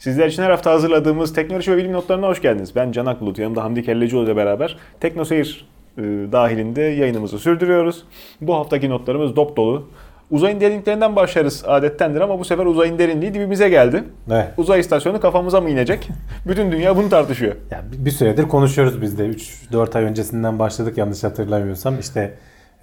Sizler 0.00 0.26
için 0.26 0.42
her 0.42 0.50
hafta 0.50 0.70
hazırladığımız 0.72 1.32
teknoloji 1.34 1.72
ve 1.72 1.76
bilim 1.76 1.92
notlarına 1.92 2.26
hoş 2.28 2.42
geldiniz. 2.42 2.76
Ben 2.76 2.92
Can 2.92 3.06
Akbulut, 3.06 3.38
yanımda 3.38 3.64
Hamdi 3.64 3.82
Kellecioğlu 3.82 4.24
ile 4.24 4.36
beraber 4.36 4.76
TeknoSeyir 5.00 5.68
e, 5.98 6.02
dahilinde 6.32 6.82
yayınımızı 6.82 7.38
sürdürüyoruz. 7.38 8.04
Bu 8.40 8.54
haftaki 8.54 8.90
notlarımız 8.90 9.36
dop 9.36 9.56
dolu. 9.56 9.88
Uzayın 10.30 10.60
derinliklerinden 10.60 11.16
başlarız 11.16 11.64
adettendir 11.66 12.20
ama 12.20 12.38
bu 12.38 12.44
sefer 12.44 12.66
uzayın 12.66 12.98
derinliği 12.98 13.34
dibimize 13.34 13.68
geldi. 13.68 14.04
Evet. 14.30 14.48
Uzay 14.56 14.80
istasyonu 14.80 15.20
kafamıza 15.20 15.60
mı 15.60 15.70
inecek? 15.70 16.08
Bütün 16.48 16.72
dünya 16.72 16.96
bunu 16.96 17.08
tartışıyor. 17.08 17.54
Ya 17.70 17.84
bir- 18.04 18.10
süredir 18.10 18.48
konuşuyoruz 18.48 19.02
biz 19.02 19.18
de. 19.18 19.26
3-4 19.72 19.98
ay 19.98 20.04
öncesinden 20.04 20.58
başladık 20.58 20.98
yanlış 20.98 21.24
hatırlamıyorsam. 21.24 21.98
İşte 22.00 22.34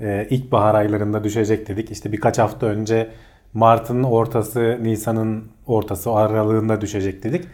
e, 0.01 0.27
ilkbahar 0.29 0.75
aylarında 0.75 1.23
düşecek 1.23 1.67
dedik. 1.67 1.91
İşte 1.91 2.11
birkaç 2.11 2.39
hafta 2.39 2.65
önce 2.67 3.07
Mart'ın 3.53 4.03
ortası, 4.03 4.77
Nisan'ın 4.81 5.43
ortası 5.67 6.11
aralığında 6.11 6.81
düşecek 6.81 7.23
dedik. 7.23 7.45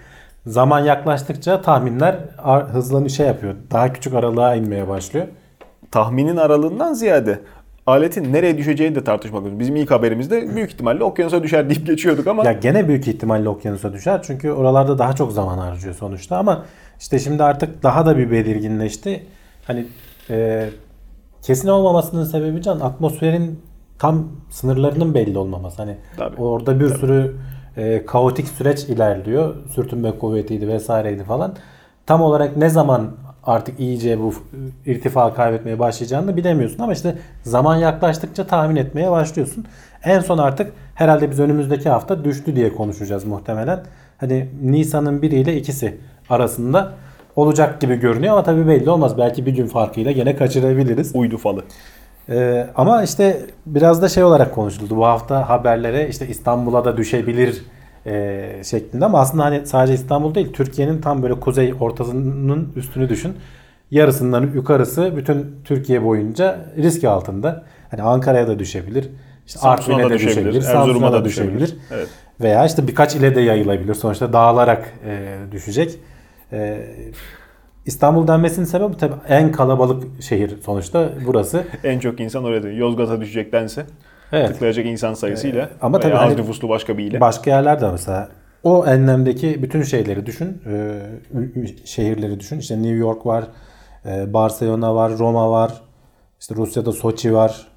Zaman 0.47 0.79
yaklaştıkça 0.79 1.61
tahminler 1.61 2.15
ar- 2.37 2.67
hızlanı 2.69 3.09
şey 3.09 3.27
yapıyor. 3.27 3.55
Daha 3.71 3.93
küçük 3.93 4.13
aralığa 4.13 4.55
inmeye 4.55 4.87
başlıyor. 4.87 5.27
Tahminin 5.91 6.37
aralığından 6.37 6.93
ziyade 6.93 7.39
aletin 7.87 8.33
nereye 8.33 8.57
düşeceğini 8.57 8.95
de 8.95 9.03
tartışmak 9.03 9.43
lazım. 9.43 9.59
Bizim 9.59 9.75
ilk 9.75 9.91
haberimizde 9.91 10.55
büyük 10.55 10.71
ihtimalle 10.71 11.03
okyanusa 11.03 11.43
düşer 11.43 11.69
deyip 11.69 11.85
geçiyorduk 11.87 12.27
ama 12.27 12.45
Ya 12.45 12.53
gene 12.53 12.87
büyük 12.87 13.07
ihtimalle 13.07 13.49
okyanusa 13.49 13.93
düşer. 13.93 14.23
Çünkü 14.23 14.51
oralarda 14.51 14.97
daha 14.97 15.13
çok 15.13 15.31
zaman 15.31 15.57
harcıyor 15.57 15.95
sonuçta 15.95 16.37
ama 16.37 16.65
işte 16.99 17.19
şimdi 17.19 17.43
artık 17.43 17.83
daha 17.83 18.05
da 18.05 18.17
bir 18.17 18.31
belirginleşti. 18.31 19.25
Hani 19.67 19.85
e, 20.29 20.69
kesin 21.41 21.67
olmamasının 21.67 22.23
sebebi 22.23 22.61
can 22.61 22.79
atmosferin 22.79 23.59
tam 24.03 24.27
sınırlarının 24.49 25.13
belli 25.13 25.37
olmaması. 25.37 25.77
Hani 25.77 25.97
Tabii. 26.17 26.41
orada 26.41 26.79
bir 26.79 26.89
sürü 26.89 27.35
e, 27.77 28.05
kaotik 28.05 28.47
süreç 28.47 28.83
ilerliyor. 28.83 29.55
Sürtünme 29.69 30.11
kuvvetiydi 30.11 30.67
vesaireydi 30.67 31.23
falan. 31.23 31.55
Tam 32.05 32.21
olarak 32.21 32.57
ne 32.57 32.69
zaman 32.69 33.11
artık 33.43 33.79
iyice 33.79 34.19
bu 34.19 34.33
irtifa 34.85 35.33
kaybetmeye 35.33 35.79
başlayacağını 35.79 36.27
da 36.27 36.37
bilemiyorsun 36.37 36.83
ama 36.83 36.93
işte 36.93 37.15
zaman 37.43 37.75
yaklaştıkça 37.75 38.47
tahmin 38.47 38.75
etmeye 38.75 39.11
başlıyorsun. 39.11 39.65
En 40.03 40.19
son 40.19 40.37
artık 40.37 40.73
herhalde 40.95 41.31
biz 41.31 41.39
önümüzdeki 41.39 41.89
hafta 41.89 42.23
düştü 42.23 42.55
diye 42.55 42.73
konuşacağız 42.73 43.25
muhtemelen. 43.25 43.83
Hani 44.17 44.49
Nisan'ın 44.63 45.21
1 45.21 45.31
ile 45.31 45.57
ikisi 45.57 45.97
arasında 46.29 46.91
olacak 47.35 47.81
gibi 47.81 47.95
görünüyor 47.95 48.33
ama 48.33 48.43
tabii 48.43 48.67
belli 48.67 48.89
olmaz. 48.89 49.17
Belki 49.17 49.45
bir 49.45 49.55
gün 49.55 49.67
farkıyla 49.67 50.11
gene 50.11 50.35
kaçırabiliriz. 50.35 51.15
uydu 51.15 51.37
falı. 51.37 51.63
Ee, 52.29 52.67
ama 52.75 53.03
işte 53.03 53.45
biraz 53.65 54.01
da 54.01 54.09
şey 54.09 54.23
olarak 54.23 54.55
konuşuldu. 54.55 54.95
Bu 54.95 55.05
hafta 55.05 55.49
haberlere 55.49 56.09
işte 56.09 56.27
İstanbul'a 56.27 56.85
da 56.85 56.97
düşebilir 56.97 57.63
e, 58.05 58.61
şeklinde 58.63 59.05
ama 59.05 59.19
aslında 59.19 59.43
hani 59.43 59.65
sadece 59.65 59.93
İstanbul 59.93 60.35
değil 60.35 60.53
Türkiye'nin 60.53 61.01
tam 61.01 61.23
böyle 61.23 61.39
kuzey 61.39 61.73
ortasının 61.79 62.73
üstünü 62.75 63.09
düşün. 63.09 63.33
Yarısından 63.91 64.51
yukarısı 64.53 65.17
bütün 65.17 65.55
Türkiye 65.65 66.03
boyunca 66.03 66.65
risk 66.77 67.03
altında. 67.03 67.63
Hani 67.91 68.01
Ankara'ya 68.01 68.47
da 68.47 68.59
düşebilir. 68.59 69.09
İşte 69.47 69.59
Artvin'e 69.59 70.09
de 70.09 70.13
düşebilir, 70.13 70.53
düşebilir. 70.53 70.75
Erzurum'a 70.75 71.13
da 71.13 71.25
düşebilir. 71.25 71.59
düşebilir. 71.59 71.77
Evet. 71.91 72.07
Veya 72.41 72.65
işte 72.65 72.87
birkaç 72.87 73.15
ile 73.15 73.35
de 73.35 73.41
yayılabilir. 73.41 73.93
Sonuçta 73.93 74.33
dağılarak 74.33 74.93
e, 75.05 75.35
düşecek. 75.51 75.99
E, 76.51 76.87
İstanbul 77.85 78.27
denmesinin 78.27 78.65
sebebi 78.65 78.97
tabii 78.97 79.15
en 79.29 79.51
kalabalık 79.51 80.21
şehir 80.23 80.61
sonuçta 80.61 81.09
burası. 81.25 81.63
En 81.83 81.99
çok 81.99 82.19
insan 82.19 82.43
dönüyor. 82.45 82.63
Yozgat'a 82.63 83.21
düşecektense 83.21 83.85
Evet. 84.31 84.47
tıklayacak 84.47 84.85
insan 84.85 85.13
sayısıyla 85.13 85.69
ama 85.81 85.99
tabii 85.99 86.15
az 86.15 86.29
hani- 86.29 86.37
nüfuslu 86.41 86.69
başka 86.69 86.97
bir 86.97 87.03
ile. 87.03 87.21
Başka 87.21 87.51
yerlerde 87.51 87.91
mesela 87.91 88.29
o 88.63 88.85
enlemdeki 88.87 89.63
bütün 89.63 89.83
şeyleri 89.83 90.25
düşün. 90.25 90.61
e, 90.65 91.01
şehirleri 91.85 92.39
düşün. 92.39 92.59
İşte 92.59 92.75
New 92.75 92.95
York 92.95 93.25
var, 93.25 93.43
e, 94.05 94.33
Barcelona 94.33 94.95
var, 94.95 95.17
Roma 95.17 95.51
var. 95.51 95.81
İşte 96.39 96.55
Rusya'da 96.55 96.91
Soçi 96.91 97.33
var, 97.33 97.67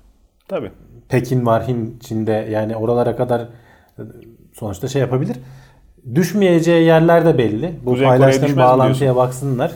Tabii. 0.48 0.70
Pekin 1.08 1.46
var, 1.46 1.68
Hint, 1.68 2.02
Çin'de. 2.02 2.48
Yani 2.50 2.76
oralara 2.76 3.16
kadar 3.16 3.40
e, 3.40 4.02
sonuçta 4.52 4.88
şey 4.88 5.00
yapabilir. 5.00 5.36
Düşmeyeceği 6.14 6.84
yerler 6.86 7.26
de 7.26 7.38
belli. 7.38 7.74
Bu 7.84 7.90
Kuzey 7.90 8.06
paylaştığım 8.06 8.56
bağlantıya 8.56 9.16
baksınlar. 9.16 9.72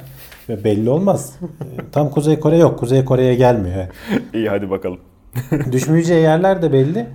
Ve 0.50 0.64
belli 0.64 0.90
olmaz. 0.90 1.36
E, 1.42 1.90
Tam 1.92 2.10
Kuzey 2.10 2.40
Kore 2.40 2.56
yok. 2.58 2.78
Kuzey 2.78 3.04
Kore'ye 3.04 3.34
gelmiyor. 3.34 3.86
İyi 4.34 4.48
hadi 4.48 4.70
bakalım. 4.70 4.98
Düşmeyeceği 5.72 6.22
yerler 6.22 6.62
de 6.62 6.72
belli. 6.72 7.06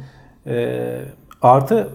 Ee, 0.47 0.97
artı 1.41 1.88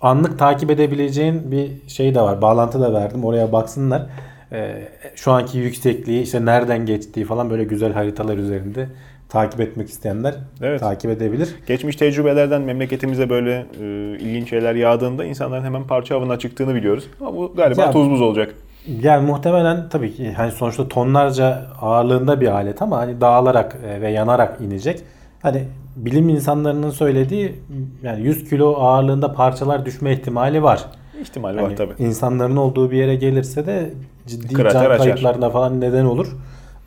anlık 0.00 0.38
takip 0.38 0.70
edebileceğin 0.70 1.50
bir 1.50 1.88
şey 1.88 2.14
de 2.14 2.20
var. 2.20 2.42
Bağlantı 2.42 2.80
da 2.80 2.92
verdim. 2.92 3.24
Oraya 3.24 3.52
baksınlar. 3.52 4.06
Ee, 4.52 4.88
şu 5.14 5.32
anki 5.32 5.58
yüksekliği 5.58 6.22
işte 6.22 6.44
nereden 6.44 6.86
geçtiği 6.86 7.24
falan 7.24 7.50
böyle 7.50 7.64
güzel 7.64 7.92
haritalar 7.92 8.36
üzerinde 8.36 8.88
takip 9.28 9.60
etmek 9.60 9.88
isteyenler 9.88 10.34
Evet. 10.62 10.80
takip 10.80 11.10
edebilir. 11.10 11.48
Geçmiş 11.66 11.96
tecrübelerden 11.96 12.62
memleketimize 12.62 13.30
böyle 13.30 13.66
e, 13.80 13.84
ilginç 14.20 14.50
şeyler 14.50 14.74
yağdığında 14.74 15.24
insanların 15.24 15.64
hemen 15.64 15.84
parça 15.84 16.16
avına 16.16 16.38
çıktığını 16.38 16.74
biliyoruz. 16.74 17.04
Ama 17.20 17.36
bu 17.36 17.52
galiba 17.56 17.82
Ya- 17.82 17.90
tuz 17.90 18.10
buz 18.10 18.20
olacak. 18.20 18.54
Yani 19.02 19.26
muhtemelen 19.26 19.88
tabii 19.88 20.14
ki 20.14 20.32
hani 20.32 20.52
sonuçta 20.52 20.88
tonlarca 20.88 21.62
ağırlığında 21.80 22.40
bir 22.40 22.46
alet 22.48 22.82
ama 22.82 22.98
hani 22.98 23.20
dağılarak 23.20 23.76
e, 23.86 24.00
ve 24.00 24.10
yanarak 24.10 24.60
inecek. 24.60 25.02
Hani 25.42 25.64
bilim 25.96 26.28
insanlarının 26.28 26.90
söylediği 26.90 27.60
yani 28.02 28.22
100 28.22 28.50
kilo 28.50 28.74
ağırlığında 28.74 29.32
parçalar 29.32 29.86
düşme 29.86 30.12
ihtimali 30.12 30.62
var. 30.62 30.84
İhtimal 31.20 31.54
Hani 31.54 31.62
var 31.62 31.76
tabii. 31.76 31.92
insanların 31.98 32.56
olduğu 32.56 32.90
bir 32.90 32.96
yere 32.96 33.14
gelirse 33.14 33.66
de 33.66 33.90
ciddi 34.26 34.54
Krater 34.54 34.72
can 34.82 34.90
açar. 34.90 34.98
kayıplarına 34.98 35.50
falan 35.50 35.80
neden 35.80 36.04
olur. 36.04 36.36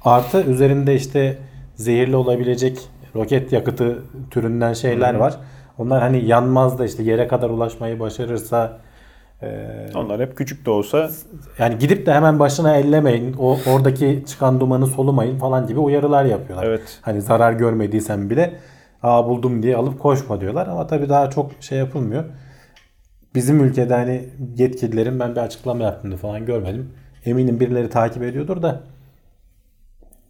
Artı 0.06 0.44
üzerinde 0.44 0.96
işte 0.96 1.38
zehirli 1.76 2.16
olabilecek 2.16 2.80
roket 3.16 3.54
yakıtı 3.54 4.00
türünden 4.32 4.74
şeyler 4.74 5.14
var. 5.16 5.34
Onlar 5.78 6.02
hani 6.02 6.26
yanmaz 6.26 6.80
da 6.80 6.86
işte 6.86 7.04
yere 7.04 7.28
kadar 7.28 7.50
ulaşmayı 7.50 8.00
başarırsa 8.00 8.78
e, 9.42 9.48
Onlar 9.96 10.22
hep 10.22 10.38
küçük 10.38 10.66
de 10.66 10.70
olsa 10.70 11.10
yani 11.60 11.78
gidip 11.78 12.06
de 12.06 12.14
hemen 12.14 12.40
başına 12.40 12.76
ellemeyin. 12.78 13.36
O 13.40 13.58
oradaki 13.74 14.24
çıkan 14.28 14.60
dumanı 14.60 14.88
solumayın 14.88 15.38
falan 15.38 15.68
gibi 15.68 15.80
uyarılar 15.80 16.26
yapıyorlar. 16.26 16.68
Evet. 16.68 17.00
Hani 17.02 17.22
zarar 17.22 17.54
görmediysen 17.54 18.30
bile 18.30 18.54
aa 19.04 19.26
buldum 19.28 19.64
diye 19.64 19.76
alıp 19.76 20.00
koşma 20.00 20.42
diyorlar 20.42 20.68
ama 20.68 20.88
tabii 20.88 21.10
daha 21.10 21.30
çok 21.30 21.52
şey 21.60 21.78
yapılmıyor. 21.78 22.24
Bizim 23.36 23.64
ülkede 23.64 23.94
hani 23.94 24.30
yetkililerin 24.58 25.20
ben 25.20 25.32
bir 25.32 25.40
açıklama 25.42 25.84
yaptığını 25.84 26.18
falan 26.18 26.46
görmedim. 26.46 26.92
Eminim 27.26 27.60
birileri 27.60 27.90
takip 27.90 28.24
ediyordur 28.24 28.62
da 28.62 28.82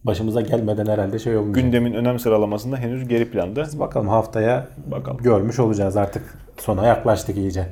başımıza 0.04 0.40
gelmeden 0.40 0.86
herhalde 0.86 1.18
şey 1.18 1.36
olmayacak. 1.36 1.64
gündemin 1.64 1.92
önem 1.94 2.18
sıralamasında 2.18 2.76
henüz 2.76 3.08
geri 3.08 3.30
planda. 3.30 3.62
Biz 3.62 3.80
bakalım 3.80 4.08
haftaya 4.08 4.66
Bakalım. 4.86 5.18
görmüş 5.18 5.58
olacağız 5.58 5.96
artık. 5.96 6.38
Sona 6.58 6.86
yaklaştık 6.86 7.36
iyice. 7.36 7.66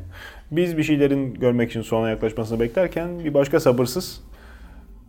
Biz 0.51 0.79
bir 0.79 0.83
şeylerin 0.83 1.35
görmek 1.35 1.71
için 1.71 1.83
sona 1.83 2.11
yaklaşmasını 2.11 2.61
beklerken 2.61 3.19
bir 3.25 3.35
başka 3.35 3.61
sabırsız 3.61 4.21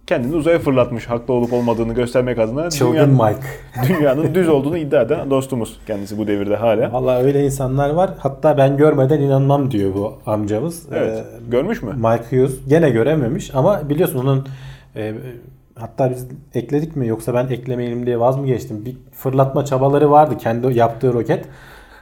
kendini 0.08 0.36
uzaya 0.36 0.60
fırlatmış 0.60 1.06
haklı 1.06 1.34
olup 1.34 1.54
olmadığını 1.54 1.94
göstermek 1.94 2.40
adına 2.40 2.70
Çılgın 2.70 2.94
dünyanın, 2.94 3.14
Mike. 3.14 3.94
dünyanın 3.94 4.36
düz 4.36 4.50
olduğunu 4.50 4.78
iddia 4.78 5.02
eden 5.02 5.30
dostumuz 5.30 5.80
kendisi 5.88 6.18
bu 6.18 6.28
devirde 6.28 6.56
hala. 6.56 6.94
Vallahi 6.94 7.24
öyle 7.24 7.46
insanlar 7.46 7.90
var. 7.90 8.10
Hatta 8.18 8.58
ben 8.58 8.78
görmeden 8.78 9.22
inanmam 9.22 9.72
diyor 9.72 9.96
bu 9.96 10.14
amcamız. 10.26 10.86
Evet. 10.92 11.18
Ee, 11.18 11.50
Görmüş 11.52 11.82
mü? 11.84 11.94
Mike 11.96 12.24
Hughes 12.38 12.60
gene 12.68 12.90
görememiş 12.90 13.56
ama 13.56 13.90
biliyorsun 13.90 14.20
onun 14.20 14.48
e, 14.96 15.14
hatta 15.76 16.10
biz 16.12 16.28
ekledik 16.54 16.96
mi 16.96 17.08
yoksa 17.08 17.34
ben 17.34 17.48
eklemeyelim 17.48 18.06
diye 18.06 18.20
vaz 18.20 18.38
mı 18.38 18.46
geçtim? 18.46 18.86
Bir 18.86 18.98
fırlatma 19.12 19.66
çabaları 19.66 20.12
vardı 20.12 20.38
kendi 20.38 20.78
yaptığı 20.78 21.14
roket. 21.14 21.46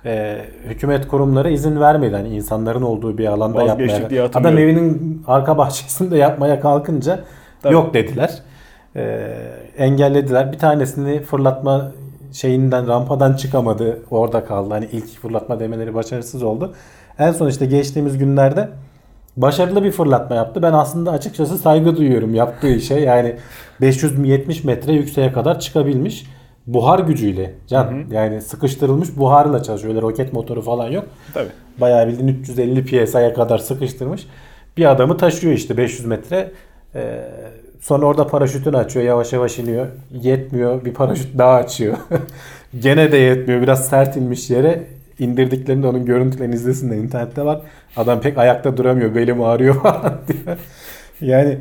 E, 0.08 0.38
hükümet 0.70 1.08
kurumları 1.08 1.52
izin 1.52 1.80
vermedi 1.80 2.16
hani 2.16 2.30
insanların 2.30 2.82
olduğu 2.82 3.18
bir 3.18 3.26
alanda 3.26 3.58
Vazgeçtik 3.58 3.90
yapmaya. 3.90 4.10
diye 4.10 4.22
Adam 4.24 4.58
evinin 4.58 5.24
arka 5.28 5.58
bahçesinde 5.58 6.18
yapmaya 6.18 6.60
kalkınca 6.60 7.20
Tabii. 7.62 7.74
yok 7.74 7.94
dediler. 7.94 8.42
E, 8.96 9.34
engellediler. 9.78 10.52
Bir 10.52 10.58
tanesini 10.58 11.20
fırlatma 11.20 11.92
şeyinden 12.34 12.88
rampadan 12.88 13.34
çıkamadı. 13.34 14.00
Orada 14.12 14.46
kaldı. 14.46 14.74
Hani 14.74 14.88
ilk 14.92 15.22
fırlatma 15.22 15.60
demeleri 15.60 15.94
başarısız 15.94 16.44
oldu. 16.44 16.74
En 17.20 17.32
son 17.32 17.48
işte 17.48 17.66
geçtiğimiz 17.66 18.18
günlerde 18.18 18.70
başarılı 19.38 19.84
bir 19.84 19.92
fırlatma 19.92 20.36
yaptı. 20.36 20.62
Ben 20.62 20.74
aslında 20.74 21.12
açıkçası 21.12 21.58
saygı 21.58 21.96
duyuyorum 21.98 22.36
yaptığı 22.36 22.70
işe. 22.70 23.00
Yani 23.00 23.36
570 23.82 24.64
metre 24.64 24.94
yükseğe 24.94 25.32
kadar 25.32 25.60
çıkabilmiş. 25.60 26.26
Buhar 26.68 27.00
gücüyle 27.00 27.54
can. 27.68 28.04
Yani 28.12 28.42
sıkıştırılmış 28.42 29.18
buharla 29.18 29.64
çalışıyor. 29.64 29.94
Öyle 29.94 30.02
roket 30.02 30.34
motoru 30.34 30.62
falan 30.62 30.92
yok. 30.92 31.06
Tabii. 31.34 31.50
Bayağı 31.82 32.08
bildiğin 32.08 32.28
350 32.28 32.86
psi'ye 32.86 33.34
kadar 33.34 33.58
sıkıştırmış. 33.58 34.28
Bir 34.78 34.92
adamı 34.92 35.18
taşıyor 35.18 35.54
işte 35.54 35.78
500 35.78 36.06
metre. 36.06 36.52
Ee, 36.96 37.20
sonra 37.80 38.06
orada 38.06 38.28
paraşütünü 38.28 38.78
açıyor. 38.78 39.06
Yavaş 39.06 39.34
yavaş 39.34 39.60
iniyor. 39.60 39.88
Yetmiyor. 40.12 40.86
Bir 40.86 40.94
paraşüt 40.94 41.38
daha 41.38 41.54
açıyor. 41.54 41.98
Gene 42.80 43.12
de 43.12 43.18
yetmiyor. 43.18 43.62
Biraz 43.62 43.88
sert 43.90 44.18
inmiş 44.18 44.50
yere 44.50 44.84
indirdiklerinde 45.20 45.88
onun 45.88 46.06
görüntülerini 46.06 46.56
izlesinler. 46.56 46.96
internette 46.96 47.46
var. 47.46 47.62
Adam 47.98 48.22
pek 48.22 48.38
ayakta 48.38 48.78
duramıyor. 48.78 49.16
Belim 49.16 49.42
ağrıyor 49.42 49.76
falan 49.82 50.18
diyor. 50.28 50.58
Yani 51.22 51.58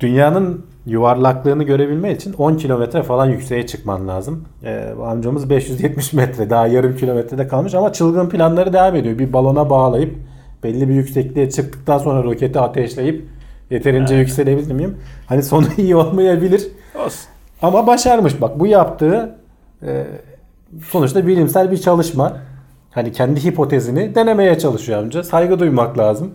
dünyanın 0.00 0.66
yuvarlaklığını 0.86 1.62
görebilmek 1.62 2.20
için 2.20 2.32
10 2.32 2.56
kilometre 2.56 3.02
falan 3.02 3.26
yükseğe 3.26 3.66
çıkman 3.66 4.08
lazım. 4.08 4.44
Ee, 4.64 4.88
amcamız 5.04 5.50
570 5.50 6.12
metre 6.12 6.50
daha 6.50 6.66
yarım 6.66 6.96
kilometrede 6.96 7.48
kalmış 7.48 7.74
ama 7.74 7.92
çılgın 7.92 8.28
planları 8.28 8.72
devam 8.72 8.96
ediyor. 8.96 9.18
Bir 9.18 9.32
balona 9.32 9.70
bağlayıp 9.70 10.14
belli 10.62 10.88
bir 10.88 10.94
yüksekliğe 10.94 11.50
çıktıktan 11.50 11.98
sonra 11.98 12.24
roketi 12.24 12.58
ateşleyip 12.58 13.24
yeterince 13.70 14.14
yükselebilir 14.14 14.72
miyim? 14.72 14.96
Hani 15.26 15.42
sonu 15.42 15.66
iyi 15.76 15.96
olmayabilir. 15.96 16.68
Olsun. 17.04 17.28
Ama 17.62 17.86
başarmış 17.86 18.40
bak 18.40 18.60
bu 18.60 18.66
yaptığı 18.66 19.38
e, 19.82 20.06
sonuçta 20.88 21.26
bilimsel 21.26 21.70
bir 21.70 21.76
çalışma. 21.76 22.36
Hani 22.90 23.12
kendi 23.12 23.44
hipotezini 23.44 24.14
denemeye 24.14 24.58
çalışıyor 24.58 24.98
amca. 24.98 25.22
Saygı 25.22 25.58
duymak 25.58 25.98
lazım. 25.98 26.32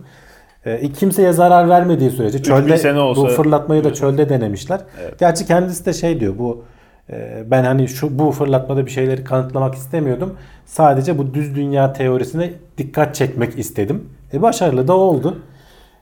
E, 0.64 0.92
kimseye 0.92 1.32
zarar 1.32 1.68
vermediği 1.68 2.10
sürece 2.10 2.38
3000 2.38 2.54
çölde 2.54 2.76
sene 2.76 3.00
olsa- 3.00 3.22
bu 3.22 3.26
fırlatmayı 3.26 3.84
da 3.84 3.94
çölde 3.94 4.28
denemişler. 4.28 4.80
Gerçi 5.18 5.46
kendisi 5.46 5.86
de 5.86 5.92
şey 5.92 6.20
diyor 6.20 6.34
bu 6.38 6.64
e, 7.10 7.44
ben 7.50 7.64
hani 7.64 7.88
şu 7.88 8.18
bu 8.18 8.32
fırlatmada 8.32 8.86
bir 8.86 8.90
şeyleri 8.90 9.24
kanıtlamak 9.24 9.74
istemiyordum. 9.74 10.34
Sadece 10.66 11.18
bu 11.18 11.34
düz 11.34 11.54
dünya 11.56 11.92
teorisine 11.92 12.50
dikkat 12.78 13.14
çekmek 13.14 13.58
istedim. 13.58 14.04
E 14.32 14.42
başarılı 14.42 14.88
da 14.88 14.96
oldu. 14.96 15.38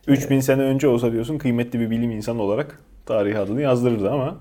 3000 0.06 0.40
sene 0.40 0.62
önce 0.62 0.88
olsa 0.88 1.12
diyorsun 1.12 1.38
kıymetli 1.38 1.80
bir 1.80 1.90
bilim 1.90 2.10
insanı 2.10 2.42
olarak 2.42 2.78
tarihi 3.06 3.38
adını 3.38 3.60
yazdırırdı 3.60 4.10
ama 4.10 4.34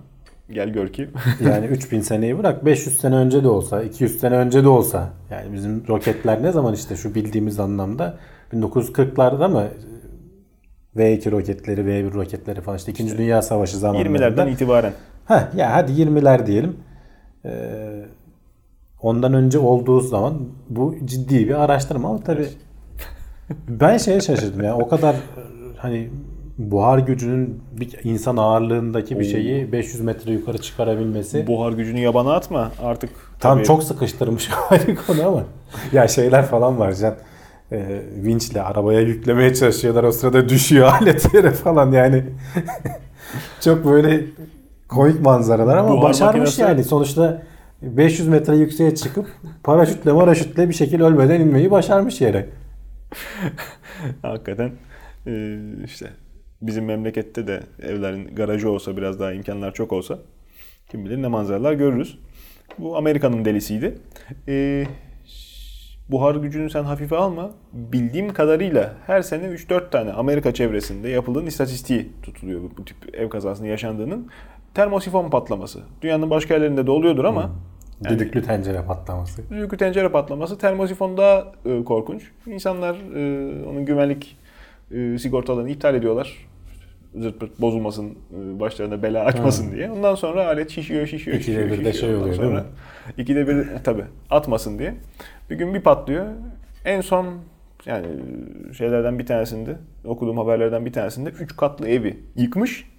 gel 0.52 0.70
gör 0.70 0.88
ki 0.88 1.10
Yani 1.50 1.66
3000 1.66 2.02
seneyi 2.02 2.38
bırak 2.38 2.66
500 2.66 2.98
sene 2.98 3.16
önce 3.16 3.44
de 3.44 3.48
olsa 3.48 3.84
200 3.84 4.20
sene 4.20 4.36
önce 4.36 4.64
de 4.64 4.68
olsa 4.70 5.10
yani 5.32 5.54
bizim 5.54 5.88
roketler 5.88 6.44
ne 6.44 6.52
zaman 6.52 6.74
işte 6.74 6.96
şu 6.96 7.16
bildiğimiz 7.16 7.60
anlamda 7.60 8.18
1940'larda 8.54 9.48
mı 9.52 9.64
V2 10.98 11.32
roketleri, 11.32 11.82
V1 11.82 12.14
roketleri 12.14 12.62
falan 12.62 12.78
işte 12.78 12.92
2. 12.92 13.18
Dünya 13.18 13.42
Savaşı 13.42 13.78
zamanlarında. 13.78 14.18
20'lerden 14.18 14.48
itibaren. 14.48 14.94
Heh, 15.28 15.56
ya 15.58 15.74
hadi 15.74 15.92
20'ler 15.92 16.48
diyelim. 16.48 16.76
Ee, 17.46 17.50
ondan 19.02 19.34
önce 19.34 19.60
olduğu 19.60 20.00
zaman 20.02 20.34
bu 20.70 20.96
ciddi 21.06 21.48
bir 21.50 21.64
araştırma 21.64 22.10
ama 22.10 22.20
tabii 22.24 22.48
ben 23.70 23.98
şeye 23.98 24.22
şaşırdım 24.22 24.64
ya 24.64 24.76
o 24.78 24.88
kadar 24.88 25.16
hani 25.78 26.10
buhar 26.58 26.98
gücünün 27.00 27.62
bir 27.80 28.00
insan 28.04 28.38
ağırlığındaki 28.38 29.20
bir 29.20 29.24
şeyi 29.24 29.72
500 29.72 30.02
metre 30.02 30.32
yukarı 30.32 30.58
çıkarabilmesi. 30.58 31.48
Buhar 31.48 31.72
gücünü 31.72 32.00
yabana 32.00 32.34
atma 32.34 32.72
artık. 32.84 33.10
Tam 33.40 33.58
tabii- 33.58 33.68
çok 33.68 33.84
sıkıştırmış 33.84 34.50
konu 35.08 35.28
ama. 35.28 35.44
ya 35.94 36.08
şeyler 36.08 36.46
falan 36.46 36.80
var 36.80 36.94
can. 36.94 37.16
E, 37.76 38.02
vinçle 38.24 38.62
arabaya 38.62 39.02
yüklemeye 39.02 39.54
çalışıyorlar. 39.54 40.04
O 40.04 40.12
sırada 40.12 40.50
düşüyor 40.50 40.88
alet 41.02 41.34
yere 41.34 41.52
falan 41.52 41.92
yani. 41.92 42.24
çok 43.62 43.86
böyle 43.86 44.22
komik 44.88 45.22
manzaralar 45.22 45.78
ama 45.78 45.90
Buhar 45.90 46.04
başarmış 46.04 46.50
makinesi- 46.50 46.62
yani. 46.62 46.84
Sonuçta 46.84 47.42
500 47.82 48.28
metre 48.28 48.56
yükseğe 48.56 48.96
çıkıp 48.96 49.28
paraşütle 49.64 50.12
maraşütle 50.12 50.70
bir 50.70 50.74
şekilde 50.74 51.04
ölmeden 51.04 51.42
inmeyi 51.42 51.72
başarmış 51.72 52.22
yere. 52.22 52.50
Hakikaten 54.22 54.72
e, 55.28 55.58
işte 55.86 56.10
bizim 56.62 56.86
memlekette 56.86 57.48
de 57.48 57.60
evlerin 57.84 58.36
garajı 58.36 58.70
olsa 58.70 58.98
biraz 58.98 59.20
daha 59.20 59.34
imkanlar 59.34 59.74
çok 59.74 59.94
olsa 59.94 60.20
kim 60.92 61.06
bilir 61.06 61.22
ne 61.22 61.28
manzaralar 61.28 61.74
görürüz. 61.74 62.20
Bu 62.80 62.98
Amerika'nın 62.98 63.46
delisiydi. 63.46 63.98
E, 64.48 64.86
buhar 66.10 66.36
gücünü 66.36 66.70
sen 66.70 66.84
hafife 66.84 67.16
alma. 67.18 67.52
Bildiğim 67.74 68.34
kadarıyla 68.34 68.94
her 69.08 69.22
sene 69.22 69.44
3-4 69.46 69.90
tane 69.90 70.12
Amerika 70.14 70.54
çevresinde 70.54 71.10
yapılan 71.10 71.46
istatistiği 71.46 72.10
tutuluyor 72.24 72.62
bu, 72.78 72.86
tip 72.86 72.98
ev 73.16 73.30
kazasının 73.30 73.68
yaşandığının. 73.68 74.28
Termosifon 74.74 75.30
patlaması. 75.30 75.80
Dünyanın 76.02 76.30
başka 76.30 76.54
yerlerinde 76.54 76.88
de 76.88 76.92
oluyordur 76.92 77.24
ama 77.26 77.42
yani- 78.04 78.20
Düdüklü 78.20 78.42
tencere 78.44 78.82
patlaması. 78.82 79.50
Düdüklü 79.50 79.78
tencere 79.78 80.10
patlaması 80.10 80.58
termosifon 80.58 81.18
daha 81.18 81.52
e, 81.66 81.84
korkunç. 81.84 82.24
İnsanlar 82.48 82.96
e, 82.96 83.66
onun 83.70 83.86
güvenlik 83.86 84.38
e, 84.92 85.18
sigortalarını 85.18 85.70
iptal 85.70 85.96
ediyorlar. 85.96 86.48
Zırt 87.20 87.40
pırt 87.40 87.62
bozulmasın, 87.62 88.06
e, 88.10 88.60
başlarına 88.60 89.04
bela 89.04 89.26
açmasın 89.26 89.72
diye. 89.72 89.92
Ondan 89.92 90.16
sonra 90.16 90.48
alet 90.48 90.70
şişiyor, 90.70 91.08
şişiyor, 91.08 91.38
İkide 91.38 91.52
şişiyor. 91.52 91.80
bir 91.80 91.86
de 91.86 91.94
şişiyor. 91.94 91.94
şey 91.94 92.10
Ondan 92.10 92.22
oluyor, 92.22 92.38
değil 92.42 92.50
sonra 92.50 92.62
mi? 92.62 92.68
İkide 93.18 93.48
bir 93.48 93.84
tabi 93.84 94.04
atmasın 94.30 94.80
diye. 94.80 94.96
Bir 95.50 95.56
gün 95.56 95.74
bir 95.74 95.82
patlıyor. 95.82 96.26
En 96.86 97.02
son 97.02 97.28
yani 97.86 98.08
şeylerden 98.78 99.20
bir 99.20 99.26
tanesinde, 99.26 99.76
okuduğum 100.06 100.38
haberlerden 100.38 100.86
bir 100.86 100.94
tanesinde 100.94 101.30
3 101.30 101.58
katlı 101.58 101.90
evi 101.90 102.20
yıkmış. 102.36 102.92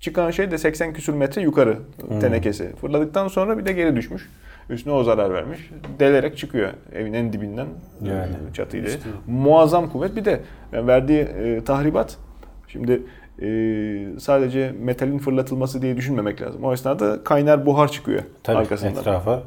Çıkan 0.00 0.30
şey 0.30 0.50
de 0.50 0.58
80 0.58 0.92
küsür 0.92 1.14
metre 1.14 1.42
yukarı 1.42 1.78
tenekesi. 2.20 2.76
Fırladıktan 2.76 3.28
sonra 3.28 3.58
bir 3.58 3.66
de 3.66 3.72
geri 3.72 3.96
düşmüş. 3.96 4.30
Üstüne 4.70 4.92
o 4.92 5.04
zarar 5.04 5.34
vermiş. 5.34 5.70
Delerek 5.98 6.38
çıkıyor 6.38 6.70
evin 6.92 7.12
en 7.12 7.32
dibinden 7.32 7.66
Yani. 8.02 8.32
çatıyla. 8.54 8.90
Muazzam 9.26 9.90
kuvvet. 9.90 10.16
Bir 10.16 10.24
de 10.24 10.40
verdiği 10.72 11.20
e, 11.20 11.64
tahribat 11.64 12.18
şimdi 12.68 13.02
e, 13.42 14.18
sadece 14.18 14.72
metalin 14.80 15.18
fırlatılması 15.18 15.82
diye 15.82 15.96
düşünmemek 15.96 16.42
lazım. 16.42 16.64
O 16.64 16.72
esnada 16.72 17.24
kaynar 17.24 17.66
buhar 17.66 17.92
çıkıyor 17.92 18.22
Tabii 18.42 18.58
arkasından. 18.58 18.92
etrafa 18.96 19.42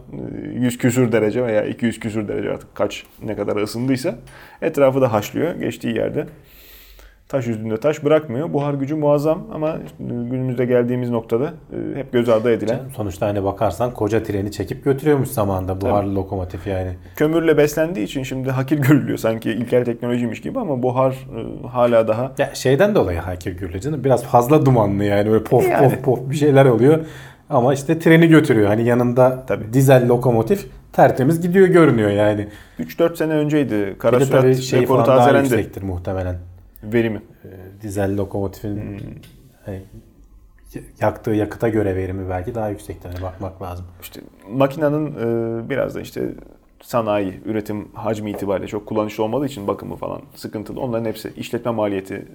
100 0.54 0.78
küsür 0.78 1.12
derece 1.12 1.44
veya 1.46 1.66
200 1.66 2.00
küsür 2.00 2.28
derece 2.28 2.50
artık 2.50 2.76
kaç 2.76 3.04
ne 3.24 3.36
kadar 3.36 3.56
ısındıysa 3.56 4.16
etrafı 4.62 5.02
da 5.02 5.14
haşlıyor 5.14 5.56
geçtiği 5.56 5.96
yerde. 5.96 6.28
Taş 7.32 7.48
üstünde 7.48 7.78
taş 7.78 8.04
bırakmıyor. 8.04 8.54
Buhar 8.54 8.74
gücü 8.74 8.96
muazzam 8.96 9.48
ama 9.54 9.78
günümüzde 10.00 10.66
geldiğimiz 10.66 11.10
noktada 11.10 11.46
e, 11.46 12.00
hep 12.00 12.12
göz 12.14 12.30
ardı 12.30 12.52
edilen. 12.52 12.80
sonuçta 12.96 13.28
hani 13.28 13.44
bakarsan 13.44 13.94
koca 13.94 14.24
treni 14.24 14.52
çekip 14.52 14.84
götürüyormuş 14.84 15.30
zamanında 15.30 15.82
buharlı 15.82 16.16
lokomotif 16.16 16.68
yani. 16.68 16.90
Kömürle 17.16 17.58
beslendiği 17.58 18.06
için 18.06 18.24
şimdi 18.24 18.52
hakir 18.52 18.78
görülüyor 18.78 19.18
sanki 19.18 19.52
ilkel 19.52 19.86
teknolojiymiş 19.86 20.42
gibi 20.42 20.60
ama 20.60 20.84
buhar 20.84 21.12
e, 21.12 21.68
hala 21.68 22.08
daha 22.08 22.32
Ya 22.38 22.50
şeyden 22.54 22.96
dolayı 22.96 23.20
hakir 23.20 23.80
canım. 23.80 24.04
Biraz 24.04 24.24
fazla 24.24 24.66
dumanlı 24.66 25.04
yani 25.04 25.32
böyle 25.32 25.44
pof 25.44 25.70
Yani. 25.70 25.90
pof 25.90 26.04
pof 26.04 26.30
bir 26.30 26.36
şeyler 26.36 26.66
oluyor. 26.66 27.00
Ama 27.50 27.74
işte 27.74 28.00
treni 28.00 28.28
götürüyor. 28.28 28.68
Hani 28.68 28.84
yanında 28.84 29.44
Tabii. 29.48 29.74
dizel 29.74 30.08
lokomotif 30.08 30.68
tertemiz 30.94 31.42
gidiyor 31.42 31.68
görünüyor 31.68 32.10
yani. 32.10 32.48
3-4 32.80 33.16
sene 33.16 33.34
önceydi. 33.34 33.96
Kara 34.00 34.20
Bir 34.20 34.26
de 34.26 34.30
tabii 34.30 34.56
sürat 34.56 34.64
şey 34.66 34.82
rekoru 34.82 34.98
falan 34.98 35.08
daha 35.08 35.18
tazelendi. 35.18 35.54
yüksektir 35.54 35.82
muhtemelen. 35.82 36.51
Verimi. 36.84 37.22
Ee, 37.46 37.50
dizel 37.82 38.18
lokomotifin 38.18 38.76
Hmm. 38.76 39.00
hani 39.66 39.84
yaktığı 41.02 41.32
yakıta 41.32 41.70
göre 41.70 41.96
verimi 41.96 42.30
belki 42.30 42.56
daha 42.56 42.70
yüksektir. 42.70 43.10
Hani 43.10 43.22
bakmak 43.22 43.62
lazım. 43.62 43.86
İşte 44.02 44.22
makinenin 44.50 45.08
e, 45.12 45.70
biraz 45.70 45.96
da 45.96 46.02
işte 46.02 46.30
sanayi, 46.82 47.42
üretim 47.46 47.88
hacmi 47.94 48.32
itibariyle 48.32 48.68
çok 48.68 48.86
kullanışlı 48.86 49.24
olmadığı 49.24 49.46
için 49.46 49.68
bakımı 49.68 49.96
falan 49.96 50.22
sıkıntılı. 50.36 50.80
Onların 50.80 51.06
hepsi 51.06 51.34
işletme 51.38 51.72
maliyeti 51.72 52.16
e, 52.16 52.26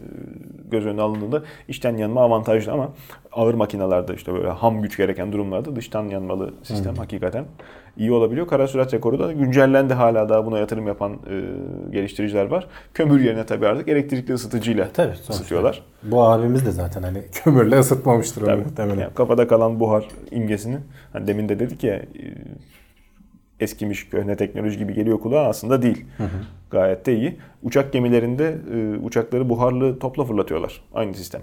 göz 0.71 0.87
önüne 0.87 1.03
alındığında 1.03 1.43
içten 1.69 1.97
yanma 1.97 2.21
avantajlı 2.23 2.73
ama 2.73 2.89
ağır 3.33 3.55
makinalarda 3.55 4.15
işte 4.15 4.35
böyle 4.35 4.49
ham 4.49 4.83
güç 4.83 4.97
gereken 4.97 5.33
durumlarda 5.33 5.77
dıştan 5.77 6.09
yanmalı 6.09 6.55
sistem 6.63 6.95
hakikaten 6.95 7.45
iyi 7.97 8.13
olabiliyor. 8.13 8.47
Kara 8.47 8.69
sürat 8.69 8.95
rekoru 8.95 9.19
da 9.19 9.33
güncellendi 9.33 9.95
hala 9.95 10.29
daha 10.29 10.47
buna 10.47 10.59
yatırım 10.59 10.87
yapan 10.87 11.13
e, 11.13 11.43
geliştiriciler 11.93 12.47
var. 12.47 12.67
Kömür 12.95 13.21
yerine 13.21 13.47
tabii 13.47 13.67
artık 13.67 13.89
elektrikli 13.89 14.33
ısıtıcıyla 14.35 14.89
Tabii 14.93 15.15
sonuçta. 15.15 15.35
ısıtıyorlar. 15.35 15.83
Bu 16.03 16.23
abimiz 16.23 16.67
de 16.67 16.71
zaten 16.71 17.03
hani 17.03 17.23
kömürle 17.45 17.79
ısıtmamıştır 17.79 18.43
onu 18.43 18.49
Tabii. 18.51 18.63
muhtemelen. 18.63 19.01
Yani 19.01 19.15
kafada 19.15 19.49
kalan 19.49 19.81
buhar 19.81 20.05
imgesini 20.31 20.79
hani 21.13 21.27
demin 21.27 21.49
de 21.49 21.59
dedik 21.59 21.85
ya 21.85 21.95
e, 21.95 22.05
eskimiş 23.61 24.09
köhne 24.09 24.37
teknoloji 24.37 24.79
gibi 24.79 24.95
geliyor 24.95 25.21
kulağa 25.21 25.49
aslında 25.49 25.83
değil. 25.83 26.05
Gayet 26.71 27.07
de 27.07 27.17
iyi. 27.17 27.37
Uçak 27.63 27.93
gemilerinde 27.93 28.55
e, 28.75 28.99
uçakları 28.99 29.49
buharlı 29.49 29.99
topla 29.99 30.25
fırlatıyorlar. 30.25 30.81
Aynı 30.95 31.15
sistem. 31.15 31.41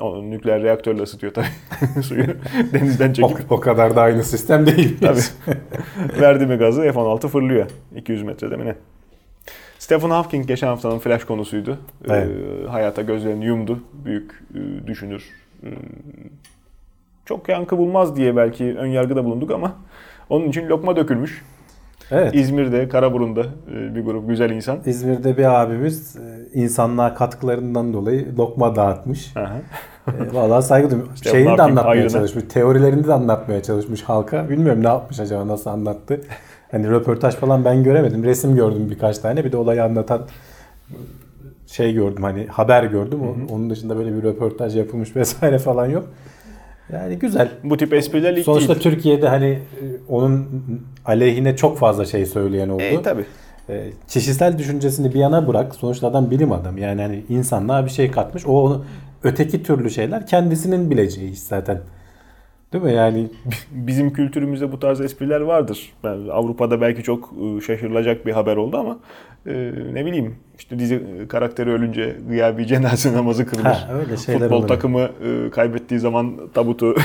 O 0.00 0.22
nükleer 0.22 0.62
reaktörle 0.62 1.02
ısıtıyor 1.02 1.34
tabii 1.34 2.02
suyu 2.02 2.26
denizden 2.72 3.10
O, 3.10 3.12
çekip. 3.12 3.52
o 3.52 3.60
kadar 3.60 3.96
da 3.96 4.02
aynı 4.02 4.24
sistem 4.24 4.66
değil. 4.66 4.98
Tabii. 5.00 5.20
Verdi 6.20 6.46
mi 6.46 6.56
gazı 6.56 6.82
F-16 6.82 7.28
fırlıyor. 7.28 7.66
200 7.96 8.22
metrede 8.22 8.56
mi 8.56 8.64
ne? 8.64 8.74
Stephen 9.78 10.10
Hawking 10.10 10.46
geçen 10.46 10.66
haftanın 10.66 10.98
flash 10.98 11.24
konusuydu. 11.24 11.78
Evet. 12.08 12.28
Ee, 12.64 12.68
hayata 12.68 13.02
gözlerini 13.02 13.44
yumdu. 13.44 13.80
Büyük 14.04 14.42
e, 14.54 14.86
düşünür. 14.86 15.24
Ee, 15.64 15.68
çok 17.26 17.48
yankı 17.48 17.78
bulmaz 17.78 18.16
diye 18.16 18.36
belki 18.36 18.64
ön 18.78 18.86
yargıda 18.86 19.24
bulunduk 19.24 19.50
ama 19.50 19.76
onun 20.30 20.48
için 20.48 20.68
lokma 20.68 20.96
dökülmüş. 20.96 21.42
Evet. 22.10 22.34
İzmir'de, 22.34 22.88
Karaburun'da 22.88 23.40
e, 23.40 23.94
bir 23.94 24.00
grup 24.04 24.28
güzel 24.28 24.50
insan. 24.50 24.78
İzmir'de 24.86 25.36
bir 25.36 25.62
abimiz 25.62 26.16
e, 26.16 26.20
insanlığa 26.60 27.14
katkılarından 27.14 27.92
dolayı 27.92 28.36
lokma 28.38 28.76
dağıtmış. 28.76 29.34
E, 29.36 30.34
Vallahi 30.34 30.62
saygı 30.64 30.90
duyuyorum. 30.90 31.12
İşte 31.14 31.30
Şeyini 31.30 31.58
de 31.58 31.62
anlatmaya 31.62 31.88
ayrına. 31.92 32.10
çalışmış. 32.10 32.44
Teorilerini 32.48 33.06
de 33.06 33.12
anlatmaya 33.12 33.62
çalışmış 33.62 34.02
halka. 34.02 34.48
Bilmiyorum 34.50 34.82
ne 34.82 34.88
yapmış 34.88 35.20
acaba 35.20 35.48
nasıl 35.48 35.70
anlattı. 35.70 36.20
Hani 36.70 36.90
röportaj 36.90 37.34
falan 37.34 37.64
ben 37.64 37.84
göremedim. 37.84 38.24
Resim 38.24 38.54
gördüm 38.56 38.86
birkaç 38.90 39.18
tane. 39.18 39.44
Bir 39.44 39.52
de 39.52 39.56
olayı 39.56 39.84
anlatan 39.84 40.20
şey 41.66 41.92
gördüm 41.94 42.22
hani 42.22 42.46
haber 42.46 42.84
gördüm. 42.84 43.20
O- 43.22 43.54
Onun 43.54 43.70
dışında 43.70 43.96
böyle 43.96 44.16
bir 44.16 44.22
röportaj 44.22 44.76
yapılmış 44.76 45.16
vesaire 45.16 45.58
falan 45.58 45.86
yok. 45.86 46.04
Yani 46.92 47.18
güzel. 47.18 47.48
Bu 47.64 47.76
tip 47.76 47.92
espriler 47.92 48.32
ilk 48.32 48.44
Sonuçta 48.44 48.74
değil. 48.74 48.82
Türkiye'de 48.82 49.28
hani 49.28 49.46
e, 49.46 49.84
onun 50.08 50.46
aleyhine 51.04 51.56
çok 51.56 51.78
fazla 51.78 52.04
şey 52.04 52.26
söyleyen 52.26 52.68
oldu. 52.68 52.82
E, 52.82 53.02
tabii. 53.02 53.24
E, 53.68 53.90
kişisel 54.08 54.58
düşüncesini 54.58 55.14
bir 55.14 55.18
yana 55.18 55.48
bırak. 55.48 55.74
Sonuçta 55.74 56.06
adam 56.06 56.30
bilim 56.30 56.52
adamı. 56.52 56.80
Yani 56.80 57.02
hani 57.02 57.24
insanlığa 57.28 57.84
bir 57.84 57.90
şey 57.90 58.10
katmış. 58.10 58.46
O 58.46 58.62
onu 58.62 58.84
öteki 59.22 59.62
türlü 59.62 59.90
şeyler 59.90 60.26
kendisinin 60.26 60.90
bileceği 60.90 61.32
iş 61.32 61.40
zaten. 61.40 61.80
Değil 62.72 62.84
mi? 62.84 62.92
Yani 62.92 63.26
Bizim 63.70 64.12
kültürümüzde 64.12 64.72
bu 64.72 64.80
tarz 64.80 65.00
espriler 65.00 65.40
vardır. 65.40 65.92
Ben 66.04 66.18
Avrupa'da 66.32 66.80
belki 66.80 67.02
çok 67.02 67.32
e, 67.56 67.60
şaşırılacak 67.60 68.26
bir 68.26 68.32
haber 68.32 68.56
oldu 68.56 68.76
ama 68.76 68.98
e, 69.46 69.72
ne 69.92 70.06
bileyim 70.06 70.36
işte 70.58 70.78
dizi 70.78 70.94
e, 70.94 71.28
karakteri 71.28 71.70
ölünce 71.70 72.16
gıyabi 72.28 72.66
cenaze 72.66 73.12
namazı 73.12 73.46
kılınır. 73.46 73.64
Ha, 73.64 73.88
öyle 73.94 74.16
şeyler 74.16 74.40
Futbol 74.40 74.56
olur. 74.58 74.68
takımı 74.68 75.00
e, 75.00 75.50
kaybettiği 75.50 76.00
zaman 76.00 76.36
tabutu 76.54 76.86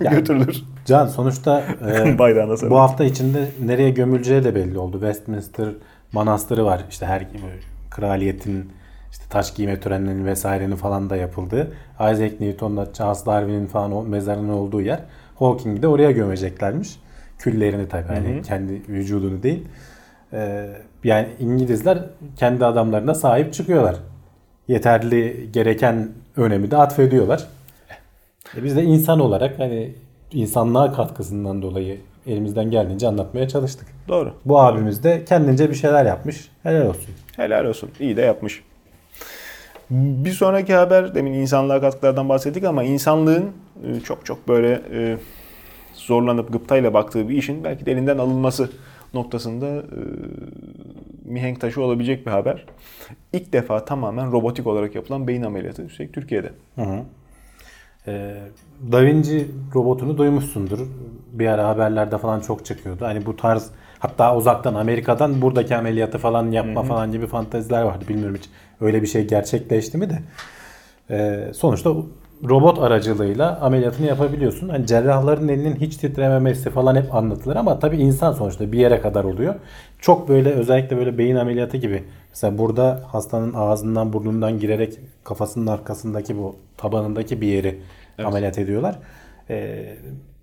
Yani- 0.00 0.14
götürülür. 0.16 0.62
Can 0.84 1.06
sonuçta 1.06 1.64
e, 2.06 2.18
bu 2.70 2.78
hafta 2.78 3.04
içinde 3.04 3.48
nereye 3.66 3.90
gömüleceği 3.90 4.44
de 4.44 4.54
belli 4.54 4.78
oldu. 4.78 4.92
Westminster 4.92 5.68
Manastırı 6.12 6.64
var. 6.64 6.84
İşte 6.90 7.06
her 7.06 7.26
kraliyetin 7.90 8.64
işte 9.10 9.24
taş 9.30 9.54
giyme 9.54 9.80
törenlerinin 9.80 10.26
vesairenin 10.26 10.76
falan 10.76 11.10
da 11.10 11.16
yapıldığı. 11.16 11.72
Isaac 11.94 12.40
Newton'la 12.40 12.92
Charles 12.92 13.26
Darwin'in 13.26 13.66
falan 13.66 13.92
o 13.92 14.02
mezarının 14.02 14.48
olduğu 14.48 14.80
yer. 14.80 15.00
Hawking'i 15.38 15.82
de 15.82 15.88
oraya 15.88 16.10
gömeceklermiş. 16.10 16.96
Küllerini 17.38 17.88
tabii. 17.88 18.14
Yani 18.14 18.42
kendi 18.42 18.72
vücudunu 18.88 19.42
değil. 19.42 19.68
E, 20.32 20.68
yani 21.04 21.28
İngilizler 21.38 21.98
kendi 22.36 22.64
adamlarına 22.64 23.14
sahip 23.14 23.52
çıkıyorlar. 23.52 23.96
Yeterli 24.68 25.48
gereken 25.52 26.08
önemi 26.36 26.70
de 26.70 26.76
atfediyorlar. 26.76 27.46
E 28.56 28.64
biz 28.64 28.76
de 28.76 28.82
insan 28.82 29.20
olarak 29.20 29.58
hani 29.58 29.94
insanlığa 30.32 30.92
katkısından 30.92 31.62
dolayı 31.62 31.98
elimizden 32.26 32.70
geldiğince 32.70 33.08
anlatmaya 33.08 33.48
çalıştık. 33.48 33.88
Doğru. 34.08 34.32
Bu 34.44 34.60
abimiz 34.60 35.04
de 35.04 35.24
kendince 35.24 35.70
bir 35.70 35.74
şeyler 35.74 36.04
yapmış. 36.04 36.50
Helal 36.62 36.86
olsun. 36.86 37.14
Helal 37.36 37.64
olsun. 37.64 37.90
İyi 38.00 38.16
de 38.16 38.22
yapmış. 38.22 38.62
Bir 39.90 40.30
sonraki 40.30 40.74
haber 40.74 41.14
demin 41.14 41.32
insanlığa 41.32 41.80
katkılardan 41.80 42.28
bahsettik 42.28 42.64
ama 42.64 42.82
insanlığın 42.82 43.52
e, 43.84 44.00
çok 44.00 44.26
çok 44.26 44.48
böyle 44.48 44.82
e, 44.92 45.18
zorlanıp 45.94 46.52
gıptayla 46.52 46.94
baktığı 46.94 47.28
bir 47.28 47.36
işin 47.36 47.64
belki 47.64 47.86
de 47.86 47.92
elinden 47.92 48.18
alınması 48.18 48.70
noktasında 49.14 49.66
e, 49.66 50.00
mihenk 51.24 51.60
taşı 51.60 51.82
olabilecek 51.82 52.26
bir 52.26 52.30
haber. 52.30 52.64
İlk 53.32 53.52
defa 53.52 53.84
tamamen 53.84 54.32
robotik 54.32 54.66
olarak 54.66 54.94
yapılan 54.94 55.28
beyin 55.28 55.42
ameliyatı 55.42 55.82
üstelik 55.82 56.14
Türkiye'de. 56.14 56.50
Hı 56.74 56.82
hı. 56.82 57.02
Ee, 58.06 58.34
Da 58.92 59.04
Vinci 59.04 59.48
robotunu 59.74 60.18
duymuşsundur. 60.18 60.78
Bir 61.32 61.46
ara 61.46 61.68
haberlerde 61.68 62.18
falan 62.18 62.40
çok 62.40 62.64
çıkıyordu. 62.64 63.04
Hani 63.04 63.26
bu 63.26 63.36
tarz 63.36 63.70
hatta 63.98 64.36
uzaktan 64.36 64.74
Amerika'dan 64.74 65.42
buradaki 65.42 65.76
ameliyatı 65.76 66.18
falan 66.18 66.50
yapma 66.50 66.82
falan 66.82 67.12
gibi 67.12 67.26
fanteziler 67.26 67.82
vardı. 67.82 68.04
Bilmiyorum 68.08 68.36
hiç 68.36 68.50
öyle 68.80 69.02
bir 69.02 69.06
şey 69.06 69.26
gerçekleşti 69.26 69.98
mi 69.98 70.10
de. 70.10 70.18
Ee, 71.10 71.50
sonuçta 71.54 71.90
robot 72.48 72.78
aracılığıyla 72.78 73.58
ameliyatını 73.60 74.06
yapabiliyorsun. 74.06 74.68
Hani 74.68 74.86
cerrahların 74.86 75.48
elinin 75.48 75.76
hiç 75.76 75.96
titrememesi 75.96 76.70
falan 76.70 76.96
hep 76.96 77.14
anlatılır 77.14 77.56
ama 77.56 77.78
tabii 77.78 77.96
insan 77.96 78.32
sonuçta 78.32 78.72
bir 78.72 78.78
yere 78.78 79.00
kadar 79.00 79.24
oluyor. 79.24 79.54
Çok 79.98 80.28
böyle 80.28 80.50
özellikle 80.50 80.96
böyle 80.96 81.18
beyin 81.18 81.36
ameliyatı 81.36 81.76
gibi. 81.76 82.04
Mesela 82.30 82.58
burada 82.58 83.02
hastanın 83.06 83.54
ağzından 83.54 84.12
burnundan 84.12 84.58
girerek 84.58 84.98
kafasının 85.24 85.66
arkasındaki 85.66 86.38
bu 86.38 86.56
tabanındaki 86.76 87.40
bir 87.40 87.46
yeri 87.46 87.80
ameliyat 88.24 88.58
ediyorlar. 88.58 88.98
Ee, 89.50 89.96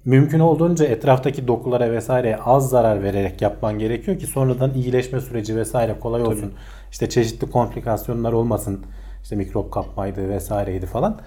mümkün 0.06 0.40
olduğunca 0.40 0.86
etraftaki 0.86 1.48
dokulara 1.48 1.92
vesaire 1.92 2.38
az 2.46 2.70
zarar 2.70 3.04
vererek 3.04 3.42
yapman 3.42 3.80
gerekiyor 3.80 4.20
ki 4.20 4.28
sonradan 4.28 4.74
iyileşme 4.74 5.22
süreci 5.22 5.56
vesaire 5.56 6.00
kolay 6.00 6.22
olsun. 6.22 6.54
İşte 6.96 7.10
çeşitli 7.10 7.52
komplikasyonlar 7.52 8.34
olmasın. 8.34 8.80
İşte 9.24 9.36
mikrop 9.36 9.72
kapmaydı 9.72 10.30
vesaireydi 10.30 10.86
falan. 10.86 11.20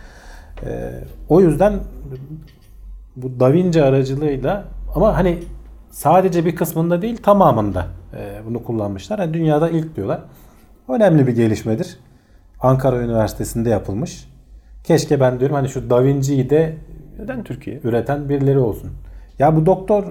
Ee, 0.65 0.91
o 1.29 1.41
yüzden 1.41 1.81
bu 3.17 3.41
Da 3.41 3.53
Vinci 3.53 3.83
aracılığıyla 3.83 4.65
ama 4.95 5.17
hani 5.17 5.39
sadece 5.91 6.45
bir 6.45 6.57
kısmında 6.57 7.03
değil 7.03 7.17
tamamında 7.17 7.87
e, 8.17 8.41
bunu 8.47 8.65
kullanmışlar. 8.65 9.19
Yani 9.19 9.35
dünyada 9.35 9.71
ilk 9.71 9.97
diyorlar. 9.97 10.21
Önemli 10.89 11.27
bir 11.27 11.33
gelişmedir. 11.33 11.99
Ankara 12.61 13.03
Üniversitesi'nde 13.03 13.71
yapılmış. 13.71 14.29
Keşke 14.85 15.21
ben 15.21 15.41
diyorum 15.41 15.57
hani 15.57 15.69
şu 15.69 15.91
Da 15.91 16.05
Vinci'yi 16.05 16.51
de 16.51 16.77
Neden 17.19 17.45
Türkiye? 17.45 17.81
üreten 17.85 18.29
birileri 18.29 18.59
olsun. 18.59 18.91
Ya 19.39 19.57
bu 19.57 19.67
doktor 19.67 20.05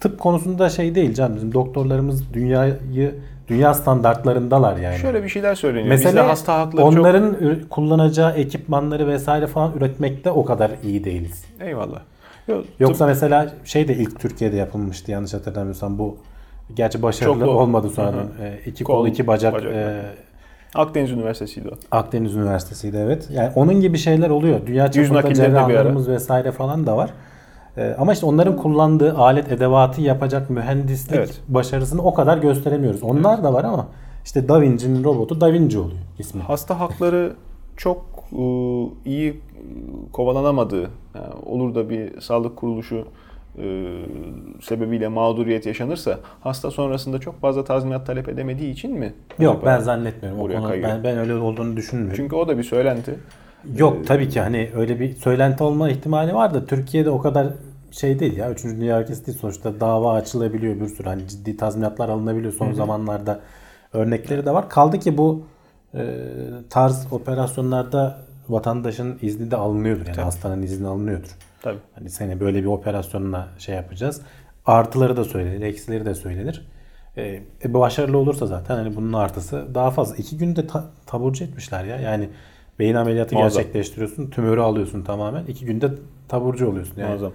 tıp 0.00 0.20
konusunda 0.20 0.68
şey 0.68 0.94
değil 0.94 1.14
canım. 1.14 1.36
Bizim 1.36 1.54
doktorlarımız 1.54 2.34
dünyayı 2.34 2.78
dünya 3.50 3.74
standartlarındalar 3.74 4.76
yani. 4.76 4.98
Şöyle 4.98 5.22
bir 5.22 5.28
şeyler 5.28 5.54
söyleniyor. 5.54 5.94
Bizde 5.94 6.04
Mesela 6.04 6.28
hasta 6.28 6.58
hakları 6.58 6.82
çok... 6.82 6.92
onların 7.00 7.34
ü- 7.34 7.68
kullanacağı 7.68 8.32
ekipmanları 8.32 9.08
vesaire 9.08 9.46
falan 9.46 9.72
üretmekte 9.76 10.30
o 10.30 10.44
kadar 10.44 10.70
iyi 10.84 11.04
değiliz. 11.04 11.44
Eyvallah. 11.60 12.00
Yok, 12.48 12.64
Yoksa 12.80 13.06
mesela 13.06 13.52
şey 13.64 13.88
de 13.88 13.94
ilk 13.94 14.20
Türkiye'de 14.20 14.56
yapılmıştı 14.56 15.10
yanlış 15.10 15.34
hatırlamıyorsam 15.34 15.98
bu 15.98 16.16
gerçi 16.74 17.02
başarılı 17.02 17.34
Çoklu. 17.38 17.50
olmadı 17.50 17.90
sonradan. 17.90 18.26
Ee, 18.42 18.58
iki 18.66 18.84
Kol, 18.84 18.94
kol, 18.94 19.06
iki 19.06 19.26
bacak, 19.26 19.54
bacak, 19.54 19.72
e, 19.74 20.00
Akdeniz 20.74 21.10
Üniversitesi'ydi 21.10 21.68
o. 21.68 21.96
Akdeniz 21.96 22.34
Üniversitesi'ydi 22.36 22.96
evet. 22.96 23.28
Yani 23.32 23.50
onun 23.54 23.80
gibi 23.80 23.98
şeyler 23.98 24.30
oluyor. 24.30 24.60
Dünya 24.66 24.90
çapında 24.90 25.34
cerrahlarımız 25.34 26.08
vesaire 26.08 26.52
falan 26.52 26.86
da 26.86 26.96
var. 26.96 27.10
Ee, 27.76 27.94
ama 27.98 28.12
işte 28.12 28.26
onların 28.26 28.56
kullandığı 28.56 29.16
alet 29.18 29.52
edevatı 29.52 30.00
yapacak 30.00 30.50
mühendislik 30.50 31.16
Evet. 31.16 31.40
başarısını 31.48 32.02
o 32.02 32.14
kadar 32.14 32.38
gösteremiyoruz. 32.38 33.02
Onlar 33.02 33.42
da 33.44 33.52
var 33.54 33.64
ama 33.64 33.86
işte 34.24 34.48
Da 34.48 34.60
Vinci'nin 34.60 35.04
robotu 35.04 35.40
Da 35.40 35.52
Vinci 35.52 35.78
oluyor 35.78 35.98
ismi. 36.18 36.42
Hasta 36.42 36.80
hakları 36.80 37.32
çok 37.76 38.04
e, 38.32 38.42
iyi 39.04 39.40
kovalanamadığı, 40.12 40.90
yani 41.14 41.34
olur 41.46 41.74
da 41.74 41.90
bir 41.90 42.20
sağlık 42.20 42.56
kuruluşu 42.56 43.04
e, 43.58 43.94
sebebiyle 44.62 45.08
mağduriyet 45.08 45.66
yaşanırsa 45.66 46.18
hasta 46.40 46.70
sonrasında 46.70 47.18
çok 47.18 47.40
fazla 47.40 47.64
tazminat 47.64 48.06
talep 48.06 48.28
edemediği 48.28 48.72
için 48.72 48.92
mi? 48.98 49.12
Yok 49.38 49.62
ben 49.64 49.78
zannetmiyorum. 49.80 50.40
O 50.40 50.42
Buraya 50.42 50.58
konu, 50.58 50.68
kayıyor. 50.68 50.88
ben, 50.90 51.04
ben 51.04 51.18
öyle 51.18 51.34
olduğunu 51.34 51.76
düşünmüyorum. 51.76 52.16
Çünkü 52.16 52.36
o 52.36 52.48
da 52.48 52.58
bir 52.58 52.62
söylenti. 52.62 53.14
Yok 53.76 54.06
tabii 54.06 54.28
ki 54.28 54.40
hani 54.40 54.70
öyle 54.74 55.00
bir 55.00 55.16
söylenti 55.16 55.64
olma 55.64 55.90
ihtimali 55.90 56.34
var 56.34 56.54
da 56.54 56.66
Türkiye'de 56.66 57.10
o 57.10 57.18
kadar 57.18 57.46
şey 57.90 58.18
değil 58.20 58.36
ya. 58.36 58.50
Üçüncü 58.50 58.80
Dünya 58.80 59.02
ülkesi 59.02 59.26
değil 59.26 59.38
sonuçta 59.38 59.80
dava 59.80 60.14
açılabiliyor 60.14 60.80
bir 60.80 60.86
sürü. 60.88 61.08
Hani 61.08 61.28
ciddi 61.28 61.56
tazminatlar 61.56 62.08
alınabiliyor 62.08 62.52
son 62.52 62.72
zamanlarda. 62.72 63.40
Örnekleri 63.92 64.46
de 64.46 64.50
var. 64.54 64.68
Kaldı 64.68 64.98
ki 64.98 65.18
bu 65.18 65.46
e, 65.94 66.16
tarz 66.70 67.12
operasyonlarda 67.12 68.18
vatandaşın 68.48 69.18
izni 69.22 69.50
de 69.50 69.56
alınıyordur. 69.56 70.06
Yani 70.06 70.20
hastanın 70.20 70.62
izni 70.62 70.88
alınıyordur. 70.88 71.36
Tabii. 71.62 71.78
Hani 71.94 72.10
seni 72.10 72.40
böyle 72.40 72.60
bir 72.60 72.66
operasyonla 72.66 73.48
şey 73.58 73.74
yapacağız. 73.74 74.20
Artıları 74.66 75.16
da 75.16 75.24
söylenir, 75.24 75.60
eksileri 75.60 76.04
de 76.04 76.14
söylenir. 76.14 76.66
E, 77.16 77.22
e, 77.64 77.74
başarılı 77.74 78.18
olursa 78.18 78.46
zaten 78.46 78.76
hani 78.76 78.96
bunun 78.96 79.12
artısı 79.12 79.74
daha 79.74 79.90
fazla. 79.90 80.16
İki 80.16 80.38
günde 80.38 80.66
ta- 80.66 80.90
taburcu 81.06 81.44
etmişler 81.44 81.84
ya. 81.84 81.96
Yani 81.96 82.28
beyin 82.80 82.94
ameliyatı 82.94 83.34
Muazzam. 83.34 83.62
gerçekleştiriyorsun, 83.62 84.30
tümörü 84.30 84.60
alıyorsun 84.60 85.02
tamamen. 85.02 85.44
İki 85.46 85.64
günde 85.64 85.90
taburcu 86.28 86.68
oluyorsun. 86.68 86.94
Yani. 87.00 87.08
Muazzam. 87.08 87.32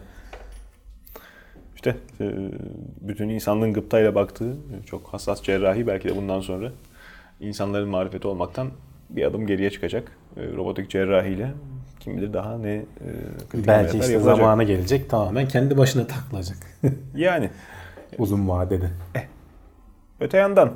İşte 1.75 1.96
e, 2.22 2.25
bütün 3.02 3.30
insanlığın 3.30 3.74
gıptayla 3.74 4.16
baktığı 4.16 4.54
çok 4.86 5.08
hassas 5.08 5.44
cerrahi 5.44 5.88
belki 5.88 6.10
de 6.10 6.16
bundan 6.16 6.40
sonra 6.42 6.72
insanların 7.40 7.90
marifeti 7.90 8.28
olmaktan 8.28 8.68
bir 9.10 9.24
adım 9.24 9.48
geriye 9.48 9.70
çıkacak. 9.70 10.12
E, 10.38 10.42
Robotik 10.56 10.90
cerrahiyle 10.90 11.52
kim 12.00 12.18
bilir 12.18 12.34
daha 12.34 12.58
ne 12.58 12.74
e, 12.74 12.84
Belki 13.68 13.98
işte 13.98 14.12
yapılacak. 14.14 14.38
zamanı 14.38 14.64
gelecek 14.64 15.10
tamamen 15.10 15.48
kendi 15.48 15.78
başına 15.78 16.08
takılacak. 16.08 16.58
Yani 17.16 17.50
Uzun 18.18 18.50
vadede. 18.50 18.90
öte 20.20 20.38
yandan 20.38 20.72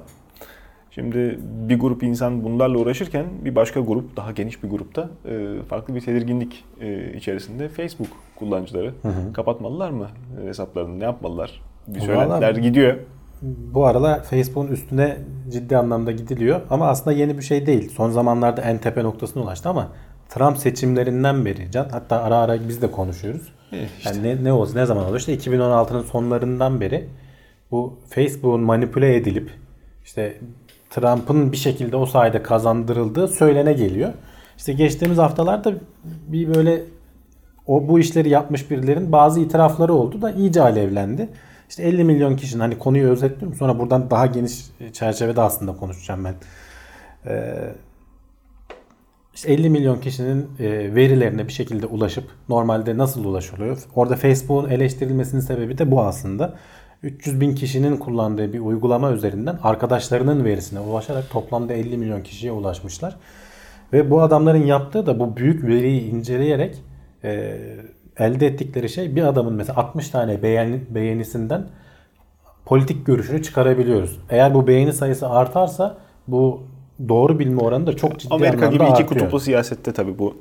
şimdi 0.92 1.40
bir 1.42 1.80
grup 1.80 2.04
insan 2.04 2.44
bunlarla 2.44 2.78
uğraşırken 2.78 3.26
bir 3.46 3.56
başka 3.56 3.80
grup 3.80 4.18
daha 4.18 4.32
geniş 4.32 4.64
bir 4.64 4.70
grupta 4.70 5.10
e, 5.26 5.62
farklı 5.70 5.96
bir 5.96 6.02
tedirginlik 6.02 6.66
e, 6.82 7.14
içerisinde 7.14 7.70
Facebook 7.70 8.10
kullanıcıları 8.36 8.94
kapatmalılar 9.34 9.90
mı 9.90 10.08
e, 10.44 10.48
hesaplarını 10.48 11.00
ne 11.00 11.04
yapmalılar? 11.04 11.62
Bir 11.88 12.00
söylentiler 12.00 12.56
gidiyor. 12.56 12.98
Bu 13.42 13.86
aralar 13.86 14.24
Facebook'un 14.24 14.68
üstüne 14.68 15.18
ciddi 15.52 15.78
anlamda 15.78 16.12
gidiliyor. 16.12 16.62
Ama 16.70 16.88
aslında 16.88 17.18
yeni 17.18 17.38
bir 17.38 17.44
şey 17.44 17.66
değil. 17.66 17.90
Son 17.90 18.10
zamanlarda 18.10 18.62
en 18.62 18.78
tepe 18.78 19.04
noktasına 19.04 19.44
ulaştı 19.44 19.70
ama 19.70 19.88
Trump 20.30 20.58
seçimlerinden 20.58 21.46
beri 21.46 21.72
can 21.72 21.90
hatta 21.90 22.24
ara 22.24 22.38
ara 22.38 22.68
biz 22.70 22.82
de 22.82 22.92
konuşuyoruz. 22.92 23.54
Eh, 23.72 23.78
işte. 23.98 24.10
Yani 24.10 24.24
ne, 24.24 24.44
ne 24.44 24.54
olsun 24.54 24.76
ne 24.76 24.86
zaman 24.86 25.06
oldu? 25.06 25.18
İşte 25.18 25.36
2016'nın 25.36 26.04
sonlarından 26.04 26.82
beri 26.82 27.10
bu 27.72 28.00
Facebook'un 28.10 28.62
manipüle 28.62 29.16
edilip 29.16 29.52
işte 30.06 30.38
Trump'ın 30.90 31.52
bir 31.52 31.58
şekilde 31.58 31.96
o 31.96 32.06
sayede 32.06 32.44
kazandırıldığı 32.44 33.28
söylene 33.28 33.74
geliyor. 33.74 34.14
İşte 34.58 34.74
geçtiğimiz 34.74 35.18
haftalarda 35.18 35.74
bir 36.04 36.56
böyle 36.56 36.84
o 37.68 37.88
bu 37.88 38.00
işleri 38.00 38.30
yapmış 38.30 38.72
birilerin 38.72 39.12
bazı 39.12 39.40
itirafları 39.40 39.94
oldu 39.94 40.22
da 40.22 40.32
iyice 40.32 40.62
alevlendi. 40.62 41.30
İşte 41.70 41.84
50 41.84 42.04
milyon 42.04 42.36
kişinin 42.36 42.60
hani 42.60 42.78
konuyu 42.78 43.10
özetliyorum 43.10 43.58
sonra 43.58 43.80
buradan 43.80 44.10
daha 44.10 44.26
geniş 44.26 44.66
çerçevede 44.94 45.42
aslında 45.42 45.76
konuşacağım 45.76 46.26
ben. 46.26 46.36
Ee, 47.26 47.76
işte 49.36 49.54
50 49.54 49.70
milyon 49.70 50.00
kişinin 50.00 50.50
e, 50.60 50.96
verilerine 50.96 51.48
bir 51.48 51.54
şekilde 51.54 51.86
ulaşıp 51.86 52.24
normalde 52.50 52.98
nasıl 52.98 53.26
ulaşılıyor? 53.26 53.78
Orada 53.96 54.16
Facebook'un 54.16 54.70
eleştirilmesinin 54.70 55.42
sebebi 55.42 55.78
de 55.78 55.92
bu 55.92 56.02
aslında. 56.02 56.56
300 57.04 57.42
bin 57.42 57.56
kişinin 57.56 57.98
kullandığı 57.98 58.54
bir 58.54 58.60
uygulama 58.60 59.12
üzerinden 59.12 59.60
arkadaşlarının 59.64 60.46
verisine 60.46 60.80
ulaşarak 60.80 61.30
toplamda 61.30 61.74
50 61.74 61.98
milyon 61.98 62.22
kişiye 62.22 62.52
ulaşmışlar. 62.52 63.16
Ve 63.94 64.12
bu 64.12 64.22
adamların 64.22 64.66
yaptığı 64.66 65.06
da 65.06 65.20
bu 65.20 65.38
büyük 65.38 65.68
veriyi 65.68 66.02
inceleyerek 66.02 66.76
e, 67.24 67.58
elde 68.18 68.48
ettikleri 68.48 68.90
şey 68.90 69.16
bir 69.16 69.24
adamın 69.24 69.54
mesela 69.54 69.80
60 69.80 70.10
tane 70.10 70.44
beğeni, 70.44 70.82
beğenisinden 70.90 71.68
politik 72.66 73.06
görüşünü 73.06 73.44
çıkarabiliyoruz. 73.44 74.20
Eğer 74.30 74.54
bu 74.54 74.68
beğeni 74.68 74.94
sayısı 74.94 75.30
artarsa 75.30 75.98
bu 76.28 76.64
doğru 77.10 77.40
bilme 77.40 77.62
oranı 77.62 77.88
da 77.88 77.96
çok 77.96 78.20
ciddi 78.20 78.34
Amerika 78.34 78.58
anlamda 78.58 78.74
gibi 78.74 78.84
iki 78.84 78.92
artıyor. 78.92 79.10
kutuplu 79.10 79.40
siyasette 79.40 79.94
tabii 79.94 80.20
bu 80.20 80.38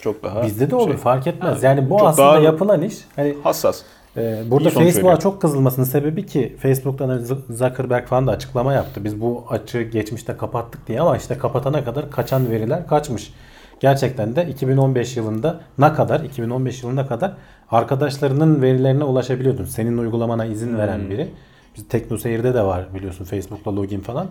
çok 0.00 0.22
daha 0.22 0.42
Bizde 0.42 0.70
de 0.70 0.76
olur 0.76 0.88
şey, 0.88 0.96
fark 0.96 1.26
etmez. 1.26 1.62
Yani 1.62 1.90
bu 1.90 1.98
Çok 1.98 2.08
aslında 2.08 2.38
yapılan 2.38 2.82
iş 2.82 2.94
hani 3.16 3.36
hassas. 3.42 3.82
Ee, 4.16 4.42
burada 4.46 4.70
Facebook'a 4.70 5.18
çok 5.18 5.42
kızılmasının 5.42 5.86
sebebi 5.86 6.26
ki 6.26 6.56
Facebook'tan 6.60 7.08
hani 7.08 7.26
Zuckerberg 7.50 8.06
falan 8.06 8.26
da 8.26 8.30
açıklama 8.30 8.72
yaptı. 8.72 9.04
Biz 9.04 9.20
bu 9.20 9.44
açığı 9.50 9.82
geçmişte 9.82 10.36
kapattık 10.36 10.88
diye 10.88 11.00
ama 11.00 11.16
işte 11.16 11.38
kapatana 11.38 11.84
kadar 11.84 12.10
kaçan 12.10 12.50
veriler 12.50 12.86
kaçmış. 12.86 13.32
Gerçekten 13.80 14.36
de 14.36 14.48
2015 14.48 15.16
yılında 15.16 15.60
ne 15.78 15.92
kadar 15.92 16.20
2015 16.20 16.82
yılına 16.82 17.06
kadar 17.06 17.32
arkadaşlarının 17.70 18.62
verilerine 18.62 19.04
ulaşabiliyordun. 19.04 19.64
Senin 19.64 19.98
uygulamana 19.98 20.44
izin 20.44 20.78
veren 20.78 21.10
biri. 21.10 21.28
Biz 21.76 21.88
TeknoSeyir'de 21.88 22.54
de 22.54 22.62
var 22.62 22.94
biliyorsun 22.94 23.24
Facebook'la 23.24 23.76
login 23.76 24.00
falan. 24.00 24.26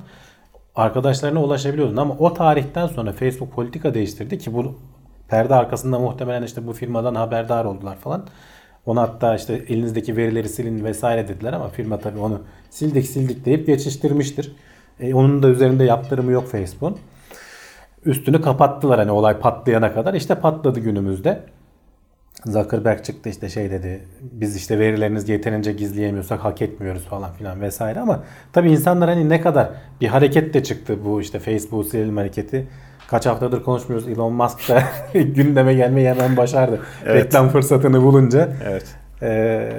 Arkadaşlarına 0.76 1.44
ulaşabiliyordun 1.44 1.98
ama 1.98 2.16
o 2.20 2.34
tarihten 2.34 2.88
sonra 2.88 3.12
Facebook 3.12 3.54
politika 3.54 3.94
değiştirdi 3.94 4.38
ki 4.38 4.54
bu 4.54 4.76
perde 5.28 5.56
arkasında 5.56 6.00
muhtemelen 6.00 6.44
işte 6.44 6.68
bu 6.68 6.74
firmadan 6.74 7.16
haberdar 7.16 7.66
oldular 7.66 7.96
falan. 7.96 8.26
Ona 8.90 9.02
hatta 9.02 9.36
işte 9.36 9.54
elinizdeki 9.54 10.18
verileri 10.18 10.50
silin 10.50 10.84
vesaire 10.84 11.28
dediler 11.28 11.54
ama 11.54 11.70
firma 11.70 12.00
tabii 12.00 12.20
onu 12.20 12.42
sildik 12.70 13.08
sildik 13.08 13.46
deyip 13.46 13.68
geçiştirmiştir. 13.68 14.56
E, 15.00 15.14
onun 15.14 15.44
da 15.44 15.50
üzerinde 15.50 15.84
yaptırımı 15.84 16.32
yok 16.32 16.48
Facebook'un. 16.48 16.98
Üstünü 18.06 18.42
kapattılar 18.42 19.00
hani 19.00 19.12
olay 19.12 19.40
patlayana 19.40 19.94
kadar. 19.94 20.14
İşte 20.14 20.36
patladı 20.36 20.80
günümüzde. 20.80 21.44
Zuckerberg 22.46 23.04
çıktı 23.04 23.30
işte 23.30 23.50
şey 23.50 23.72
dedi. 23.72 24.08
Biz 24.22 24.56
işte 24.56 24.80
verilerinizi 24.80 25.32
yeterince 25.32 25.72
gizleyemiyorsak 25.72 26.44
hak 26.44 26.62
etmiyoruz 26.62 27.04
falan 27.04 27.34
filan 27.34 27.62
vesaire 27.62 28.00
ama 28.00 28.24
tabii 28.54 28.72
insanlar 28.72 29.10
hani 29.10 29.30
ne 29.30 29.42
kadar 29.42 29.70
bir 30.02 30.08
hareket 30.08 30.54
de 30.54 30.64
çıktı 30.64 31.06
bu 31.06 31.22
işte 31.22 31.40
Facebook 31.40 31.86
silelim 31.86 32.18
hareketi. 32.18 32.68
Kaç 33.10 33.26
haftadır 33.26 33.64
konuşmuyoruz. 33.64 34.08
Elon 34.08 34.34
Musk 34.34 34.70
da 34.70 34.84
gündeme 35.20 35.74
gelmeyi 35.74 36.10
hemen 36.10 36.38
başardı. 36.38 36.80
Evet. 37.06 37.26
Reklam 37.26 37.50
fırsatını 37.50 38.02
bulunca. 38.02 38.50
Evet. 38.70 38.96
Ee, 39.22 39.70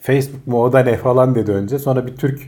Facebook 0.00 0.46
mu 0.46 0.62
o 0.62 0.72
da 0.72 0.80
ne 0.80 0.96
falan 0.96 1.34
dedi 1.34 1.52
önce. 1.52 1.78
Sonra 1.78 2.06
bir 2.06 2.16
Türk 2.16 2.40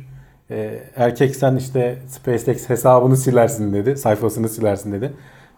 e, 0.50 0.80
erkek 0.96 1.36
sen 1.36 1.56
işte 1.56 1.98
SpaceX 2.06 2.68
hesabını 2.68 3.16
silersin 3.16 3.72
dedi. 3.72 3.96
Sayfasını 3.96 4.48
silersin 4.48 4.92
dedi. 4.92 5.12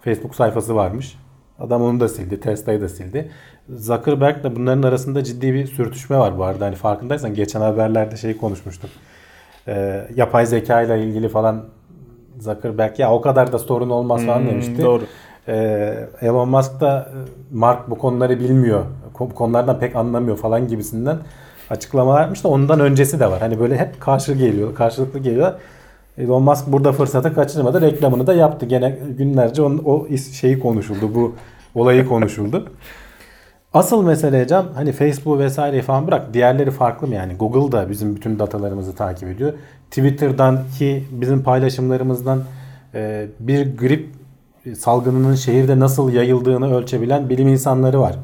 Facebook 0.05 0.35
sayfası 0.35 0.77
varmış. 0.77 1.19
Adam 1.59 1.83
onu 1.83 2.01
da 2.01 2.09
sildi. 2.09 2.41
Tesla'yı 2.41 2.81
da 2.81 2.89
sildi. 2.89 3.31
Zuckerberg 3.69 4.45
de 4.45 4.57
bunların 4.57 4.83
arasında 4.83 5.25
ciddi 5.25 5.55
bir 5.55 5.67
sürtüşme 5.67 6.19
var 6.19 6.39
bu 6.39 6.45
arada. 6.45 6.67
Hani 6.67 6.77
farkındaysan 6.77 7.35
geçen 7.35 7.61
haberlerde 7.61 8.17
şey 8.17 8.37
konuşmuştuk. 8.37 8.91
Ee, 9.69 10.07
yapay 10.17 10.47
zeka 10.47 10.83
ile 10.83 11.05
ilgili 11.05 11.29
falan 11.29 11.65
Zuckerberg 12.39 12.99
ya 12.99 13.13
o 13.13 13.21
kadar 13.21 13.53
da 13.53 13.59
sorun 13.59 13.91
olmaz 13.91 14.27
falan 14.27 14.41
Hmm, 14.41 14.49
demişti. 14.49 14.83
doğru. 14.83 15.03
Ee, 15.49 16.09
Elon 16.23 16.49
Musk 16.49 16.81
da 16.81 17.09
e, 17.13 17.17
Mark 17.57 17.91
bu 17.91 17.99
konuları 17.99 18.41
bilmiyor. 18.41 18.85
Bu 19.21 19.29
konulardan 19.35 19.79
pek 19.79 19.97
anlamıyor 19.97 20.37
falan 20.37 20.69
gibisinden 20.69 21.19
açıklamalar 21.71 22.21
yapmış 22.21 22.45
da 22.45 22.49
ondan 22.49 22.81
öncesi 22.81 23.21
de 23.21 23.31
var. 23.31 23.41
Hani 23.41 23.61
böyle 23.61 23.79
hep 23.79 24.01
karşı 24.01 24.33
geliyor, 24.35 24.75
karşılıklı 24.75 25.19
geliyor. 25.19 25.53
Elon 26.19 26.43
Musk 26.43 26.67
burada 26.67 26.93
fırsatı 26.93 27.35
kaçırmadı. 27.35 27.81
Reklamını 27.81 28.27
da 28.27 28.35
yaptı. 28.35 28.67
Gene 28.67 28.99
günlerce 29.19 29.63
onun, 29.63 29.83
o 29.85 30.07
şeyi 30.41 30.61
konuşuldu. 30.61 31.15
Bu 31.15 31.35
olayı 31.75 32.07
konuşuldu. 32.09 32.65
Asıl 33.75 34.03
mesele 34.05 34.47
Can 34.47 34.67
hani 34.75 34.93
Facebook 34.93 35.39
vesaire 35.39 35.83
falan 35.83 36.07
bırak 36.07 36.35
diğerleri 36.35 36.71
farklı 36.71 37.07
mı 37.07 37.15
yani? 37.15 37.35
Google 37.35 37.73
da 37.73 37.91
bizim 37.91 38.17
bütün 38.17 38.39
datalarımızı 38.39 38.95
takip 38.95 39.29
ediyor. 39.29 39.53
Twitter'dan 39.91 40.59
ki 40.79 41.05
bizim 41.11 41.43
paylaşımlarımızdan 41.43 42.43
e, 42.95 43.27
bir 43.41 43.77
grip 43.77 44.09
salgınının 44.79 45.35
şehirde 45.35 45.79
nasıl 45.79 46.13
yayıldığını 46.13 46.75
ölçebilen 46.77 47.29
bilim 47.29 47.49
insanları 47.49 48.01
var. 48.01 48.17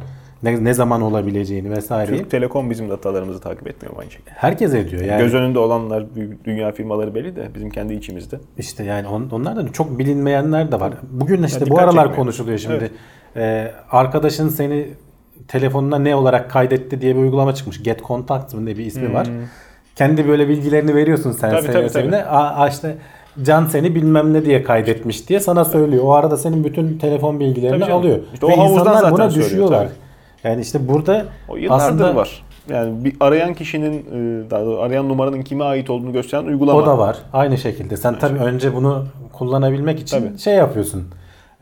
Ne, 0.42 0.64
ne 0.64 0.74
zaman 0.74 1.02
olabileceğini 1.02 1.70
vesaireyi. 1.70 2.18
Türk 2.18 2.30
Telekom 2.30 2.70
bizim 2.70 2.90
datalarımızı 2.90 3.40
takip 3.40 3.68
etmiyor 3.68 3.96
aynı 4.00 4.10
şekilde. 4.10 4.30
Herkes 4.30 4.74
ediyor 4.74 5.02
yani. 5.02 5.22
Göz 5.22 5.34
önünde 5.34 5.58
olanlar 5.58 6.04
dünya 6.44 6.72
firmaları 6.72 7.14
belli 7.14 7.36
de 7.36 7.48
bizim 7.54 7.70
kendi 7.70 7.94
içimizde. 7.94 8.36
İşte 8.58 8.84
yani 8.84 9.08
on, 9.08 9.28
onlardan 9.32 9.66
çok 9.66 9.98
bilinmeyenler 9.98 10.72
de 10.72 10.80
var. 10.80 10.92
Bugün 11.10 11.42
işte 11.42 11.60
Ya 11.64 11.70
bu 11.70 11.78
aralar 11.78 11.92
çekmiyor. 11.92 12.16
konuşuluyor 12.16 12.58
şimdi. 12.58 12.74
Evet. 12.74 12.90
Ee, 13.36 13.72
arkadaşın 13.90 14.48
seni 14.48 14.86
telefonuna 15.48 15.98
ne 15.98 16.14
olarak 16.14 16.50
kaydetti 16.50 17.00
diye 17.00 17.16
bir 17.16 17.20
uygulama 17.20 17.54
çıkmış. 17.54 17.82
Get 17.82 18.04
Contacts 18.04 18.54
mı 18.54 18.66
diye 18.66 18.78
bir 18.78 18.86
ismi 18.86 19.14
var. 19.14 19.26
Kendi 19.96 20.28
böyle 20.28 20.48
bilgilerini 20.48 20.94
veriyorsun 20.94 21.32
sen 21.32 21.50
Hmm. 21.50 21.72
Tabii, 21.72 21.88
tabii. 21.88 22.16
Aa, 22.16 22.68
işte 22.68 22.96
Can 23.42 23.66
seni 23.66 23.94
bilmem 23.94 24.32
ne 24.32 24.44
diye 24.44 24.62
kaydetmiş 24.62 25.28
diye 25.28 25.40
sana 25.40 25.64
söylüyor. 25.64 26.04
O 26.04 26.12
arada 26.12 26.36
senin 26.36 26.64
bütün 26.64 26.98
telefon 26.98 27.40
bilgilerini 27.40 27.80
Tabii 27.80 27.92
alıyor. 27.92 28.18
İşte 28.34 28.48
Ve 28.48 28.52
o 28.52 28.58
havuzdan 28.58 28.80
insanlar 28.80 28.94
zaten 28.94 29.12
buna 29.12 29.30
söylüyor, 29.30 29.50
düşüyorlar. 29.50 29.84
tabii. 29.84 29.94
Yani 30.44 30.62
işte 30.62 30.88
burada 30.88 31.24
O 31.48 31.56
aslında 31.70 32.16
var. 32.16 32.42
Yani 32.68 33.04
bir 33.04 33.16
arayan 33.20 33.54
kişinin, 33.54 33.92
e, 33.92 34.50
daha 34.50 34.78
arayan 34.80 35.08
numaranın 35.08 35.42
kime 35.42 35.64
ait 35.64 35.90
olduğunu 35.90 36.12
gösteren 36.12 36.44
uygulama. 36.44 36.78
O 36.78 36.86
da 36.86 36.98
var. 36.98 37.16
Aynı 37.32 37.58
şekilde. 37.58 37.96
Sen 37.96 38.18
tabii 38.18 38.38
önce 38.38 38.74
bunu 38.74 39.04
kullanabilmek 39.32 40.00
için 40.00 40.20
Tabii. 40.20 40.38
şey 40.38 40.54
yapıyorsun. 40.54 41.04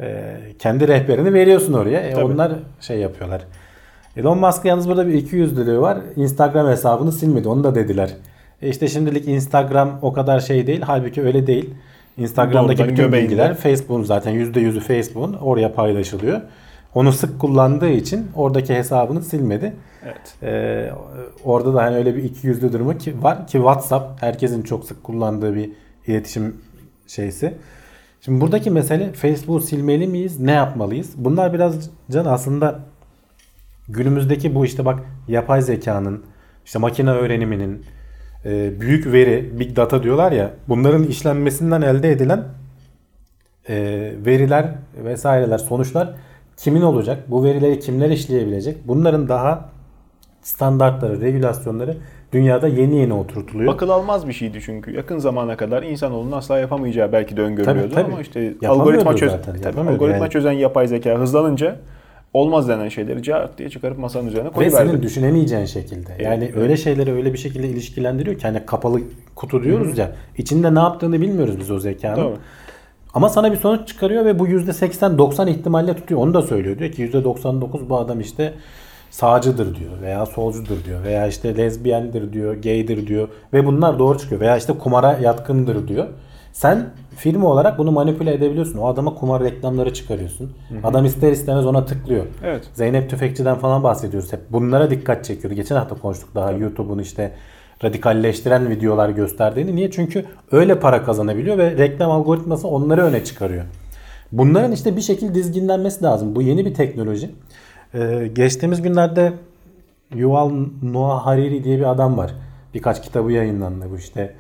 Ee, 0.01 0.37
kendi 0.59 0.89
rehberini 0.89 1.35
veriyorsun 1.35 1.73
oraya. 1.73 2.01
E, 2.01 2.25
onlar 2.25 2.53
şey 2.81 2.99
yapıyorlar. 2.99 3.41
Elon 4.17 4.39
Musk 4.39 4.65
yalnız 4.65 4.89
burada 4.89 5.07
bir 5.07 5.15
200 5.15 5.57
liraya 5.57 5.81
var. 5.81 5.99
Instagram 6.17 6.69
hesabını 6.69 7.13
silmedi. 7.13 7.49
Onu 7.49 7.65
da 7.65 7.75
dediler. 7.75 8.11
E 8.63 8.69
işte 8.69 8.89
şimdilik 8.89 9.29
Instagram 9.29 9.99
o 10.03 10.13
kadar 10.13 10.41
şey 10.41 10.67
değil. 10.67 10.81
Halbuki 10.81 11.23
öyle 11.23 11.47
değil. 11.47 11.71
Instagram'daki 12.17 12.79
Doğrudan 12.79 12.93
bütün 12.93 13.05
göbeğinde. 13.05 13.29
bilgiler 13.29 13.55
Facebook'un 13.55 14.03
zaten 14.03 14.35
%100'ü 14.35 14.81
Facebook'un 14.81 15.33
oraya 15.33 15.73
paylaşılıyor. 15.75 16.41
Onu 16.95 17.13
sık 17.13 17.41
kullandığı 17.41 17.89
için 17.89 18.27
oradaki 18.37 18.75
hesabını 18.75 19.23
silmedi. 19.23 19.73
Evet. 20.05 20.35
Ee, 20.43 20.91
orada 21.45 21.75
da 21.75 21.83
hani 21.83 21.97
öyle 21.97 22.17
bir 22.17 22.25
iki 22.25 22.47
yüzlü 22.47 22.73
durumu 22.73 22.99
ki 22.99 23.23
var 23.23 23.47
ki 23.47 23.53
WhatsApp 23.53 24.23
herkesin 24.23 24.63
çok 24.63 24.85
sık 24.85 25.05
kullandığı 25.05 25.55
bir 25.55 25.71
iletişim 26.07 26.57
şeysi. 27.07 27.55
Şimdi 28.21 28.41
buradaki 28.41 28.71
mesele 28.71 29.13
Facebook'u 29.13 29.61
silmeli 29.61 30.07
miyiz? 30.07 30.41
Ne 30.41 30.53
yapmalıyız? 30.53 31.11
Bunlar 31.17 31.53
biraz 31.53 31.91
can 32.11 32.25
aslında 32.25 32.81
günümüzdeki 33.89 34.55
bu 34.55 34.65
işte 34.65 34.85
bak 34.85 35.01
yapay 35.29 35.63
zekanın, 35.63 36.25
işte 36.65 36.79
makine 36.79 37.11
öğreniminin, 37.11 37.83
e, 38.45 38.81
büyük 38.81 39.13
veri, 39.13 39.61
big 39.61 39.77
data 39.77 40.03
diyorlar 40.03 40.33
ya 40.33 40.51
bunların 40.69 41.03
işlenmesinden 41.03 41.83
elde 41.83 42.11
edilen 42.11 42.45
e, 43.69 43.75
veriler 44.27 44.75
vesaireler, 45.05 45.59
sonuçlar 45.59 46.15
kimin 46.57 46.83
olacak? 46.83 47.25
Bu 47.29 47.45
verileri 47.45 47.81
kimler 47.81 48.11
işleyebilecek? 48.11 48.77
Bunların 48.89 49.29
daha 49.29 49.69
standartları, 50.43 51.21
regülasyonları 51.21 51.97
dünyada 52.33 52.69
yeni 52.69 52.97
yeni 52.97 53.15
oturtuluyor. 53.15 53.75
Akıl 53.75 53.89
almaz 53.89 54.29
bir 54.29 54.33
şeydi 54.33 54.59
çünkü. 54.65 54.97
Yakın 54.97 55.19
zamana 55.19 55.57
kadar 55.57 55.83
insanoğlunun 55.83 56.33
asla 56.33 56.59
yapamayacağı 56.59 57.13
belki 57.13 57.37
de 57.37 57.43
öngörülüyordu 57.43 57.95
Tabii, 57.95 58.03
tabii. 58.03 58.13
ama 58.13 58.23
işte 58.23 58.55
algoritma, 58.67 59.17
çöz 59.17 59.31
zaten, 59.31 59.57
tabii, 59.61 59.81
algoritma 59.81 60.25
yani. 60.25 60.31
çözen 60.31 60.53
yapay 60.53 60.89
zeka 60.89 61.19
hızlanınca 61.19 61.77
olmaz 62.35 62.69
denen 62.69 62.89
şeyleri 62.89 63.23
cart 63.23 63.59
diye 63.59 63.71
çıkarıp 63.71 63.99
masanın 63.99 64.27
üzerine 64.29 64.49
Ve 64.49 64.53
koyuverdi. 64.53 64.89
senin 64.91 65.03
düşünemeyeceğin 65.03 65.65
şekilde. 65.65 66.23
Yani 66.23 66.53
öyle 66.57 66.77
şeyleri 66.77 67.13
öyle 67.13 67.33
bir 67.33 67.39
şekilde 67.39 67.69
ilişkilendiriyor 67.69 68.39
ki 68.39 68.43
hani 68.43 68.67
kapalı 68.67 69.01
kutu 69.35 69.63
diyoruz 69.63 69.99
ya. 69.99 70.13
içinde 70.39 70.75
ne 70.75 70.79
yaptığını 70.79 71.21
bilmiyoruz 71.21 71.59
biz 71.61 71.71
o 71.71 71.79
zekanın. 71.79 72.17
Doğru. 72.25 72.37
Ama 73.15 73.29
sana 73.29 73.53
bir 73.53 73.57
sonuç 73.57 73.89
çıkarıyor 73.89 74.25
ve 74.25 74.39
bu 74.39 74.49
%80-90 74.49 75.51
ihtimalle 75.51 75.97
tutuyor. 75.97 76.21
Onu 76.21 76.35
da 76.35 76.43
söylüyor. 76.43 76.79
Diyor 76.79 76.93
ki 76.93 77.11
%99 77.11 77.89
bu 77.89 77.99
adam 77.99 78.21
işte 78.21 78.55
sağcıdır 79.11 79.77
diyor 79.77 79.91
veya 80.03 80.27
solcudur 80.27 80.85
diyor 80.85 81.03
veya 81.05 81.27
işte 81.27 81.57
lezbiyendir 81.57 82.33
diyor, 82.33 82.55
gaydir 82.55 83.07
diyor 83.07 83.29
ve 83.53 83.67
bunlar 83.67 83.99
doğru 83.99 84.19
çıkıyor 84.19 84.41
veya 84.41 84.57
işte 84.57 84.73
kumara 84.73 85.19
yatkındır 85.23 85.89
diyor. 85.89 86.07
Sen 86.55 86.87
firma 87.17 87.49
olarak 87.49 87.79
bunu 87.79 87.91
manipüle 87.91 88.35
edebiliyorsun. 88.35 88.79
O 88.79 88.87
adama 88.87 89.15
kumar 89.15 89.45
reklamları 89.45 89.95
çıkarıyorsun. 89.95 90.53
Adam 90.85 91.05
ister 91.05 91.33
istemez 91.33 91.67
ona 91.67 91.85
tıklıyor. 91.85 92.27
Evet. 92.45 92.71
Zeynep 92.75 93.11
Tüfekçi'den 93.11 93.59
falan 93.59 93.83
bahsediyoruz 93.83 94.33
hep. 94.33 94.41
Bunlara 94.51 94.91
dikkat 94.91 95.25
çekiyor. 95.25 95.55
Geçen 95.55 95.77
hafta 95.77 95.95
konuştuk 95.95 96.35
daha 96.35 96.53
YouTube'un 96.53 96.99
işte 96.99 97.33
radikalleştiren 97.85 98.71
videolar 98.71 99.09
gösterdiğini. 99.09 99.77
Niye? 99.77 99.91
Çünkü 99.91 100.25
öyle 100.53 100.81
para 100.81 101.05
kazanabiliyor 101.05 101.59
ve 101.59 101.79
reklam 101.79 102.11
algoritması 102.11 102.69
onları 102.69 103.03
öne 103.03 103.25
çıkarıyor. 103.25 103.65
Bunların 104.33 104.73
işte 104.73 104.97
bir 104.97 105.01
şekilde 105.01 105.35
dizginlenmesi 105.35 106.05
lazım. 106.05 106.37
Bu 106.37 106.43
yeni 106.43 106.65
bir 106.65 106.75
teknoloji. 106.75 107.31
Ee, 107.95 108.31
geçtiğimiz 108.33 108.83
günlerde 108.83 109.33
Yuval 110.15 110.51
Noah 110.83 111.27
Hariri 111.27 111.65
diye 111.65 111.79
bir 111.79 111.91
adam 111.91 112.17
var. 112.19 112.35
Birkaç 112.75 113.03
kitabı 113.03 113.33
yayınlandı 113.33 113.91
bu 113.91 113.97
işte. 113.97 114.35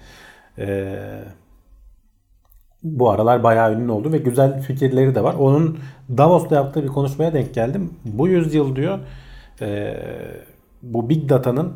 Ee, 0.59 0.97
bu 2.85 3.11
aralar 3.11 3.43
bayağı 3.43 3.75
ünlü 3.75 3.93
oldu 3.93 4.13
ve 4.13 4.19
güzel 4.19 4.61
fikirleri 4.63 5.15
de 5.15 5.23
var. 5.23 5.35
Onun 5.35 5.79
Davos'ta 6.17 6.55
yaptığı 6.55 6.83
bir 6.83 6.89
konuşmaya 6.89 7.33
denk 7.33 7.55
geldim. 7.55 7.91
Bu 8.05 8.29
yüzyıl 8.29 8.77
diyor 8.77 8.99
e, 9.61 9.97
bu 10.83 11.09
Big 11.09 11.29
Data'nın 11.29 11.73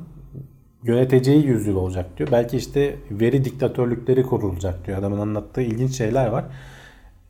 yöneteceği 0.83 1.47
yüzyıl 1.47 1.77
olacak 1.77 2.19
diyor. 2.19 2.29
Belki 2.33 2.57
işte 2.57 2.97
veri 3.11 3.45
diktatörlükleri 3.45 4.23
kurulacak 4.23 4.87
diyor. 4.87 4.99
Adamın 4.99 5.19
anlattığı 5.19 5.63
ilginç 5.63 5.97
şeyler 5.97 6.27
var. 6.27 6.45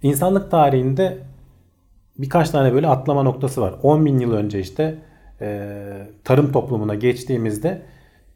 İnsanlık 0.02 0.50
tarihinde 0.50 1.18
birkaç 2.18 2.50
tane 2.50 2.72
böyle 2.74 2.86
atlama 2.88 3.22
noktası 3.22 3.60
var. 3.60 3.74
10 3.82 4.06
bin 4.06 4.18
yıl 4.18 4.32
önce 4.32 4.60
işte 4.60 4.98
e, 5.40 5.72
tarım 6.24 6.52
toplumuna 6.52 6.94
geçtiğimizde 6.94 7.82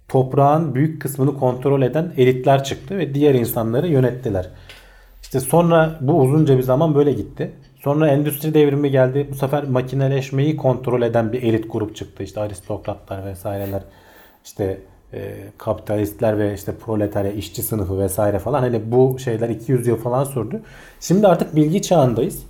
toprağın 0.09 0.75
büyük 0.75 1.03
kısmını 1.03 1.39
kontrol 1.39 1.83
eden 1.83 2.13
elitler 2.17 2.65
çıktı 2.65 2.99
ve 2.99 3.15
diğer 3.15 3.35
insanları 3.35 3.89
yönettiler. 3.89 4.51
İşte 5.33 5.41
sonra 5.51 5.99
bu 6.01 6.21
uzunca 6.21 6.59
bir 6.59 6.63
zaman 6.63 6.95
böyle 6.95 7.13
gitti. 7.13 7.53
Sonra 7.81 8.09
endüstri 8.09 8.55
devrimi 8.55 8.91
geldi. 8.91 9.29
Bu 9.31 9.35
sefer 9.35 9.65
makineleşmeyi 9.65 10.57
kontrol 10.57 11.03
eden 11.03 11.33
bir 11.33 11.43
elit 11.43 11.73
grup 11.73 11.97
çıktı. 11.97 12.23
İşte 12.23 12.41
aristokratlar 12.41 13.27
vesaireler. 13.27 13.83
İşte 14.45 14.79
e, 15.13 15.35
kapitalistler 15.59 16.39
ve 16.39 16.55
işte 16.55 16.75
proletarya 16.75 17.33
işçi 17.33 17.63
sınıfı 17.63 17.99
vesaire 17.99 18.39
falan. 18.39 18.61
Hani 18.61 18.93
bu 18.93 19.19
şeyler 19.19 19.49
200 19.49 19.87
yıl 19.87 19.97
falan 19.97 20.25
sürdü. 20.25 20.63
Şimdi 21.01 21.27
artık 21.27 21.57
bilgi 21.57 21.83
çağındayız. 21.83 22.47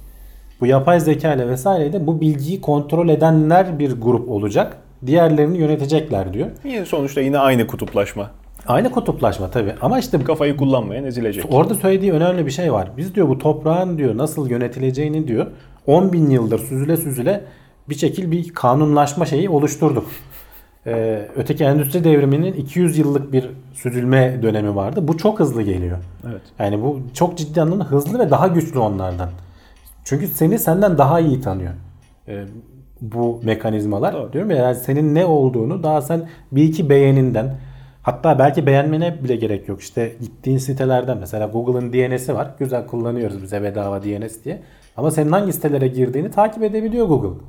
Bu 0.60 0.66
yapay 0.66 1.00
zeka 1.00 1.34
ile 1.34 1.48
vesaireyle 1.48 2.06
bu 2.06 2.20
bilgiyi 2.20 2.60
kontrol 2.60 3.08
edenler 3.08 3.78
bir 3.78 3.92
grup 3.92 4.28
olacak. 4.28 4.76
Diğerlerini 5.06 5.58
yönetecekler 5.58 6.32
diyor. 6.32 6.50
Yine 6.64 6.84
sonuçta 6.84 7.20
yine 7.20 7.38
aynı 7.38 7.66
kutuplaşma. 7.66 8.30
Aynı 8.66 8.90
kutuplaşma 8.90 9.50
tabii. 9.50 9.74
Ama 9.80 9.98
işte 9.98 10.24
Kafayı 10.24 10.56
kullanmayan 10.56 11.04
ezilecek. 11.04 11.44
Orada 11.50 11.74
söylediği 11.74 12.12
önemli 12.12 12.46
bir 12.46 12.50
şey 12.50 12.72
var. 12.72 12.90
Biz 12.96 13.14
diyor 13.14 13.28
bu 13.28 13.38
toprağın 13.38 13.98
diyor 13.98 14.16
nasıl 14.18 14.50
yönetileceğini 14.50 15.28
diyor 15.28 15.46
10 15.86 16.12
bin 16.12 16.30
yıldır 16.30 16.58
süzüle 16.58 16.96
süzüle 16.96 17.44
bir 17.88 17.94
şekil 17.94 18.30
bir 18.30 18.48
kanunlaşma 18.48 19.26
şeyi 19.26 19.48
oluşturduk. 19.48 20.06
Ee, 20.86 21.28
öteki 21.36 21.64
endüstri 21.64 22.04
devriminin 22.04 22.52
200 22.52 22.98
yıllık 22.98 23.32
bir 23.32 23.50
süzülme 23.74 24.42
dönemi 24.42 24.74
vardı. 24.74 25.08
Bu 25.08 25.18
çok 25.18 25.40
hızlı 25.40 25.62
geliyor. 25.62 25.98
Evet. 26.30 26.42
Yani 26.58 26.82
bu 26.82 27.00
çok 27.14 27.38
ciddi 27.38 27.62
anlamda 27.62 27.84
hızlı 27.84 28.18
ve 28.18 28.30
daha 28.30 28.46
güçlü 28.46 28.78
onlardan. 28.78 29.30
Çünkü 30.04 30.26
seni 30.26 30.58
senden 30.58 30.98
daha 30.98 31.20
iyi 31.20 31.40
tanıyor. 31.40 31.72
Ee, 32.28 32.44
bu 33.00 33.40
mekanizmalar. 33.44 34.14
Doğru. 34.14 34.32
Diyorum 34.32 34.50
ya 34.50 34.56
yani 34.56 34.76
senin 34.76 35.14
ne 35.14 35.26
olduğunu 35.26 35.82
daha 35.82 36.02
sen 36.02 36.28
bir 36.52 36.62
iki 36.62 36.90
beğeninden 36.90 37.54
hatta 38.02 38.38
belki 38.38 38.66
beğenmene 38.66 39.24
bile 39.24 39.36
gerek 39.36 39.68
yok. 39.68 39.80
İşte 39.80 40.16
gittiğin 40.20 40.58
sitelerden 40.58 41.18
mesela 41.18 41.46
Google'ın 41.46 41.92
DNS'i 41.92 42.34
var. 42.34 42.50
Güzel 42.58 42.86
kullanıyoruz 42.86 43.42
bize 43.42 43.62
bedava 43.62 44.02
DNS 44.02 44.44
diye. 44.44 44.62
Ama 44.96 45.10
senin 45.10 45.32
hangi 45.32 45.52
sitelere 45.52 45.88
girdiğini 45.88 46.30
takip 46.30 46.62
edebiliyor 46.62 47.06
Google. 47.06 47.44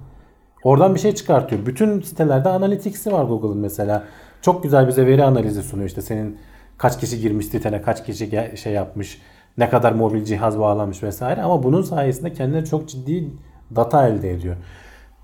Oradan 0.64 0.96
bir 0.96 1.00
şey 1.00 1.16
çıkartıyor. 1.16 1.66
Bütün 1.66 2.02
sitelerde 2.02 2.50
analytics'i 2.50 3.12
var 3.12 3.24
Google'ın 3.24 3.58
mesela. 3.58 4.04
Çok 4.42 4.64
güzel 4.64 4.88
bize 4.88 5.08
veri 5.08 5.24
analizi 5.24 5.64
sunuyor. 5.64 5.88
İşte 5.88 6.02
senin 6.02 6.38
kaç 6.78 7.00
kişi 7.00 7.20
girmiş 7.22 7.46
sitene, 7.46 7.82
kaç 7.82 8.06
kişi 8.06 8.58
şey 8.58 8.74
yapmış, 8.74 9.22
ne 9.58 9.70
kadar 9.70 9.92
mobil 9.92 10.24
cihaz 10.24 10.60
bağlanmış 10.60 11.04
vesaire. 11.04 11.42
Ama 11.42 11.64
bunun 11.64 11.82
sayesinde 11.82 12.34
kendine 12.34 12.66
çok 12.66 12.90
ciddi 12.90 13.30
data 13.76 14.08
elde 14.08 14.32
ediyor. 14.32 14.56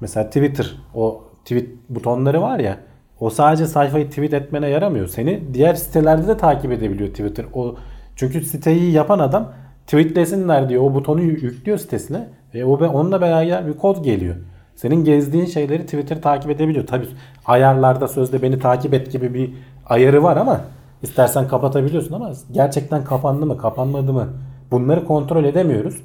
Mesela 0.02 0.28
Twitter 0.28 0.76
o 0.94 1.24
tweet 1.46 1.70
butonları 1.90 2.42
var 2.42 2.60
ya 2.60 2.78
o 3.20 3.30
sadece 3.30 3.68
sayfayı 3.68 4.10
tweet 4.10 4.34
etmene 4.34 4.70
yaramıyor. 4.70 5.08
Seni 5.08 5.54
diğer 5.54 5.74
sitelerde 5.74 6.28
de 6.28 6.38
takip 6.38 6.72
edebiliyor 6.72 7.10
Twitter. 7.10 7.46
O 7.54 7.76
çünkü 8.16 8.42
siteyi 8.42 8.92
yapan 8.92 9.20
adam 9.20 9.52
tweetlesinler 9.88 10.70
diyor 10.70 10.84
o 10.84 10.94
butonu 10.94 11.22
yü- 11.22 11.44
yüklüyor 11.46 11.78
sitesine 11.78 12.28
ve 12.54 12.66
o 12.66 12.72
onunla 12.88 13.22
beraber 13.22 13.68
bir 13.68 13.74
kod 13.74 14.04
geliyor. 14.04 14.36
Senin 14.76 15.04
gezdiğin 15.04 15.46
şeyleri 15.46 15.86
Twitter 15.86 16.22
takip 16.22 16.52
edebiliyor. 16.52 16.88
Tabi 16.88 17.06
ayarlarda 17.46 18.08
sözde 18.08 18.42
beni 18.42 18.60
takip 18.60 18.94
et 18.94 19.12
gibi 19.12 19.34
bir 19.34 19.54
ayarı 19.86 20.24
var 20.24 20.38
ama 20.38 20.62
istersen 21.02 21.48
kapatabiliyorsun 21.48 22.14
ama 22.14 22.32
gerçekten 22.52 23.04
kapandı 23.04 23.46
mı 23.46 23.58
kapanmadı 23.58 24.14
mı 24.14 24.28
bunları 24.72 25.06
kontrol 25.06 25.44
edemiyoruz. 25.44 26.02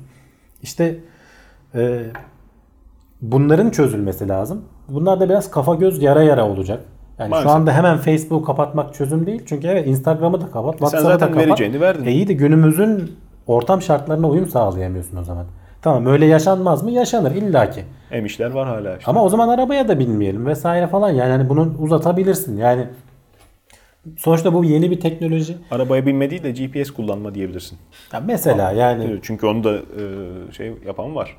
İşte 0.62 0.96
e, 1.74 2.03
bunların 3.22 3.70
çözülmesi 3.70 4.29
lazım. 4.29 4.64
Bunlar 4.88 5.20
da 5.20 5.29
biraz 5.29 5.50
kafa 5.50 5.74
göz 5.74 6.03
yara 6.03 6.22
yara 6.22 6.48
olacak. 6.48 6.85
Yani 7.18 7.31
Maalesef. 7.31 7.50
şu 7.50 7.57
anda 7.57 7.72
hemen 7.72 7.98
Facebook'u 7.98 8.44
kapatmak 8.44 8.94
çözüm 8.94 9.27
değil. 9.27 9.42
Çünkü 9.46 9.66
evet 9.66 9.87
Instagram'ı 9.87 10.40
da 10.40 10.50
kapat, 10.50 10.72
WhatsApp'ı 10.72 11.05
da 11.05 11.09
zaten 11.11 11.29
kapat. 11.29 11.46
vereceğini 11.46 11.81
verdin. 11.81 12.05
E 12.05 12.12
iyi 12.12 12.29
de 12.29 12.33
günümüzün 12.33 13.12
ortam 13.46 13.83
şartlarına 13.83 14.29
uyum 14.29 14.46
sağlayamıyorsun 14.46 15.16
o 15.16 15.24
zaman. 15.24 15.46
Tamam 15.83 16.07
öyle 16.07 16.27
yaşanmaz 16.27 16.83
mı? 16.83 16.90
Yaşanır 16.90 17.31
illaki. 17.31 17.85
Emişler 18.11 18.50
var 18.50 18.68
hala 18.68 18.96
işte. 18.96 19.11
Ama 19.11 19.24
o 19.24 19.29
zaman 19.29 19.48
arabaya 19.48 19.88
da 19.88 19.98
binmeyelim 19.98 20.46
vesaire 20.46 20.87
falan. 20.87 21.11
Yani 21.11 21.31
hani 21.31 21.48
bunu 21.48 21.74
uzatabilirsin. 21.79 22.57
Yani 22.57 22.87
sonuçta 24.16 24.55
bu 24.55 24.64
yeni 24.64 24.90
bir 24.90 25.00
teknoloji. 25.00 25.57
Arabaya 25.70 26.07
binme 26.07 26.31
değil 26.31 26.42
de 26.42 26.50
GPS 26.50 26.90
kullanma 26.90 27.35
diyebilirsin. 27.35 27.79
Ya 28.12 28.20
mesela 28.27 28.72
yani 28.72 29.18
Çünkü 29.22 29.46
onu 29.46 29.64
da 29.64 29.74
e, 29.74 30.53
şey 30.53 30.72
yapan 30.87 31.14
var. 31.14 31.37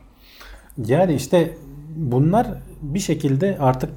Yani 0.85 1.13
işte 1.13 1.49
bunlar 1.95 2.47
bir 2.81 2.99
şekilde 2.99 3.57
artık 3.59 3.89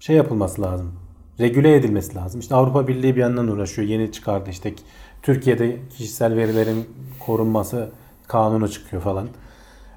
şey 0.00 0.16
yapılması 0.16 0.62
lazım. 0.62 0.92
Regüle 1.40 1.74
edilmesi 1.74 2.14
lazım. 2.14 2.40
İşte 2.40 2.54
Avrupa 2.54 2.88
Birliği 2.88 3.16
bir 3.16 3.20
yandan 3.20 3.48
uğraşıyor. 3.48 3.88
Yeni 3.88 4.12
çıkardı 4.12 4.50
işte 4.50 4.74
Türkiye'de 5.22 5.76
kişisel 5.90 6.36
verilerin 6.36 6.88
korunması 7.18 7.90
kanunu 8.28 8.68
çıkıyor 8.70 9.02
falan. 9.02 9.28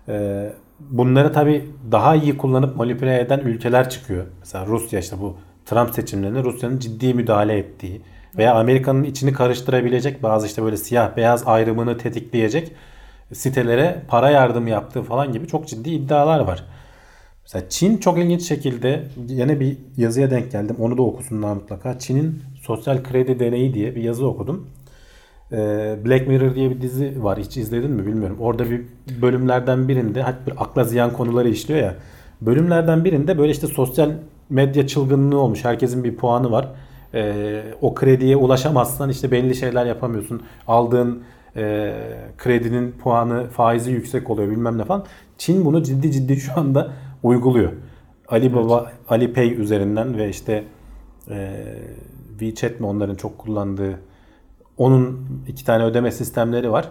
Ee, 0.09 0.53
bunları 0.79 1.33
tabi 1.33 1.69
daha 1.91 2.15
iyi 2.15 2.37
kullanıp 2.37 2.75
manipüle 2.75 3.19
eden 3.19 3.39
ülkeler 3.39 3.89
çıkıyor. 3.89 4.25
Mesela 4.39 4.65
Rusya 4.65 4.99
işte 4.99 5.15
bu 5.21 5.37
Trump 5.65 5.89
seçimlerinde 5.89 6.43
Rusya'nın 6.43 6.79
ciddi 6.79 7.13
müdahale 7.13 7.57
ettiği 7.57 8.01
veya 8.37 8.55
Amerika'nın 8.55 9.03
içini 9.03 9.33
karıştırabilecek 9.33 10.23
bazı 10.23 10.47
işte 10.47 10.63
böyle 10.63 10.77
siyah 10.77 11.17
beyaz 11.17 11.47
ayrımını 11.47 11.97
tetikleyecek 11.97 12.71
sitelere 13.33 14.01
para 14.07 14.29
yardım 14.29 14.67
yaptığı 14.67 15.03
falan 15.03 15.33
gibi 15.33 15.47
çok 15.47 15.67
ciddi 15.67 15.89
iddialar 15.89 16.39
var. 16.39 16.63
Mesela 17.43 17.69
Çin 17.69 17.97
çok 17.97 18.17
ilginç 18.17 18.41
şekilde 18.41 19.03
yine 19.27 19.59
bir 19.59 19.77
yazıya 19.97 20.31
denk 20.31 20.51
geldim. 20.51 20.75
Onu 20.79 20.97
da 20.97 21.01
okusunlar 21.01 21.53
mutlaka. 21.53 21.99
Çin'in 21.99 22.43
sosyal 22.61 23.03
kredi 23.03 23.39
deneyi 23.39 23.73
diye 23.73 23.95
bir 23.95 24.03
yazı 24.03 24.27
okudum. 24.27 24.67
Ee, 25.51 25.97
Black 26.05 26.27
Mirror 26.27 26.55
diye 26.55 26.69
bir 26.69 26.81
dizi 26.81 27.23
var. 27.23 27.39
Hiç 27.39 27.57
izledin 27.57 27.91
mi 27.91 28.05
bilmiyorum. 28.05 28.37
Orada 28.39 28.69
bir 28.69 28.81
bölümlerden 29.21 29.87
birinde 29.87 30.21
hatta 30.21 30.45
bir 30.45 30.63
akla 30.63 30.83
ziyan 30.83 31.13
konuları 31.13 31.49
işliyor 31.49 31.79
ya. 31.79 31.95
Bölümlerden 32.41 33.05
birinde 33.05 33.37
böyle 33.37 33.51
işte 33.51 33.67
sosyal 33.67 34.11
medya 34.49 34.87
çılgınlığı 34.87 35.39
olmuş. 35.39 35.65
Herkesin 35.65 36.03
bir 36.03 36.15
puanı 36.15 36.51
var. 36.51 36.71
Ee, 37.13 37.63
o 37.81 37.93
krediye 37.93 38.35
ulaşamazsan 38.35 39.09
işte 39.09 39.31
belli 39.31 39.55
şeyler 39.55 39.85
yapamıyorsun. 39.85 40.41
Aldığın 40.67 41.23
e, 41.55 41.93
kredinin 42.37 42.91
puanı 42.91 43.47
faizi 43.47 43.91
yüksek 43.91 44.29
oluyor 44.29 44.51
bilmem 44.51 44.77
ne 44.77 44.83
falan. 44.83 45.05
Çin 45.37 45.65
bunu 45.65 45.83
ciddi 45.83 46.11
ciddi 46.11 46.35
şu 46.35 46.59
anda 46.59 46.91
uyguluyor. 47.23 47.71
Alibaba, 48.27 48.91
Alipay 49.09 49.61
üzerinden 49.61 50.17
ve 50.17 50.29
işte 50.29 50.63
e, 51.29 51.65
WeChat 52.39 52.79
mi 52.79 52.85
onların 52.85 53.15
çok 53.15 53.37
kullandığı 53.37 53.99
onun 54.77 55.27
iki 55.47 55.65
tane 55.65 55.83
ödeme 55.83 56.11
sistemleri 56.11 56.71
var. 56.71 56.89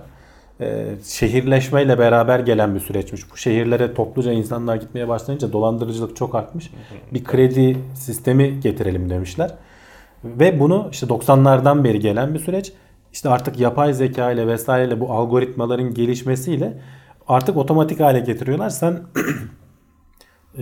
E, 0.61 0.95
şehirleşmeyle 1.05 1.99
beraber 1.99 2.41
gelen 2.41 2.75
bir 2.75 2.81
süreçmiş. 2.81 3.33
Bu 3.33 3.37
şehirlere 3.37 3.95
topluca 3.95 4.33
insanlar 4.33 4.77
gitmeye 4.77 5.09
başlayınca 5.09 5.53
dolandırıcılık 5.53 6.17
çok 6.17 6.35
artmış. 6.35 6.71
Bir 7.13 7.25
kredi 7.25 7.79
sistemi 7.95 8.61
getirelim 8.61 9.11
demişler. 9.11 9.55
Ve 10.25 10.61
bunu 10.61 10.89
işte 10.93 11.07
90'lardan 11.07 11.85
beri 11.85 12.01
gelen 12.01 12.35
bir 12.35 12.39
süreç. 12.39 12.73
İşte 13.13 13.29
artık 13.29 13.61
yapay 13.61 13.93
zeka 13.93 14.33
ile 14.33 14.47
vesaireyle 14.47 15.01
bu 15.01 15.13
algoritmaların 15.13 15.95
gelişmesiyle 15.95 16.79
artık 17.29 17.57
otomatik 17.57 18.01
hale 18.01 18.21
getiriyorlar. 18.21 18.71
Sen 18.71 19.01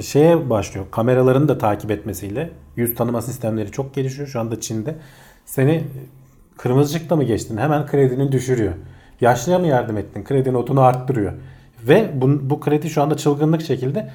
şeye 0.01 0.51
başlıyor. 0.51 0.87
Kameraların 0.91 1.49
da 1.49 1.59
takip 1.59 1.91
etmesiyle 1.91 2.51
yüz 2.77 2.95
tanıma 2.95 3.23
sistemleri 3.23 3.71
çok 3.71 3.95
gelişiyor. 3.95 4.29
Şu 4.29 4.41
anda 4.41 4.61
Çin'de 4.61 4.95
seni 5.47 5.85
kırmızı 6.57 6.97
ışıkta 6.97 7.17
mı 7.17 7.25
geçtin? 7.25 7.57
Hemen 7.57 7.87
kredini 7.87 8.33
düşürüyor. 8.33 8.73
Yaşlıya 9.21 9.59
mı 9.59 9.67
yardım 9.67 9.97
ettin? 9.97 10.25
Kredi 10.25 10.53
notunu 10.53 10.81
arttırıyor. 10.81 11.33
Ve 11.89 12.11
bu, 12.15 12.51
bu 12.51 12.61
kredi 12.61 12.91
şu 12.91 13.03
anda 13.03 13.17
çılgınlık 13.17 13.63
şekilde 13.63 14.11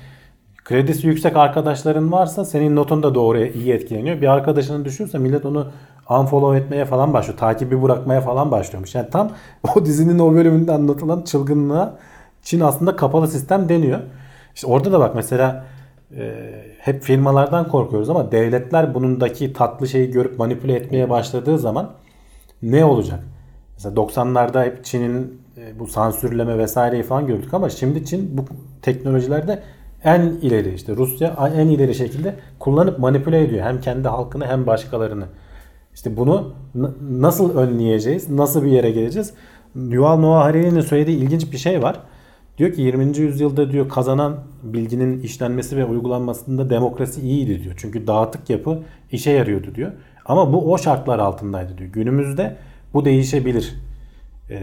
kredisi 0.63 1.07
yüksek 1.07 1.38
arkadaşların 1.38 2.11
varsa 2.11 2.45
senin 2.45 2.75
notun 2.75 3.03
da 3.03 3.15
doğru 3.15 3.38
iyi 3.38 3.73
etkileniyor. 3.73 4.21
Bir 4.21 4.27
arkadaşının 4.27 4.85
düşürse 4.85 5.17
millet 5.17 5.45
onu 5.45 5.67
unfollow 6.09 6.59
etmeye 6.59 6.85
falan 6.85 7.13
başlıyor. 7.13 7.39
Takibi 7.39 7.83
bırakmaya 7.83 8.21
falan 8.21 8.51
başlıyormuş. 8.51 8.95
Yani 8.95 9.09
tam 9.09 9.31
o 9.75 9.85
dizinin 9.85 10.19
o 10.19 10.33
bölümünde 10.33 10.71
anlatılan 10.71 11.21
çılgınlığa 11.21 11.97
Çin 12.45 12.59
aslında 12.59 12.95
kapalı 12.95 13.27
sistem 13.27 13.69
deniyor. 13.69 13.99
İşte 14.55 14.67
orada 14.67 14.91
da 14.91 14.99
bak 14.99 15.15
mesela 15.15 15.65
e, 16.17 16.33
hep 16.79 17.01
firmalardan 17.01 17.67
korkuyoruz 17.67 18.09
ama 18.09 18.31
devletler 18.31 18.93
bunundaki 18.93 19.53
tatlı 19.53 19.87
şeyi 19.87 20.11
görüp 20.11 20.39
manipüle 20.39 20.73
etmeye 20.75 21.09
başladığı 21.09 21.59
zaman 21.59 21.91
ne 22.61 22.85
olacak? 22.85 23.19
Mesela 23.73 23.95
90'larda 23.95 24.65
hep 24.65 24.85
Çin'in 24.85 25.41
e, 25.57 25.79
bu 25.79 25.87
sansürleme 25.87 26.57
vesaireyi 26.57 27.03
falan 27.03 27.27
gördük 27.27 27.53
ama 27.53 27.69
şimdi 27.69 28.05
Çin 28.05 28.37
bu 28.37 28.45
teknolojilerde 28.81 29.63
en 30.03 30.21
ileri 30.21 30.73
işte 30.73 30.95
Rusya 30.95 31.51
en 31.55 31.67
ileri 31.67 31.95
şekilde 31.95 32.35
kullanıp 32.59 32.99
manipüle 32.99 33.43
ediyor. 33.43 33.65
Hem 33.65 33.81
kendi 33.81 34.07
halkını 34.07 34.47
hem 34.47 34.67
başkalarını. 34.67 35.25
İşte 35.93 36.17
bunu 36.17 36.53
nasıl 37.01 37.57
önleyeceğiz? 37.57 38.29
Nasıl 38.29 38.63
bir 38.63 38.71
yere 38.71 38.91
geleceğiz? 38.91 39.33
Yuval 39.75 40.17
Noah 40.17 40.43
Harari'nin 40.43 40.81
söylediği 40.81 41.17
ilginç 41.17 41.51
bir 41.51 41.57
şey 41.57 41.83
var. 41.83 41.99
Diyor 42.57 42.73
ki 42.73 42.81
20. 42.81 43.17
yüzyılda 43.17 43.71
diyor 43.71 43.89
kazanan 43.89 44.39
bilginin 44.63 45.19
işlenmesi 45.19 45.77
ve 45.77 45.85
uygulanmasında 45.85 46.69
demokrasi 46.69 47.21
iyiydi 47.21 47.63
diyor. 47.63 47.75
Çünkü 47.77 48.07
dağıtık 48.07 48.49
yapı 48.49 48.79
işe 49.11 49.31
yarıyordu 49.31 49.75
diyor. 49.75 49.91
Ama 50.25 50.53
bu 50.53 50.73
o 50.73 50.77
şartlar 50.77 51.19
altındaydı 51.19 51.77
diyor. 51.77 51.89
Günümüzde 51.89 52.55
bu 52.93 53.05
değişebilir. 53.05 53.75
E, 54.49 54.59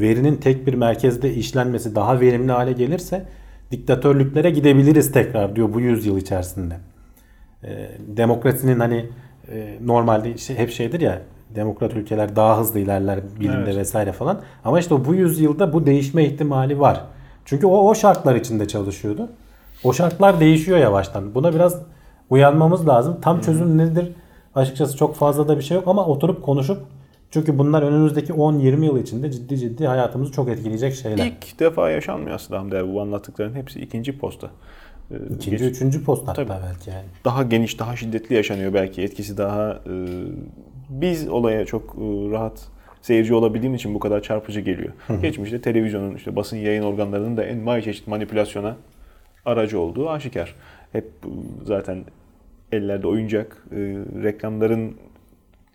verinin 0.00 0.36
tek 0.36 0.66
bir 0.66 0.74
merkezde 0.74 1.34
işlenmesi 1.34 1.94
daha 1.94 2.20
verimli 2.20 2.52
hale 2.52 2.72
gelirse 2.72 3.26
diktatörlüklere 3.70 4.50
gidebiliriz 4.50 5.12
tekrar 5.12 5.56
diyor 5.56 5.74
bu 5.74 5.80
yüzyıl 5.80 6.16
içerisinde. 6.16 6.76
E, 7.64 7.90
demokrasinin 8.08 8.80
hani 8.80 9.06
e, 9.52 9.78
normalde 9.84 10.38
şey, 10.38 10.56
hep 10.56 10.70
şeydir 10.70 11.00
ya 11.00 11.22
demokrat 11.54 11.94
ülkeler 11.94 12.36
daha 12.36 12.60
hızlı 12.60 12.78
ilerler 12.78 13.20
bilimde 13.40 13.64
evet. 13.64 13.76
vesaire 13.76 14.12
falan. 14.12 14.40
Ama 14.64 14.80
işte 14.80 15.04
bu 15.04 15.14
yüzyılda 15.14 15.72
bu 15.72 15.86
değişme 15.86 16.24
ihtimali 16.24 16.80
var. 16.80 17.04
Çünkü 17.44 17.66
o, 17.66 17.88
o 17.88 17.94
şartlar 17.94 18.34
içinde 18.34 18.68
çalışıyordu. 18.68 19.28
O 19.84 19.92
şartlar 19.92 20.40
değişiyor 20.40 20.78
yavaştan. 20.78 21.34
Buna 21.34 21.54
biraz 21.54 21.80
uyanmamız 22.30 22.88
lazım. 22.88 23.18
Tam 23.22 23.40
çözüm 23.40 23.78
nedir? 23.78 24.12
Açıkçası 24.54 24.96
çok 24.96 25.16
fazla 25.16 25.48
da 25.48 25.58
bir 25.58 25.62
şey 25.62 25.74
yok 25.74 25.88
ama 25.88 26.06
oturup 26.06 26.42
konuşup 26.42 26.82
çünkü 27.30 27.58
bunlar 27.58 27.82
önümüzdeki 27.82 28.32
10-20 28.32 28.84
yıl 28.84 28.98
içinde 28.98 29.30
ciddi 29.30 29.58
ciddi 29.58 29.86
hayatımızı 29.86 30.32
çok 30.32 30.48
etkileyecek 30.48 30.94
şeyler. 30.94 31.26
İlk 31.26 31.60
defa 31.60 31.90
yaşanmıyor 31.90 32.34
aslında 32.36 32.60
Hamdi 32.60 32.92
bu 32.94 33.00
anlattıkların 33.00 33.54
hepsi 33.54 33.80
ikinci 33.80 34.18
posta. 34.18 34.50
Ee, 35.10 35.14
İkinci, 35.34 35.50
Geç, 35.50 35.60
üçüncü 35.60 36.04
post 36.04 36.28
hatta 36.28 36.46
tabii, 36.46 36.62
belki 36.66 36.90
yani. 36.90 37.04
Daha 37.24 37.42
geniş, 37.42 37.78
daha 37.78 37.96
şiddetli 37.96 38.34
yaşanıyor 38.34 38.74
belki. 38.74 39.02
Etkisi 39.02 39.38
daha... 39.38 39.70
E, 39.70 39.94
biz 40.88 41.28
olaya 41.28 41.66
çok 41.66 41.82
e, 41.82 42.30
rahat 42.30 42.68
seyirci 43.04 43.34
olabildiğim 43.34 43.74
için 43.74 43.94
bu 43.94 43.98
kadar 43.98 44.22
çarpıcı 44.22 44.60
geliyor. 44.60 44.92
Geçmişte 45.22 45.60
televizyonun, 45.60 46.14
işte 46.14 46.36
basın 46.36 46.56
yayın 46.56 46.82
organlarının 46.82 47.36
da 47.36 47.44
en 47.44 47.80
çeşit 47.80 48.06
manipülasyona 48.06 48.76
aracı 49.44 49.80
olduğu 49.80 50.10
aşikar. 50.10 50.54
Hep 50.92 51.10
zaten 51.64 52.04
ellerde 52.72 53.06
oyuncak, 53.06 53.64
e, 53.72 53.76
reklamların 54.22 54.96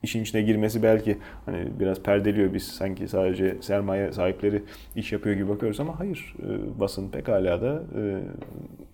işin 0.03 0.21
içine 0.21 0.41
girmesi 0.41 0.83
belki 0.83 1.17
hani 1.45 1.67
biraz 1.79 2.03
perdeliyor 2.03 2.53
biz 2.53 2.63
sanki 2.63 3.07
sadece 3.07 3.55
sermaye 3.61 4.11
sahipleri 4.11 4.63
iş 4.95 5.11
yapıyor 5.11 5.35
gibi 5.35 5.49
bakıyoruz 5.49 5.79
ama 5.79 5.99
hayır 5.99 6.35
e, 6.43 6.79
basın 6.79 7.09
pekala 7.09 7.61
da 7.61 7.83
e, 7.99 8.19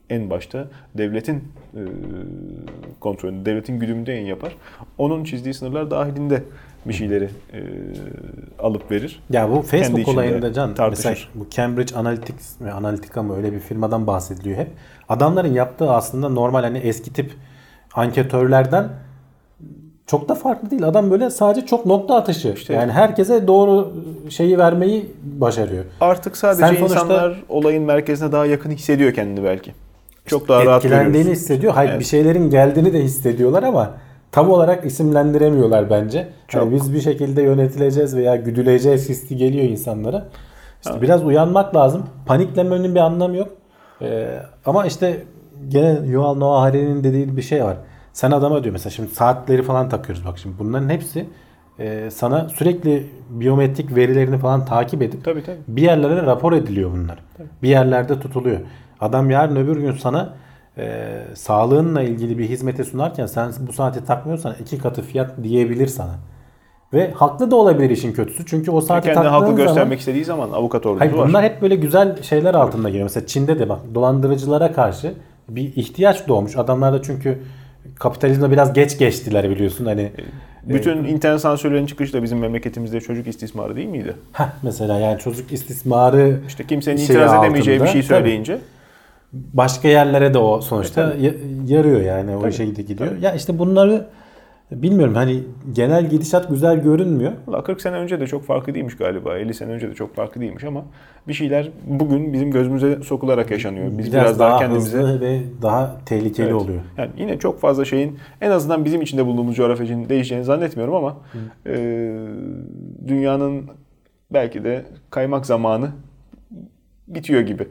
en 0.10 0.30
başta 0.30 0.67
devletin 0.98 1.36
e, 1.74 1.82
kontrolünde, 3.00 3.45
devletin 3.45 3.80
güdümünde 3.80 4.12
yayın 4.12 4.26
yapar. 4.26 4.56
Onun 4.98 5.24
çizdiği 5.24 5.54
sınırlar 5.54 5.91
dahilinde 5.91 6.43
bir 6.86 6.93
şeyleri 6.93 7.30
e, 7.54 7.60
alıp 8.60 8.91
verir. 8.91 9.24
Ya 9.30 9.52
bu 9.52 9.62
Facebook 9.62 10.08
olayında 10.08 10.54
can 10.54 10.76
tartışır. 10.76 11.10
mesela 11.10 11.28
bu 11.36 11.50
Cambridge 11.50 11.95
Analytics 11.95 12.60
mi 12.60 12.71
Analytica 12.71 13.24
mı 13.24 13.36
öyle 13.36 13.54
bir 13.54 13.60
firmadan 13.60 14.08
bahsediliyor 14.08 14.58
hep. 14.58 14.67
Adamların 15.10 15.54
yaptığı 15.54 15.91
aslında 15.91 16.30
normal 16.30 16.63
hani 16.63 16.78
eski 16.78 17.13
tip 17.13 17.32
anketörlerden 17.93 18.89
çok 20.08 20.30
da 20.30 20.36
farklı 20.36 20.71
değil. 20.71 20.88
Adam 20.88 21.12
böyle 21.12 21.30
sadece 21.30 21.65
çok 21.65 21.86
nokta 21.86 22.15
atışı. 22.15 22.54
İşte, 22.58 22.74
yani 22.74 22.91
herkese 22.91 23.48
doğru 23.48 23.93
şeyi 24.30 24.58
vermeyi 24.58 25.12
başarıyor. 25.24 25.86
Artık 26.02 26.38
sadece 26.38 26.67
Sen 26.67 26.84
insanlar 26.84 27.43
olayın 27.50 27.84
merkezine 27.84 28.32
daha 28.32 28.45
yakın 28.45 28.71
hissediyor 28.71 29.13
kendini 29.13 29.43
belki. 29.43 29.74
Çok 30.26 30.48
daha 30.48 30.65
rahat 30.65 30.86
Etkilendiğini 30.86 31.32
hissediyor. 31.32 31.74
Hayır 31.74 31.89
evet. 31.89 32.00
bir 32.00 32.06
şeylerin 32.06 32.50
geldiğini 32.50 32.93
de 32.93 33.04
hissediyorlar 33.04 33.63
ama 33.63 33.93
tam 34.36 34.50
olarak 34.50 34.86
isimlendiremiyorlar 34.86 35.89
bence. 35.89 36.28
Çok. 36.48 36.62
Yani 36.62 36.74
biz 36.74 36.93
bir 36.93 37.02
şekilde 37.02 37.41
yönetileceğiz 37.41 38.15
veya 38.15 38.36
güdüleceğiz 38.36 39.10
hissi 39.10 39.38
geliyor 39.38 39.63
insanlara. 39.63 40.26
İşte 40.78 40.89
evet. 40.91 41.02
biraz 41.02 41.24
uyanmak 41.24 41.76
lazım. 41.76 42.04
Paniklemenin 42.26 42.95
bir 42.95 43.00
anlamı 43.00 43.38
yok. 43.38 43.48
Ee, 44.02 44.39
ama 44.65 44.86
işte 44.86 45.24
gene 45.67 46.00
Yuval 46.08 46.36
Noah 46.36 46.62
Harari'nin 46.62 47.04
dediği 47.04 47.38
bir 47.38 47.41
şey 47.41 47.63
var. 47.63 47.78
Sen 48.13 48.32
adama 48.32 48.63
diyor 48.63 48.74
mesela 48.74 48.89
şimdi 48.89 49.10
saatleri 49.10 49.63
falan 49.63 49.89
takıyoruz 49.89 50.26
bak 50.26 50.38
şimdi 50.38 50.60
bunların 50.60 50.89
hepsi 50.89 51.26
e, 51.80 52.12
sana 52.12 52.50
sürekli 52.50 53.10
biyometrik 53.30 53.95
verilerini 53.95 54.38
falan 54.38 54.65
takip 54.65 55.02
edip 55.02 55.26
tabii, 55.26 55.43
tabii. 55.43 55.58
bir 55.67 55.82
yerlere 55.82 56.26
rapor 56.26 56.54
ediliyor 56.54 56.91
bunlar. 56.91 57.19
Tabii. 57.38 57.48
Bir 57.63 57.69
yerlerde 57.69 58.19
tutuluyor. 58.19 58.60
Adam 59.00 59.30
yarın 59.30 59.56
öbür 59.56 59.78
gün 59.78 59.91
sana 59.91 60.34
e, 60.77 61.21
sağlığınla 61.33 62.01
ilgili 62.01 62.38
bir 62.38 62.49
hizmeti 62.49 62.83
sunarken 62.83 63.25
sen 63.25 63.51
bu 63.67 63.73
saati 63.73 64.05
takmıyorsan 64.05 64.55
iki 64.61 64.77
katı 64.77 65.01
fiyat 65.01 65.43
diyebilir 65.43 65.88
sana. 65.88 66.15
Ve 66.93 67.11
haklı 67.11 67.51
da 67.51 67.55
olabilir 67.55 67.89
işin 67.89 68.13
kötüsü. 68.13 68.45
Çünkü 68.45 68.71
o 68.71 68.81
saati 68.81 69.13
Kendi 69.13 69.27
haklı 69.27 69.45
zaman, 69.45 69.55
göstermek 69.55 69.99
istediği 69.99 70.25
zaman 70.25 70.51
avukat 70.51 70.85
ordusu 70.85 71.01
hayır, 71.01 71.13
var. 71.13 71.27
Bunlar 71.27 71.43
hep 71.43 71.61
böyle 71.61 71.75
güzel 71.75 72.23
şeyler 72.23 72.53
altında 72.53 72.89
geliyor. 72.89 73.03
Mesela 73.03 73.27
Çin'de 73.27 73.59
de 73.59 73.69
bak 73.69 73.79
dolandırıcılara 73.95 74.71
karşı 74.71 75.13
bir 75.49 75.75
ihtiyaç 75.75 76.27
doğmuş. 76.27 76.57
Adamlar 76.57 76.93
da 76.93 77.01
çünkü 77.01 77.39
kapitalizme 77.95 78.51
biraz 78.51 78.73
geç 78.73 78.97
geçtiler 78.97 79.49
biliyorsun. 79.49 79.85
Hani 79.85 80.11
bütün 80.63 81.05
e, 81.05 81.09
internet 81.09 81.41
sansürlerinin 81.41 81.88
çıkışı 81.88 82.13
da 82.13 82.23
bizim 82.23 82.39
memleketimizde 82.39 83.01
çocuk 83.01 83.27
istismarı 83.27 83.75
değil 83.75 83.88
miydi? 83.88 84.13
Heh, 84.33 84.49
mesela 84.61 84.99
yani 84.99 85.19
çocuk 85.19 85.51
istismarı 85.51 86.39
işte 86.47 86.67
kimsenin 86.67 86.97
itiraz 86.97 87.33
edemeyeceği 87.33 87.77
altında, 87.77 87.88
bir 87.88 87.93
şey 87.93 88.03
söyleyince 88.03 88.53
tabii 88.53 88.74
başka 89.54 89.88
yerlere 89.88 90.34
de 90.34 90.38
o 90.38 90.62
sonuçta 90.62 91.13
e, 91.13 91.34
yarıyor 91.67 92.02
yani 92.02 92.36
o 92.36 92.41
tabii, 92.41 92.54
şekilde 92.54 92.82
gidiyor. 92.82 93.10
Tabii. 93.10 93.26
Ya 93.26 93.34
işte 93.34 93.60
bunları 93.60 94.08
bilmiyorum 94.71 95.15
hani 95.15 95.43
genel 95.74 96.10
gidişat 96.10 96.50
güzel 96.50 96.82
görünmüyor. 96.82 97.32
Valla 97.48 97.63
40 97.63 97.82
sene 97.82 97.95
önce 97.95 98.19
de 98.19 98.28
çok 98.28 98.43
farklı 98.43 98.76
değilmiş 98.76 98.98
galiba. 98.98 99.38
50 99.38 99.54
sene 99.54 99.71
önce 99.71 99.89
de 99.89 99.93
çok 99.93 100.15
farklı 100.15 100.41
değilmiş 100.41 100.63
ama 100.63 100.86
bir 101.28 101.34
şeyler 101.34 101.69
bugün 101.88 102.34
bizim 102.34 102.52
gözümüze 102.52 103.04
sokularak 103.04 103.52
yaşanıyor. 103.52 103.86
Biz 103.98 104.13
biraz, 104.13 104.13
biraz 104.13 104.39
daha, 104.39 104.50
daha 104.50 104.60
kendimize 104.60 104.98
hızlı 104.98 105.21
ve 105.21 105.41
daha 105.62 105.98
tehlikeli 106.06 106.45
evet. 106.45 106.62
oluyor. 106.62 106.82
Yani 106.98 107.12
yine 107.17 107.39
çok 107.39 107.60
fazla 107.60 107.86
şeyin 107.86 108.17
en 108.41 108.52
azından 108.52 108.86
bizim 108.86 109.02
içinde 109.02 109.26
bulunduğumuz 109.26 109.56
coğrafya 109.56 109.86
için 109.86 110.10
değişeceğini 110.10 110.45
zannetmiyorum 110.45 110.95
ama 110.95 111.17
e, 111.65 111.76
dünyanın 113.08 113.69
belki 114.32 114.63
de 114.63 114.86
kaymak 115.10 115.45
zamanı 115.45 115.89
bitiyor 117.08 117.41
gibi. 117.41 117.67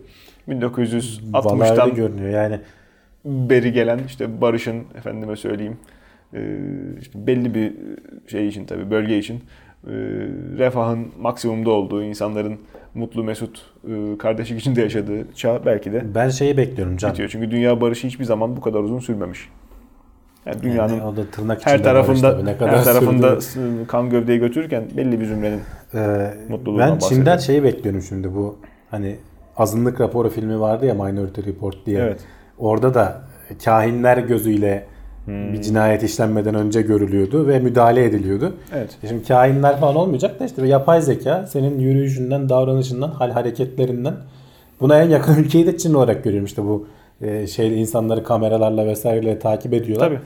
1960'tan 0.48 1.94
görünüyor 1.94 2.30
yani. 2.30 2.60
beri 3.24 3.72
gelen 3.72 4.00
işte 4.06 4.40
barışın 4.40 4.84
efendime 4.98 5.36
söyleyeyim 5.36 5.76
e, 6.34 6.40
işte 7.00 7.26
belli 7.26 7.54
bir 7.54 7.72
şey 8.26 8.48
için 8.48 8.64
tabii 8.64 8.90
bölge 8.90 9.18
için 9.18 9.36
e, 9.86 9.92
refahın 10.58 11.06
maksimumda 11.20 11.70
olduğu, 11.70 12.02
insanların 12.02 12.58
mutlu 12.94 13.24
mesut 13.24 13.62
e, 13.88 14.18
kardeşlik 14.18 14.60
içinde 14.60 14.82
yaşadığı 14.82 15.34
çağ 15.34 15.66
belki 15.66 15.92
de 15.92 16.14
ben 16.14 16.28
şeyi 16.28 16.56
bekliyorum 16.56 16.96
can. 16.96 17.10
Bitiyor. 17.10 17.28
Çünkü 17.28 17.50
dünya 17.50 17.80
barışı 17.80 18.06
hiçbir 18.06 18.24
zaman 18.24 18.56
bu 18.56 18.60
kadar 18.60 18.80
uzun 18.80 18.98
sürmemiş. 18.98 19.48
Yani 20.46 20.62
dünyanın 20.62 20.94
yani 20.94 21.04
o 21.04 21.16
da 21.16 21.26
tırnak 21.26 21.66
her 21.66 21.82
tarafında 21.82 22.42
ne 22.42 22.56
kadar 22.56 22.78
her 22.78 22.84
tarafında 22.84 23.40
sürdü. 23.40 23.86
kan 23.88 24.10
gövdeyi 24.10 24.38
götürürken 24.38 24.84
belli 24.96 25.20
bir 25.20 25.26
zümrenin 25.26 25.60
ee, 25.94 26.34
mutluluğundan 26.48 26.92
Ben 26.94 26.98
Çin'den 26.98 27.36
şeyi 27.36 27.64
bekliyorum 27.64 28.02
şimdi 28.02 28.34
bu 28.34 28.58
hani 28.90 29.16
azınlık 29.56 30.00
raporu 30.00 30.30
filmi 30.30 30.60
vardı 30.60 30.86
ya 30.86 30.94
Minority 30.94 31.40
Report 31.40 31.86
diye. 31.86 32.00
Evet. 32.00 32.20
Orada 32.58 32.94
da 32.94 33.20
kahinler 33.64 34.18
gözüyle 34.18 34.86
hmm. 35.24 35.52
bir 35.52 35.62
cinayet 35.62 36.02
işlenmeden 36.02 36.54
önce 36.54 36.82
görülüyordu 36.82 37.48
ve 37.48 37.58
müdahale 37.58 38.04
ediliyordu. 38.04 38.54
Evet. 38.74 38.98
E 39.02 39.08
şimdi 39.08 39.24
kahinler 39.28 39.80
falan 39.80 39.96
olmayacak 39.96 40.40
da 40.40 40.44
işte 40.44 40.66
yapay 40.66 41.02
zeka 41.02 41.46
senin 41.46 41.78
yürüyüşünden, 41.78 42.48
davranışından, 42.48 43.08
hal 43.08 43.30
hareketlerinden 43.30 44.14
buna 44.80 45.02
en 45.02 45.08
yakın 45.08 45.34
ülkeyi 45.38 45.66
de 45.66 45.76
Çin 45.78 45.94
olarak 45.94 46.24
görüyorum 46.24 46.46
işte 46.46 46.64
bu 46.64 46.86
e, 47.20 47.46
şey 47.46 47.80
insanları 47.80 48.24
kameralarla 48.24 48.86
vesaireyle 48.86 49.38
takip 49.38 49.74
ediyorlar. 49.74 50.08
Tabii. 50.08 50.20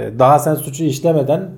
E, 0.00 0.18
daha 0.18 0.38
sen 0.38 0.54
suçu 0.54 0.84
işlemeden 0.84 1.50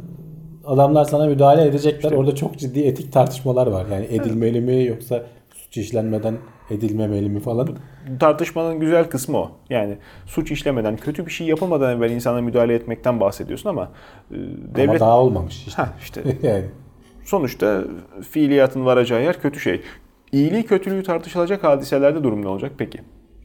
adamlar 0.66 1.04
sana 1.04 1.26
müdahale 1.26 1.64
edecekler. 1.66 2.12
Orada 2.12 2.34
çok 2.34 2.58
ciddi 2.58 2.80
etik 2.80 3.12
tartışmalar 3.12 3.66
var. 3.66 3.86
Yani 3.92 4.04
edilmeli 4.10 4.60
mi 4.60 4.84
yoksa 4.84 5.22
suç 5.66 5.76
işlenmeden 5.76 6.35
edilmemeli 6.70 7.29
mi 7.29 7.40
falan. 7.40 7.68
tartışmanın 8.20 8.81
güzel 8.81 9.05
kısmı 9.05 9.38
o. 9.38 9.50
Yani 9.70 9.98
suç 10.26 10.50
işlemeden, 10.50 10.96
kötü 10.96 11.26
bir 11.26 11.31
şey 11.31 11.46
yapılmadan 11.46 11.96
evvel 11.96 12.11
insana 12.11 12.40
müdahale 12.40 12.74
etmekten 12.74 13.20
bahsediyorsun 13.20 13.70
ama 13.70 13.90
e, 14.31 14.35
devlet 14.74 14.88
Ama 14.88 15.00
daha 15.00 15.20
olmamış 15.20 15.66
işte. 15.66 15.83
ha 15.83 15.88
işte 16.02 16.22
yani. 16.42 16.64
sonuçta 17.24 17.85
fiiliyatın 18.31 18.85
varacağı 18.85 19.22
yer 19.22 19.40
kötü 19.40 19.61
şey. 19.61 19.81
İyiliği 20.33 20.62
kötülüğü 20.62 21.02
tartışılacak 21.02 21.64
hadiselerde 21.64 22.24
durum 22.24 22.42
ne 22.44 22.48
olacak 22.48 22.72
peki? 22.79 22.98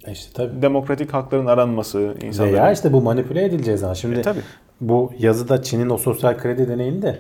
E 0.08 0.12
İşte 0.12 0.32
tabii. 0.34 0.62
Demokratik 0.62 1.14
hakların 1.14 1.46
aranması, 1.46 2.16
insanların... 2.24 2.54
Veya 2.56 2.72
işte 2.72 2.94
bu 2.94 3.02
manipüle 3.02 3.46
edileceği 3.46 3.78
zaman. 3.78 3.94
Şimdi 3.94 4.20
E, 4.20 4.22
tabii. 4.22 4.40
bu 4.82 5.14
yazıda 5.20 5.62
Çin'in 5.62 5.90
o 5.90 5.98
sosyal 5.98 6.38
kredi 6.38 6.68
deneyinde 6.70 7.20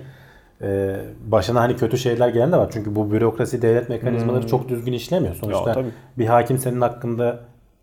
e, 0.64 0.96
başına 1.26 1.62
hani 1.62 1.76
kötü 1.76 1.98
şeyler 1.98 2.30
gelen 2.30 2.52
de 2.52 2.58
var. 2.58 2.70
Çünkü 2.74 2.96
bu 2.96 3.12
bürokrasi 3.12 3.62
devlet 3.62 3.90
mekanizmaları 3.90 4.48
çok 4.48 4.70
düzgün 4.70 4.94
işlemiyor. 4.94 5.36
Sonuçta 5.36 5.62
Hmm. 5.62 5.68
Ya, 5.68 5.74
tabii. 5.74 5.92
bir 6.18 6.26
hakim 6.26 6.58
senin 6.58 6.82
hakkında 6.82 7.40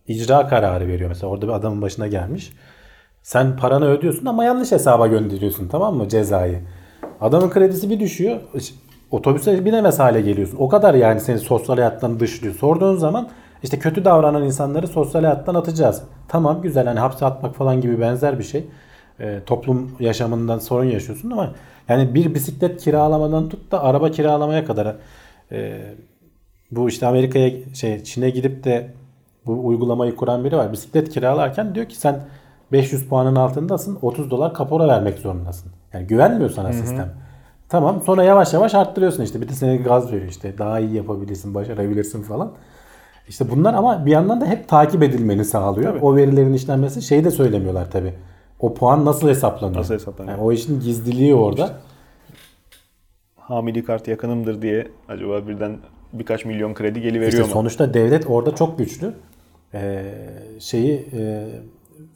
icra 0.08 0.48
kararı 0.48 0.88
veriyor. 0.88 1.08
Mesela 1.08 1.26
orada 1.30 1.46
bir 1.48 1.52
adamın 1.52 1.82
başına 1.82 2.06
gelmiş. 2.06 2.52
Sen 3.22 3.56
paranı 3.56 3.84
ödüyorsun 3.86 4.26
ama 4.26 4.44
yanlış 4.44 4.72
hesaba 4.72 5.06
gönderiyorsun 5.06 5.68
tamam 5.68 5.96
mı 5.96 6.08
cezayı. 6.08 6.58
Adamın 7.20 7.50
kredisi 7.50 7.90
bir 7.90 8.00
düşüyor. 8.00 8.40
Otobüse 9.10 9.64
binemez 9.64 9.98
hale 9.98 10.20
geliyorsun. 10.20 10.56
O 10.60 10.68
kadar 10.68 10.94
yani 10.94 11.20
seni 11.20 11.38
sosyal 11.38 11.76
hayattan 11.76 12.20
dışlıyor. 12.20 12.54
Sorduğun 12.54 12.96
zaman 12.96 13.28
işte 13.62 13.78
kötü 13.78 14.04
davranan 14.04 14.42
insanları 14.42 14.86
sosyal 14.88 15.22
hayattan 15.24 15.54
atacağız. 15.54 16.02
Tamam 16.28 16.62
güzel 16.62 16.86
hani 16.86 17.00
hapse 17.00 17.26
atmak 17.26 17.54
falan 17.54 17.80
gibi 17.80 18.00
benzer 18.00 18.38
bir 18.38 18.44
şey. 18.44 18.64
Ee, 19.20 19.40
toplum 19.46 19.90
yaşamından 20.00 20.58
sorun 20.58 20.84
yaşıyorsun 20.84 21.30
ama 21.30 21.54
yani 21.88 22.14
bir 22.14 22.34
bisiklet 22.34 22.80
kiralamadan 22.80 23.48
tut 23.48 23.72
da 23.72 23.82
araba 23.82 24.10
kiralamaya 24.10 24.64
kadar 24.64 24.96
e, 25.52 25.80
bu 26.70 26.88
işte 26.88 27.06
Amerika'ya 27.06 27.50
şey 27.74 28.04
Çin'e 28.04 28.30
gidip 28.30 28.64
de 28.64 28.90
bu 29.46 29.66
uygulamayı 29.66 30.16
kuran 30.16 30.44
biri 30.44 30.56
var. 30.56 30.72
Bisiklet 30.72 31.08
kiralarken 31.08 31.74
diyor 31.74 31.86
ki 31.86 31.96
sen 31.96 32.20
500 32.72 33.08
puanın 33.08 33.36
altındasın 33.36 33.98
30 34.02 34.30
dolar 34.30 34.54
kapora 34.54 34.88
vermek 34.88 35.18
zorundasın. 35.18 35.72
Yani 35.92 36.06
güvenmiyor 36.06 36.50
sana 36.50 36.72
sistem. 36.72 37.12
Tamam 37.68 38.02
sonra 38.06 38.24
yavaş 38.24 38.52
yavaş 38.54 38.74
arttırıyorsun 38.74 39.22
işte. 39.22 39.40
Bir 39.40 39.48
de 39.48 39.52
seni 39.52 39.78
gaz 39.78 40.12
veriyor 40.12 40.28
işte. 40.28 40.58
Daha 40.58 40.80
iyi 40.80 40.94
yapabilirsin, 40.94 41.54
başarabilirsin 41.54 42.22
falan. 42.22 42.52
İşte 43.28 43.50
bunlar 43.50 43.74
ama 43.74 44.06
bir 44.06 44.10
yandan 44.10 44.40
da 44.40 44.46
hep 44.46 44.68
takip 44.68 45.02
edilmeni 45.02 45.44
sağlıyor. 45.44 45.92
Tabii. 45.92 46.04
O 46.04 46.16
verilerin 46.16 46.52
işlenmesi 46.52 47.02
şeyi 47.02 47.24
de 47.24 47.30
söylemiyorlar 47.30 47.90
tabii. 47.90 48.14
O 48.60 48.74
puan 48.74 49.04
nasıl 49.04 49.28
hesaplanıyor? 49.28 49.80
Nasıl 49.80 49.94
hesaplanıyor? 49.94 50.36
Yani 50.36 50.46
o 50.46 50.52
işin 50.52 50.80
gizliliği 50.80 51.34
orada. 51.34 51.80
Hamili 53.36 53.84
kart 53.84 54.08
yakınımdır 54.08 54.62
diye 54.62 54.88
acaba 55.08 55.48
birden 55.48 55.78
birkaç 56.12 56.44
milyon 56.44 56.74
kredi 56.74 57.00
geliveriyor 57.00 57.32
İşte 57.32 57.42
mu? 57.42 57.48
sonuçta 57.52 57.94
devlet 57.94 58.30
orada 58.30 58.54
çok 58.54 58.78
güçlü. 58.78 59.14
Ee, 59.74 60.14
şeyi 60.60 61.08
e, 61.12 61.48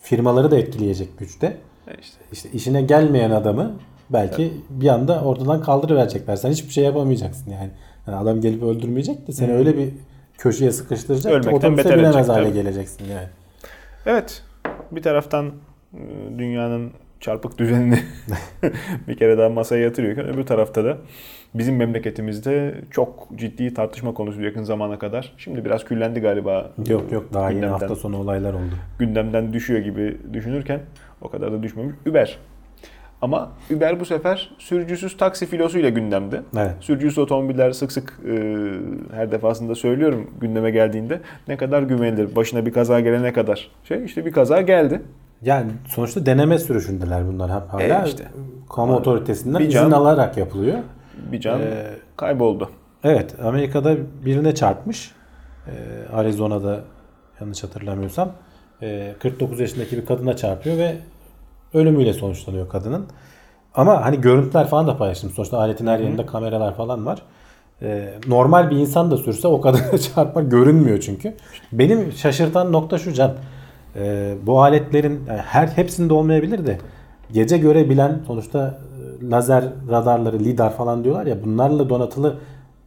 firmaları 0.00 0.50
da 0.50 0.58
etkileyecek 0.58 1.18
güçte. 1.18 1.46
E 1.88 1.94
işte. 2.00 2.18
İşte 2.32 2.50
işine 2.52 2.82
gelmeyen 2.82 3.30
adamı 3.30 3.72
belki 4.10 4.52
bir 4.70 4.88
anda 4.88 5.24
ortadan 5.24 5.62
kaldırıverecekler. 5.62 6.36
Sen 6.36 6.50
hiçbir 6.50 6.70
şey 6.70 6.84
yapamayacaksın 6.84 7.50
yani. 7.50 7.70
Yani 8.06 8.16
adam 8.16 8.40
gelip 8.40 8.62
öldürmeyecek 8.62 9.26
de 9.28 9.32
seni 9.32 9.52
öyle 9.52 9.76
bir 9.78 9.88
köşeye 10.38 10.72
sıkıştıracak 10.72 11.32
ki 11.32 11.38
Ölmekten 11.38 11.52
otobüse 11.56 11.84
beter 11.84 11.98
binemez 11.98 12.16
edecek, 12.16 12.34
hale 12.34 12.44
tabii. 12.44 12.54
geleceksin 12.54 13.04
yani. 13.04 13.28
Evet. 14.06 14.42
Bir 14.90 15.02
taraftan 15.02 15.52
dünyanın 16.38 16.90
çarpık 17.20 17.58
düzenini 17.58 17.98
bir 19.08 19.16
kere 19.16 19.38
daha 19.38 19.48
masaya 19.48 19.82
yatırıyorken 19.82 20.28
öbür 20.28 20.46
tarafta 20.46 20.84
da 20.84 20.98
bizim 21.54 21.76
memleketimizde 21.76 22.74
çok 22.90 23.28
ciddi 23.34 23.74
tartışma 23.74 24.14
konusu 24.14 24.42
yakın 24.42 24.62
zamana 24.62 24.98
kadar. 24.98 25.32
Şimdi 25.36 25.64
biraz 25.64 25.84
küllendi 25.84 26.20
galiba. 26.20 26.70
Yok 26.88 27.12
yok 27.12 27.34
daha 27.34 27.50
yeni 27.50 27.66
hafta 27.66 27.96
sonu 27.96 28.16
olaylar 28.16 28.54
oldu. 28.54 28.74
gündemden 28.98 29.52
düşüyor 29.52 29.80
gibi 29.80 30.18
düşünürken 30.32 30.80
o 31.20 31.28
kadar 31.28 31.52
da 31.52 31.62
düşmemiş. 31.62 31.94
Uber. 32.06 32.38
Ama 33.22 33.52
Uber 33.76 34.00
bu 34.00 34.04
sefer 34.04 34.50
sürücüsüz 34.58 35.16
taksi 35.16 35.46
filosuyla 35.46 35.88
gündemde. 35.88 36.40
Evet. 36.56 36.72
Sürücüsüz 36.80 37.18
otomobiller 37.18 37.72
sık 37.72 37.92
sık 37.92 38.20
e, 38.28 38.34
her 39.14 39.32
defasında 39.32 39.74
söylüyorum 39.74 40.30
gündeme 40.40 40.70
geldiğinde 40.70 41.20
ne 41.48 41.56
kadar 41.56 41.82
güvenilir. 41.82 42.36
Başına 42.36 42.66
bir 42.66 42.72
kaza 42.72 43.00
gelene 43.00 43.32
kadar. 43.32 43.70
Şey 43.84 44.04
işte 44.04 44.26
bir 44.26 44.32
kaza 44.32 44.60
geldi. 44.60 45.02
Yani 45.42 45.70
sonuçta 45.88 46.26
deneme 46.26 46.58
sürüşündeler 46.58 47.26
bunlar 47.28 47.50
hep 47.62 47.68
hala. 47.72 48.04
E 48.04 48.08
işte. 48.08 48.28
Kamu 48.76 48.96
otoritesinden 48.96 49.60
Bir 49.60 49.64
izin 49.68 49.72
can- 49.78 49.90
alarak 49.90 50.36
yapılıyor. 50.36 50.78
Bir 51.32 51.40
can 51.40 51.60
Ee, 51.60 51.86
kayboldu. 52.16 52.70
Evet 53.04 53.34
Amerika'da 53.44 53.96
birine 54.24 54.54
çarpmış. 54.54 55.12
Ee, 55.66 55.70
Arizona'da 56.14 56.80
yanlış 57.40 57.62
hatırlamıyorsam. 57.64 58.32
Ee, 58.82 59.14
49 59.18 59.60
yaşındaki 59.60 59.96
bir 59.96 60.06
kadına 60.06 60.36
çarpıyor 60.36 60.76
ve 60.76 60.96
ölümüyle 61.74 62.12
sonuçlanıyor 62.12 62.68
kadının. 62.68 63.06
Ama 63.74 64.04
hani 64.04 64.20
görüntüler 64.20 64.66
falan 64.68 64.86
da 64.86 64.96
paylaştım. 64.96 65.30
Sonuçta 65.30 65.58
aletin 65.58 65.86
her 65.86 65.98
yerinde 65.98 66.26
kameralar 66.26 66.76
falan 66.76 67.06
var. 67.06 67.22
Ee, 67.82 68.14
normal 68.26 68.70
bir 68.70 68.76
insan 68.76 69.10
da 69.10 69.16
sürse 69.16 69.48
o 69.48 69.60
kadına 69.60 69.98
çarpma 70.14 70.42
görünmüyor 70.42 71.00
çünkü. 71.00 71.34
Benim 71.72 72.12
şaşırtan 72.12 72.72
nokta 72.72 72.98
şu 72.98 73.12
Can. 73.12 73.32
Ee, 73.96 74.34
bu 74.42 74.62
aletlerin 74.62 75.20
yani 75.28 75.38
her 75.38 75.66
hepsinde 75.66 76.14
olmayabilir 76.14 76.66
de 76.66 76.78
gece 77.32 77.58
görebilen 77.58 78.18
sonuçta 78.26 78.78
e, 79.22 79.30
lazer 79.30 79.64
radarları, 79.90 80.38
lidar 80.38 80.76
falan 80.76 81.04
diyorlar 81.04 81.26
ya 81.26 81.44
bunlarla 81.44 81.88
donatılı 81.88 82.36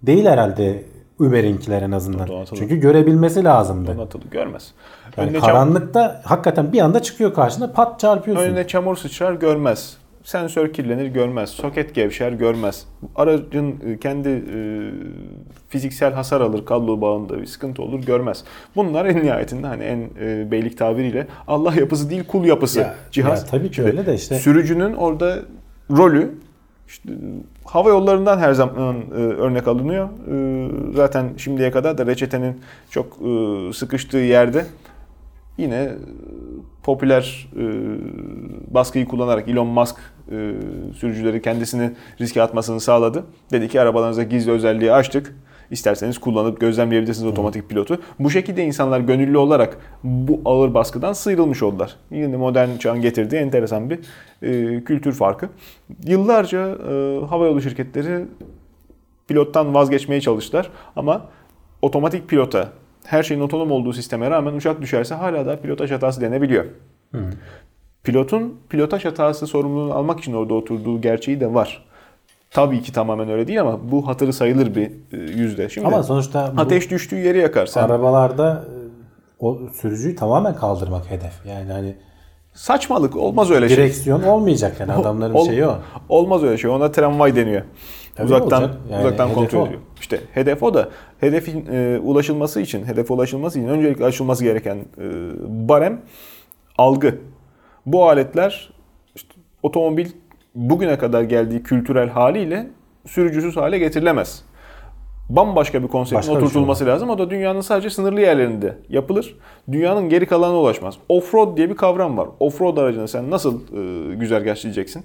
değil 0.04 0.26
herhalde 0.26 0.84
Uber'inkiler 1.20 1.82
en 1.82 1.92
azından. 1.92 2.28
Donatılı. 2.28 2.60
Çünkü 2.60 2.76
görebilmesi 2.76 3.44
lazımdı. 3.44 3.98
Donatılı 3.98 4.24
görmez. 4.32 4.72
Yani 5.18 5.28
önüne, 5.30 5.38
çam- 5.38 5.46
karanlıkta 5.46 6.22
hakikaten 6.26 6.74
bir 6.74 6.80
anda 6.80 7.02
çıkıyor 7.02 7.34
karşına 7.34 7.72
pat 7.72 8.00
çarpıyorsun. 8.00 8.44
önüne 8.44 8.68
çamur 8.68 8.96
sıçrar 8.96 9.34
görmez. 9.34 9.98
Sensör 10.30 10.74
kirlenir 10.74 11.06
görmez. 11.06 11.50
Soket 11.50 11.96
gevşer 11.96 12.32
görmez. 12.32 12.88
Aracın 13.16 13.76
e, 13.86 13.98
kendi 14.00 14.30
e, 14.30 14.58
fiziksel 15.70 16.14
hasar 16.14 16.42
alır 16.42 16.66
kablo 16.66 17.02
bağında 17.02 17.42
bir 17.42 17.46
sıkıntı 17.46 17.82
olur 17.84 18.00
görmez. 18.06 18.44
Bunlar 18.76 19.06
en 19.06 19.24
nihayetinde 19.24 19.68
hani 19.68 19.84
en 19.84 20.10
e, 20.22 20.52
beylik 20.52 20.78
tabiriyle 20.78 21.28
Allah 21.48 21.74
yapısı 21.76 22.10
değil 22.10 22.24
kul 22.28 22.46
yapısı 22.46 22.80
Ya- 22.80 22.96
cihaz. 23.12 23.42
ya 23.42 23.46
tabii 23.48 23.72
ki 23.72 23.84
öyle 23.84 24.06
de 24.06 24.14
işte- 24.16 24.36
Sürücünün 24.36 24.94
orada 24.94 25.40
rolü 25.92 26.32
işte, 26.88 27.10
hava 27.66 27.90
yollarından 27.90 28.38
her 28.40 28.54
zaman 28.54 28.96
e, 29.12 29.14
örnek 29.16 29.68
alınıyor. 29.68 30.10
E, 30.32 30.68
zaten 30.96 31.30
şimdiye 31.38 31.72
kadar 31.72 31.98
da 31.98 32.06
reçetenin 32.06 32.62
çok 32.90 33.18
e, 33.22 33.74
sıkıştığı 33.74 34.18
yerde 34.18 34.66
yine 35.58 35.92
popüler 36.84 37.50
e, 37.58 37.64
baskıyı 38.74 39.06
kullanarak 39.08 39.48
Elon 39.48 39.68
Musk 39.68 39.96
e, 40.32 40.52
sürücüleri 40.98 41.42
kendisini 41.42 41.92
riske 42.22 42.42
atmasını 42.42 42.80
sağladı. 42.80 43.24
Dedi 43.52 43.68
ki 43.68 43.82
arabalarınıza 43.82 44.24
gizli 44.24 44.52
özelliği 44.52 44.92
açtık. 44.92 45.36
İsterseniz 45.72 46.18
kullanıp 46.18 46.62
gözlemleyebilirsiniz 46.62 47.28
otomatik 47.28 47.70
pilotu. 47.70 48.02
Bu 48.20 48.30
şekilde 48.30 48.64
insanlar 48.64 49.00
gönüllü 49.00 49.38
olarak 49.38 49.78
bu 50.04 50.42
ağır 50.46 50.74
baskıdan 50.74 51.14
sıyrılmış 51.14 51.64
oldular. 51.64 51.96
Yine 52.12 52.38
modern 52.38 52.78
çağın 52.78 53.02
getirdiği 53.02 53.36
enteresan 53.36 53.90
bir 53.90 54.00
e, 54.42 54.84
kültür 54.84 55.14
farkı. 55.14 55.50
Yıllarca 56.04 56.78
e, 56.90 57.26
havayolu 57.26 57.62
şirketleri 57.62 58.26
pilottan 59.28 59.74
vazgeçmeye 59.74 60.22
çalıştılar 60.22 60.70
ama 60.96 61.26
otomatik 61.82 62.30
pilota 62.30 62.70
her 63.06 63.24
şeyin 63.24 63.42
otonom 63.42 63.72
olduğu 63.72 63.94
sisteme 63.94 64.30
rağmen 64.30 64.54
uçak 64.54 64.82
düşerse 64.82 65.16
hala 65.16 65.46
da 65.46 65.62
pilotaj 65.62 65.92
hatası 65.92 66.22
denebiliyor. 66.22 66.66
Pilotun 68.06 68.60
pilotaj 68.70 69.06
hatası 69.06 69.48
sorumluluğunu 69.48 69.94
almak 69.94 70.20
için 70.20 70.34
orada 70.34 70.54
oturduğu 70.54 71.02
gerçeği 71.02 71.40
de 71.40 71.54
var. 71.54 71.86
Tabii 72.52 72.82
ki 72.82 72.94
tamamen 72.94 73.30
öyle 73.30 73.48
değil 73.48 73.62
ama 73.62 73.92
bu 73.92 74.08
hatırı 74.08 74.34
sayılır 74.34 74.76
bir 74.76 74.92
e, 75.12 75.18
yüzde. 75.18 75.70
Şimdi 75.70 75.88
Ama 75.88 76.04
sonuçta 76.04 76.54
ateş 76.58 76.92
düştüğü 76.92 77.16
yeri 77.16 77.38
yakar. 77.38 77.66
Sen 77.66 77.84
arabalarda 77.84 78.66
e, 78.66 78.74
o 79.40 79.60
sürücüyü 79.74 80.16
tamamen 80.16 80.56
kaldırmak 80.56 81.12
hedef. 81.12 81.46
Yani 81.46 81.72
hani 81.72 81.96
saçmalık 82.54 83.16
olmaz 83.16 83.52
öyle 83.52 83.70
şey. 83.70 83.78
direksiyon 83.78 84.24
olmayacak 84.24 84.80
yani 84.80 84.94
adamların 85.02 85.34
Ol- 85.34 85.46
şeyi 85.46 85.66
o. 85.66 85.78
Olmaz 86.10 86.44
öyle 86.44 86.58
şey. 86.58 86.72
Ona 86.72 86.92
tramvay 86.92 87.36
deniyor. 87.36 87.62
Tabii 88.16 88.26
uzaktan 88.26 88.64
olacak. 88.64 88.78
Yani 88.92 89.06
uzaktan 89.06 89.34
kontrol 89.34 89.62
o. 89.62 89.66
ediyor. 89.66 89.82
İşte 90.00 90.20
hedef 90.34 90.64
o 90.64 90.74
da 90.74 90.90
hedefin 91.20 91.66
e, 91.72 92.00
ulaşılması 92.04 92.62
için, 92.62 92.86
hedefe 92.86 93.14
ulaşılması 93.14 93.60
için 93.60 93.70
öncelikle 93.70 94.06
aşılması 94.06 94.44
gereken 94.44 94.78
e, 94.78 95.06
barem 95.70 96.02
algı. 96.78 97.16
Bu 97.86 98.10
aletler 98.10 98.70
işte, 99.16 99.34
otomobil 99.64 100.08
bugüne 100.56 100.98
kadar 100.98 101.22
geldiği 101.22 101.64
kültürel 101.64 102.10
haliyle 102.10 102.68
sürücüsüz 103.06 103.58
hale 103.58 103.80
getirilemez. 103.80 104.44
bambaşka 105.30 105.84
bir 105.84 105.88
konseptin 105.88 106.18
Başka 106.18 106.32
bir 106.32 106.38
şey 106.38 106.46
oturtulması 106.46 106.86
lazım. 106.86 107.10
O 107.10 107.18
da 107.18 107.30
dünyanın 107.30 107.62
sadece 107.62 107.90
sınırlı 107.90 108.22
yerlerinde 108.22 108.78
yapılır. 108.90 109.38
Dünyanın 109.72 110.10
geri 110.10 110.26
kalanına 110.26 110.58
ulaşmaz. 110.60 110.96
Offroad 111.10 111.58
diye 111.58 111.70
bir 111.70 111.76
kavram 111.76 112.18
var. 112.18 112.28
Offroad 112.40 112.78
aracını 112.78 113.08
sen 113.08 113.32
nasıl 113.32 113.60
e, 113.62 114.16
güzergahçılayacaksın? 114.16 115.04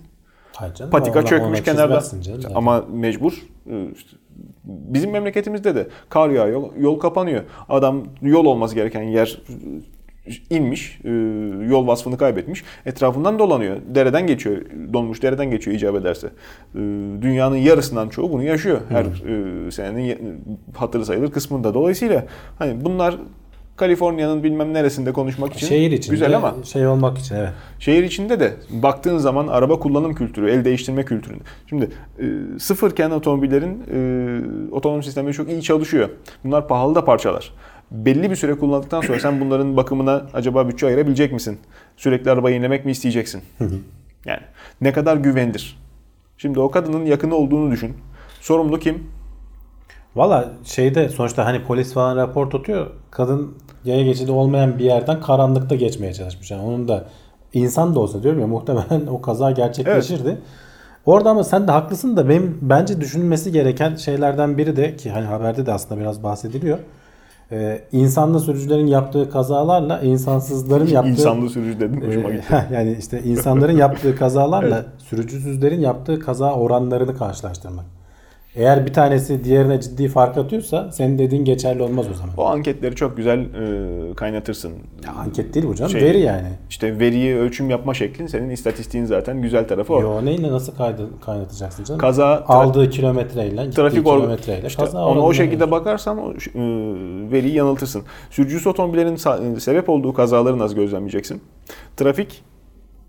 Hayır 0.56 0.74
canım, 0.74 0.90
Patika 0.90 1.24
çökmüş 1.24 1.62
kenarda. 1.62 2.00
canım. 2.22 2.52
Ama 2.54 2.84
mecbur. 2.92 3.32
e, 3.70 3.90
işte 3.94 4.16
bizim 4.64 5.10
memleketimizde 5.10 5.74
de 5.74 5.86
kar 6.08 6.30
yağıyor, 6.30 6.62
yol 6.78 6.98
kapanıyor. 6.98 7.42
Adam 7.68 8.04
yol 8.22 8.44
olması 8.44 8.74
gereken 8.74 9.02
yer 9.02 9.42
inmiş, 10.50 11.00
e, 11.04 11.10
yol 11.68 11.86
vasfını 11.86 12.18
kaybetmiş. 12.18 12.64
Etrafından 12.86 13.38
dolanıyor. 13.38 13.76
Dereden 13.94 14.26
geçiyor, 14.26 14.62
donmuş 14.92 15.22
dereden 15.22 15.50
geçiyor 15.50 15.76
icap 15.76 15.96
ederse. 15.96 16.26
E, 16.74 16.78
Dünyanın 17.22 17.56
yarısından 17.56 18.08
çoğu 18.08 18.32
bunu 18.32 18.42
yaşıyor. 18.42 18.80
Her 18.88 19.04
e, 19.04 19.70
senenin 19.70 20.44
hatırı 20.76 21.04
sayılır 21.04 21.30
kısmında. 21.30 21.74
Dolayısıyla 21.74 22.24
hani 22.58 22.84
bunlar 22.84 23.16
Kaliforniya'nın 23.80 24.42
bilmem 24.42 24.74
neresinde 24.74 25.12
konuşmak 25.12 25.52
için 25.52 25.66
Şehir 25.66 25.92
için 25.92 26.10
güzel 26.10 26.36
ama 26.36 26.54
şey 26.64 26.86
olmak 26.86 27.18
için 27.18 27.34
evet. 27.34 27.50
Şehir 27.78 28.02
içinde 28.02 28.40
de 28.40 28.54
baktığın 28.70 29.18
zaman 29.18 29.48
araba 29.48 29.78
kullanım 29.78 30.14
kültürü, 30.14 30.50
el 30.50 30.64
değiştirme 30.64 31.04
kültürü. 31.04 31.36
Şimdi 31.66 31.90
e, 32.18 32.24
sıfırken 32.58 33.10
otomobillerin 33.10 33.82
e, 33.92 34.74
otonom 34.74 35.02
sistemleri 35.02 35.34
çok 35.34 35.48
iyi 35.50 35.62
çalışıyor. 35.62 36.08
Bunlar 36.44 36.68
pahalı 36.68 36.94
da 36.94 37.04
parçalar. 37.04 37.52
Belli 37.90 38.30
bir 38.30 38.36
süre 38.36 38.54
kullandıktan 38.54 39.00
sonra 39.00 39.20
sen 39.20 39.40
bunların 39.40 39.76
bakımına 39.76 40.26
acaba 40.34 40.68
bütçe 40.68 40.86
ayırabilecek 40.86 41.32
misin? 41.32 41.58
Sürekli 41.96 42.30
araba 42.30 42.50
yenilemek 42.50 42.84
mi 42.84 42.90
isteyeceksin? 42.90 43.42
Yani 44.24 44.40
ne 44.80 44.92
kadar 44.92 45.16
güvenilir? 45.16 45.78
Şimdi 46.38 46.60
o 46.60 46.70
kadının 46.70 47.04
yakını 47.04 47.34
olduğunu 47.34 47.70
düşün. 47.70 47.96
Sorumlu 48.40 48.78
kim? 48.78 49.06
Valla 50.16 50.52
şeyde 50.64 51.08
sonuçta 51.08 51.44
hani 51.44 51.62
polis 51.64 51.94
falan 51.94 52.16
rapor 52.16 52.50
tutuyor. 52.50 52.86
Kadın 53.10 53.54
yaya 53.84 54.02
geçidi 54.02 54.30
olmayan 54.30 54.78
bir 54.78 54.84
yerden 54.84 55.20
karanlıkta 55.20 55.74
geçmeye 55.74 56.14
çalışmış. 56.14 56.50
Yani 56.50 56.62
onun 56.62 56.88
da 56.88 57.08
insan 57.52 57.94
da 57.94 58.00
olsa 58.00 58.22
diyorum 58.22 58.40
ya 58.40 58.46
muhtemelen 58.46 59.06
o 59.06 59.20
kaza 59.20 59.50
gerçekleşirdi. 59.50 60.38
Orada 61.06 61.30
ama 61.30 61.44
sen 61.44 61.68
de 61.68 61.72
haklısın 61.72 62.16
da 62.16 62.28
benim 62.28 62.58
bence 62.62 63.00
düşünülmesi 63.00 63.52
gereken 63.52 63.94
şeylerden 63.94 64.58
biri 64.58 64.76
de 64.76 64.96
ki 64.96 65.10
hani 65.10 65.26
haberde 65.26 65.66
de 65.66 65.72
aslında 65.72 66.00
biraz 66.00 66.22
bahsediliyor. 66.22 66.78
Ee, 67.52 67.84
insanlı 67.92 68.40
sürücülerin 68.40 68.86
yaptığı 68.86 69.30
kazalarla 69.30 70.00
insansızların 70.00 70.86
yaptığı 70.92 71.10
İnsanlı 71.10 71.50
sürücü 71.50 71.80
dedim. 71.80 72.06
Hoşuma 72.06 72.30
ee, 72.30 72.36
gitti. 72.36 72.54
yani 72.72 72.96
işte 72.98 73.22
insanların 73.22 73.76
yaptığı 73.76 74.16
kazalarla 74.16 74.84
sürücüsüzlerin 74.98 75.80
yaptığı 75.80 76.20
kaza 76.20 76.54
oranlarını 76.54 77.16
karşılaştırmak. 77.16 77.84
Eğer 78.56 78.86
bir 78.86 78.92
tanesi 78.92 79.44
diğerine 79.44 79.80
ciddi 79.80 80.08
fark 80.08 80.36
atıyorsa 80.38 80.92
senin 80.92 81.18
dediğin 81.18 81.44
geçerli 81.44 81.82
olmaz 81.82 82.06
o 82.10 82.14
zaman. 82.14 82.34
O 82.36 82.46
anketleri 82.46 82.94
çok 82.94 83.16
güzel 83.16 83.38
e, 83.40 84.14
kaynatırsın. 84.14 84.72
Ya 85.06 85.12
anket 85.12 85.54
değil 85.54 85.66
bu 85.66 85.74
canım. 85.74 85.90
Şey- 85.90 86.02
veri 86.02 86.20
yani. 86.20 86.48
İşte 86.70 86.98
veriyi 86.98 87.36
ölçüm 87.36 87.70
yapma 87.70 87.94
şeklin 87.94 88.26
senin 88.26 88.50
istatistiğin 88.50 89.04
zaten 89.04 89.42
güzel 89.42 89.68
tarafı 89.68 89.94
o. 89.94 90.00
Yo 90.00 90.24
neyle 90.24 90.52
nasıl 90.52 90.76
kaydı, 90.76 91.08
kaynatacaksın 91.20 91.84
canım? 91.84 92.00
Kaza 92.00 92.44
Aldığı 92.46 92.90
kilometreyle, 92.90 93.70
trafik 93.70 94.06
or 94.06 94.16
kilometreyle 94.18 94.66
işte 94.66 94.82
kaza 94.84 95.06
onu 95.06 95.20
o 95.22 95.32
şekilde 95.32 95.52
veriyorsun. 95.52 95.70
bakarsan 95.70 96.18
o 96.18 96.30
e, 96.32 96.36
veriyi 97.32 97.54
yanıltırsın. 97.54 98.02
Sürücüsü 98.30 98.68
otomobillerin 98.68 99.16
sa- 99.16 99.60
sebep 99.60 99.88
olduğu 99.88 100.14
kazaları 100.14 100.58
nasıl 100.58 100.74
gözlemleyeceksin? 100.76 101.40
Trafik 101.96 102.42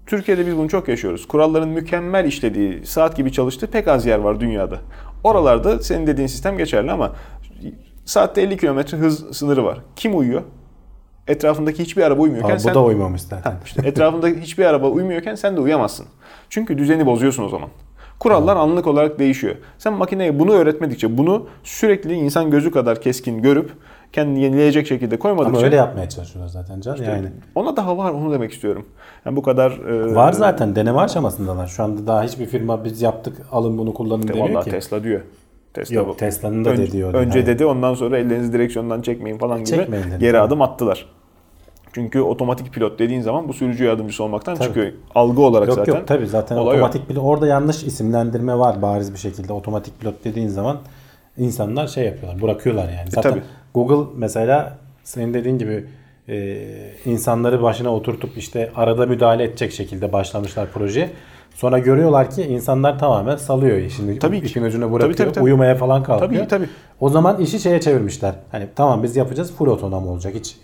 Türkiye'de 0.05 0.47
biz 0.47 0.57
bunu 0.57 0.69
çok 0.69 0.87
yaşıyoruz. 0.87 1.27
Kuralların 1.27 1.69
mükemmel 1.69 2.25
işlediği, 2.25 2.85
saat 2.85 3.15
gibi 3.17 3.31
çalıştığı 3.31 3.67
pek 3.67 3.87
az 3.87 4.05
yer 4.05 4.19
var 4.19 4.39
dünyada. 4.39 4.77
Oralarda 5.23 5.79
senin 5.79 6.07
dediğin 6.07 6.27
sistem 6.27 6.57
geçerli 6.57 6.91
ama 6.91 7.11
saatte 8.05 8.41
50 8.41 8.57
km 8.57 8.79
hız 8.97 9.37
sınırı 9.37 9.65
var. 9.65 9.77
Kim 9.95 10.17
uyuyor? 10.19 10.41
Etrafındaki 11.27 11.83
hiçbir 11.83 12.03
araba 12.03 12.21
uymuyorken 12.21 12.53
Aa, 12.53 12.55
bu 12.55 12.59
sen 12.59 12.75
da 12.75 12.83
uymamış 12.83 13.21
zaten. 13.21 13.53
işte 13.65 13.87
etrafında 13.87 14.27
hiçbir 14.27 14.65
araba 14.65 14.87
uymuyorken 14.87 15.35
sen 15.35 15.55
de 15.57 15.59
uyamazsın. 15.61 16.05
Çünkü 16.49 16.77
düzeni 16.77 17.05
bozuyorsun 17.05 17.43
o 17.43 17.49
zaman. 17.49 17.69
Kurallar 18.19 18.55
anlık 18.55 18.87
olarak 18.87 19.19
değişiyor. 19.19 19.55
Sen 19.77 19.93
makineye 19.93 20.39
bunu 20.39 20.51
öğretmedikçe, 20.51 21.17
bunu 21.17 21.47
sürekli 21.63 22.13
insan 22.13 22.51
gözü 22.51 22.71
kadar 22.71 23.01
keskin 23.01 23.41
görüp 23.41 23.71
kendini 24.13 24.41
yenileyecek 24.43 24.87
şekilde 24.87 25.19
koymadıkça 25.19 25.57
Ama 25.57 25.65
öyle 25.65 25.75
yapmaya 25.75 26.09
çalışıyorlar 26.09 26.49
zaten 26.51 26.81
can. 26.81 26.95
yani 26.95 27.27
ona 27.55 27.77
daha 27.77 27.97
var 27.97 28.11
onu 28.11 28.33
demek 28.33 28.51
istiyorum. 28.51 28.85
Yani 29.25 29.35
bu 29.35 29.41
kadar 29.41 29.71
e, 29.71 30.15
var 30.15 30.33
zaten 30.33 30.75
deneme 30.75 30.99
aşamasındalar. 30.99 31.67
Şu 31.67 31.83
anda 31.83 32.07
daha 32.07 32.23
hiçbir 32.23 32.45
firma 32.45 32.85
biz 32.85 33.01
yaptık 33.01 33.37
alın 33.51 33.77
bunu 33.77 33.93
kullanın 33.93 34.23
de 34.23 34.27
demiyor 34.27 34.49
vallahi 34.49 34.65
ki. 34.65 34.71
Tesla 34.71 35.03
diyor. 35.03 35.21
Tesla 35.73 35.95
Yok 35.95 36.07
bu. 36.07 36.17
Tesla'nın 36.17 36.65
da 36.65 36.69
Önce, 36.69 36.83
dediği 36.87 37.05
o. 37.05 37.09
önce 37.09 37.39
Yani. 37.39 37.47
dedi 37.47 37.65
ondan 37.65 37.93
sonra 37.93 38.17
ellerinizi 38.17 38.53
direksiyondan 38.53 39.01
çekmeyin 39.01 39.37
falan 39.37 39.57
gibi 39.57 39.67
Çekmeyin 39.77 40.05
dedi, 40.11 40.19
geri 40.19 40.39
adım 40.39 40.61
attılar. 40.61 41.05
Çünkü 41.93 42.21
otomatik 42.21 42.73
pilot 42.73 42.99
dediğin 42.99 43.21
zaman 43.21 43.47
bu 43.47 43.53
sürücü 43.53 43.83
yardımcısı 43.83 44.23
olmaktan 44.23 44.55
Tabii. 44.55 44.67
çıkıyor. 44.67 44.91
Algı 45.15 45.41
olarak 45.41 45.67
Yok 45.67 45.77
zaten. 45.77 45.93
yok 45.93 46.07
tabii 46.07 46.27
zaten 46.27 46.57
olay 46.57 46.75
otomatik 46.77 47.07
pilot 47.07 47.23
orada 47.23 47.47
yanlış 47.47 47.83
isimlendirme 47.83 48.57
var 48.57 48.81
bariz 48.81 49.13
bir 49.13 49.17
şekilde. 49.19 49.53
Otomatik 49.53 49.99
pilot 49.99 50.23
dediğin 50.23 50.47
zaman 50.47 50.77
insanlar 51.37 51.87
şey 51.87 52.05
yapıyorlar, 52.05 52.41
bırakıyorlar 52.41 52.83
yani. 52.89 53.11
Zaten 53.11 53.29
E, 53.29 53.33
tabii. 53.33 53.43
Google 53.73 54.11
mesela 54.17 54.77
senin 55.03 55.33
dediğin 55.33 55.57
gibi 55.57 55.85
e, 56.29 56.57
insanları 57.05 57.61
başına 57.61 57.95
oturtup 57.95 58.37
işte 58.37 58.71
arada 58.75 59.05
müdahale 59.05 59.43
edecek 59.43 59.71
şekilde 59.71 60.13
başlamışlar 60.13 60.67
proje. 60.73 61.09
Sonra 61.55 61.79
görüyorlar 61.79 62.29
ki 62.29 62.43
insanlar 62.43 62.99
tamamen 62.99 63.35
salıyor 63.35 63.77
işini. 63.77 64.19
Tabii 64.19 64.41
ki. 64.41 64.47
ipin 64.47 64.63
ucuna 64.63 64.91
bırakıyor. 64.91 65.13
Tabii, 65.13 65.15
tabii, 65.17 65.31
tabii. 65.31 65.43
Uyumaya 65.43 65.75
falan 65.75 66.03
kalkıyor. 66.03 66.31
Tabii 66.31 66.47
tabii. 66.47 66.69
O 66.99 67.09
zaman 67.09 67.39
işi 67.39 67.59
şeye 67.59 67.81
çevirmişler. 67.81 68.35
Hani 68.51 68.67
tamam 68.75 69.03
biz 69.03 69.15
yapacağız 69.15 69.55
full 69.55 69.67
otonom 69.67 70.07
olacak. 70.07 70.33
Hiç 70.35 70.55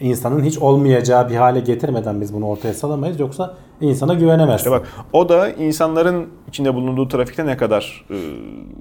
insanın 0.00 0.44
hiç 0.44 0.58
olmayacağı 0.58 1.30
bir 1.30 1.34
hale 1.36 1.60
getirmeden 1.60 2.20
biz 2.20 2.34
bunu 2.34 2.46
ortaya 2.46 2.74
salamayız. 2.74 3.20
Yoksa 3.20 3.54
insana 3.80 4.14
güvenemezsin. 4.14 4.56
İşte 4.56 4.70
bak 4.70 4.86
o 5.12 5.28
da 5.28 5.48
insanların 5.50 6.28
içinde 6.48 6.74
bulunduğu 6.74 7.08
trafikte 7.08 7.46
ne 7.46 7.56
kadar 7.56 8.04
e, 8.10 8.16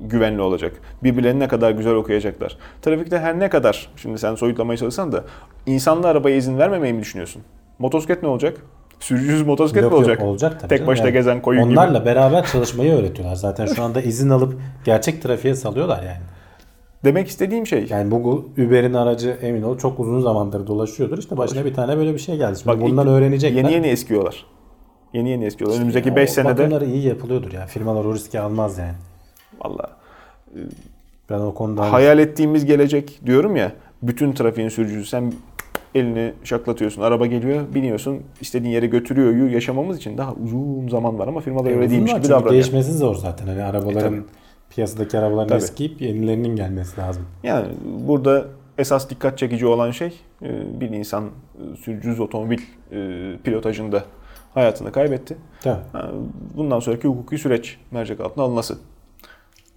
güvenli 0.01 0.41
olacak. 0.41 0.74
Birbirlerini 1.03 1.39
ne 1.39 1.47
kadar 1.47 1.72
güzel 1.72 1.93
okuyacaklar. 1.93 2.57
Trafikte 2.82 3.20
her 3.20 3.39
ne 3.39 3.49
kadar 3.49 3.89
şimdi 3.95 4.18
sen 4.18 4.36
soyutlamaya 4.36 4.78
çalışsan 4.78 5.11
da 5.11 5.24
insanlı 5.66 6.07
arabaya 6.07 6.36
izin 6.36 6.57
vermemeyi 6.57 6.93
mi 6.93 7.01
düşünüyorsun? 7.01 7.41
Motosiklet 7.80 8.24
ne 8.24 8.30
olacak? 8.30 8.57
Sürücüsüz 8.99 9.41
motosiklet 9.41 9.84
Yok, 9.84 9.91
mi 9.91 9.95
yok, 9.99 10.07
olacak? 10.07 10.24
olacak 10.26 10.59
tabii 10.59 10.70
Tek 10.70 10.78
canım. 10.78 10.88
başına 10.88 11.05
Yani 11.05 11.13
gezen 11.13 11.41
koyun 11.41 11.70
gibi. 11.70 11.80
Onlarla 11.80 12.05
beraber 12.05 12.45
çalışmayı 12.45 12.93
öğretiyorlar. 12.93 13.36
Zaten 13.36 13.66
şu 13.66 13.84
anda 13.84 14.01
izin 14.01 14.30
alıp 14.30 14.53
gerçek 14.86 15.22
trafiğe 15.22 15.55
salıyorlar 15.55 16.03
yani. 16.03 16.22
Demek 17.06 17.28
istediğim 17.28 17.68
şey. 17.68 17.88
Yani 17.89 18.12
bu 18.12 18.45
Uber'in 18.58 18.93
aracı 18.93 19.38
emin 19.41 19.62
ol 19.62 19.78
çok 19.78 19.99
uzun 19.99 20.22
zamandır 20.22 20.68
dolaşıyordur. 20.68 21.18
İşte 21.18 21.38
başına 21.38 21.66
bir 21.66 21.74
tane 21.74 21.97
böyle 21.97 22.14
bir 22.14 22.20
şey 22.20 22.38
geldi. 22.38 22.60
Şimdi 22.60 22.68
Bak 22.68 22.82
bundan 22.82 23.08
öğrenecekler. 23.08 23.64
Yeni 23.64 23.74
yeni 23.74 23.88
eskiyorlar. 23.88 24.45
Yeni 25.14 25.30
yeni 25.30 25.45
eskiyorlar. 25.45 25.78
Önümüzdeki 25.78 26.10
Ya 26.10 26.16
5 26.16 26.30
o 26.30 26.34
senede 26.34 26.58
Bakımları 26.58 26.86
iyi 26.86 27.08
yapılıyordur 27.08 27.51
ya. 27.51 27.66
Firmalar 27.66 28.06
o 28.06 28.14
riski 28.14 28.39
almaz 28.39 28.78
yani. 28.78 28.93
valla 29.64 29.89
Ben 31.30 31.39
o 31.39 31.53
konuda 31.53 31.93
hayal 31.93 32.20
ettiğimiz 32.20 32.66
gelecek 32.66 33.20
diyorum 33.26 33.56
ya. 33.56 33.72
Bütün 34.03 34.32
trafiğin 34.32 34.70
sürücüsü 34.70 35.10
sen 35.10 35.34
elini 35.95 36.34
şaklatıyorsun. 36.43 37.01
Araba 37.01 37.26
geliyor, 37.26 37.62
biniyorsun. 37.76 38.20
istediğin 38.41 38.74
yere 38.74 38.88
götürüyor. 38.88 39.49
Yaşamamız 39.49 39.97
için 39.97 40.18
daha 40.18 40.34
uzun 40.34 40.88
zaman 40.89 41.20
var 41.20 41.28
ama 41.28 41.39
firmalar 41.39 41.70
öyle 41.70 41.80
Uzun 41.80 41.89
değilmiş 41.89 42.14
gibi 42.14 42.30
davranıyor. 42.30 42.51
Değişmesi 42.51 42.93
zor 42.93 43.16
zaten. 43.16 43.47
Hani 43.47 43.64
arabaların 43.64 44.10
tabii. 44.10 44.22
Piyasadaki 44.76 45.18
arabaların 45.20 45.48
Tabii. 45.48 45.58
eskiyip 45.64 46.02
yenilerinin 46.02 46.56
gelmesi 46.56 47.02
lazım. 47.02 47.26
Yani 47.44 47.68
burada 48.08 48.46
esas 48.78 49.10
dikkat 49.10 49.38
çekici 49.38 49.66
olan 49.66 49.92
şey 49.92 50.14
e, 50.42 50.80
bir 50.82 50.90
insan 50.90 51.24
e, 51.26 51.76
sürücüsüz 51.78 52.20
otomobil 52.20 52.60
e, 52.92 53.32
pilotajında 53.44 54.04
hayatını 54.54 54.92
kaybetti. 54.92 55.38
Tabii. 55.62 55.82
Bundan 56.58 56.80
sonraki 56.80 57.08
hukuki 57.08 57.38
süreç 57.38 57.78
mercek 57.92 58.20
altına 58.20 58.44
alınması. 58.44 58.78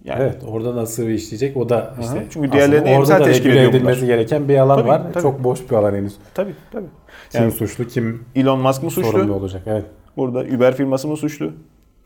Yani 0.03 0.21
Evet 0.23 0.43
orada 0.47 0.75
nasıl 0.75 1.03
işleyecek 1.07 1.57
o 1.57 1.69
da 1.69 1.93
işte 2.01 2.25
Çünkü 2.29 2.47
aslında 2.47 2.51
diğerlerini 2.71 2.99
orada 2.99 3.19
da 3.19 3.23
teşkil 3.23 3.55
edilmesi 3.55 4.05
gereken 4.05 4.49
bir 4.49 4.57
alan 4.57 4.77
Tabii, 4.77 4.87
var. 4.87 5.01
tabii. 5.13 5.23
Çok 5.23 5.43
boş 5.43 5.69
bir 5.71 5.75
alan 5.75 5.93
henüz. 5.95 6.15
tabii 6.33 6.53
tabii. 6.71 6.85
Kim 7.31 7.41
Yani 7.41 7.51
suçlu 7.51 7.87
kim 7.87 8.23
Elon 8.35 8.59
Musk 8.59 8.83
mı 8.83 8.91
suçlu? 8.91 9.11
sorumlu 9.11 9.33
olacak. 9.33 9.61
Evet. 9.65 9.85
Burada 10.17 10.39
Uber 10.39 10.75
firması 10.75 11.07
mı 11.07 11.17
suçlu? 11.17 11.51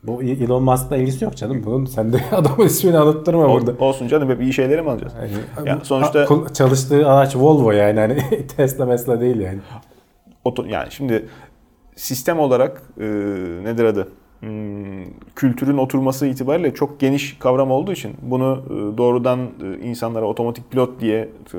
Bu 0.04 0.24
Elon 0.24 0.64
Musk'la 0.64 0.97
ilgisi 0.97 1.26
yok 1.26 1.36
canım. 1.38 1.64
Bunun 1.66 1.86
sen 1.86 2.14
de 2.14 2.18
adamın 2.32 2.66
ismini 2.66 2.97
anlattırma 2.97 3.45
Ol- 3.45 3.54
burada. 3.54 3.86
Olsun 3.86 4.08
canım 4.08 4.30
hep 4.30 4.41
iyi 4.41 4.54
şeyleri 4.54 4.82
mi 4.82 4.89
alacağız? 4.91 5.14
Yani, 5.58 5.68
Ya 5.70 5.80
bu- 5.82 5.86
sonuçta- 5.86 6.20
a- 6.49 6.54
çalıştığı 6.54 7.10
araç 7.10 7.36
Volvo 7.36 7.72
yani 7.72 7.99
hani 7.99 8.47
Tesla 8.58 8.86
mesela 8.86 9.22
değil 9.22 9.39
yani. 9.39 9.60
Oto, 10.43 10.66
yani 10.66 10.91
şimdi 10.91 11.26
sistem 11.95 12.39
olarak 12.39 12.82
e, 12.99 13.04
nedir 13.64 13.84
adı? 13.84 14.08
Hmm, 14.44 15.04
kültürün 15.36 15.78
oturması 15.78 16.26
itibariyle 16.28 16.74
çok 16.74 17.00
geniş 17.00 17.38
kavram 17.39 17.72
olduğu 17.72 17.91
için 17.91 18.16
bunu 18.22 18.64
e, 18.68 18.98
doğrudan 18.98 19.39
e, 19.39 19.80
insanlara 19.84 20.26
otomatik 20.26 20.72
pilot 20.72 21.00
diye 21.00 21.20
e, 21.54 21.58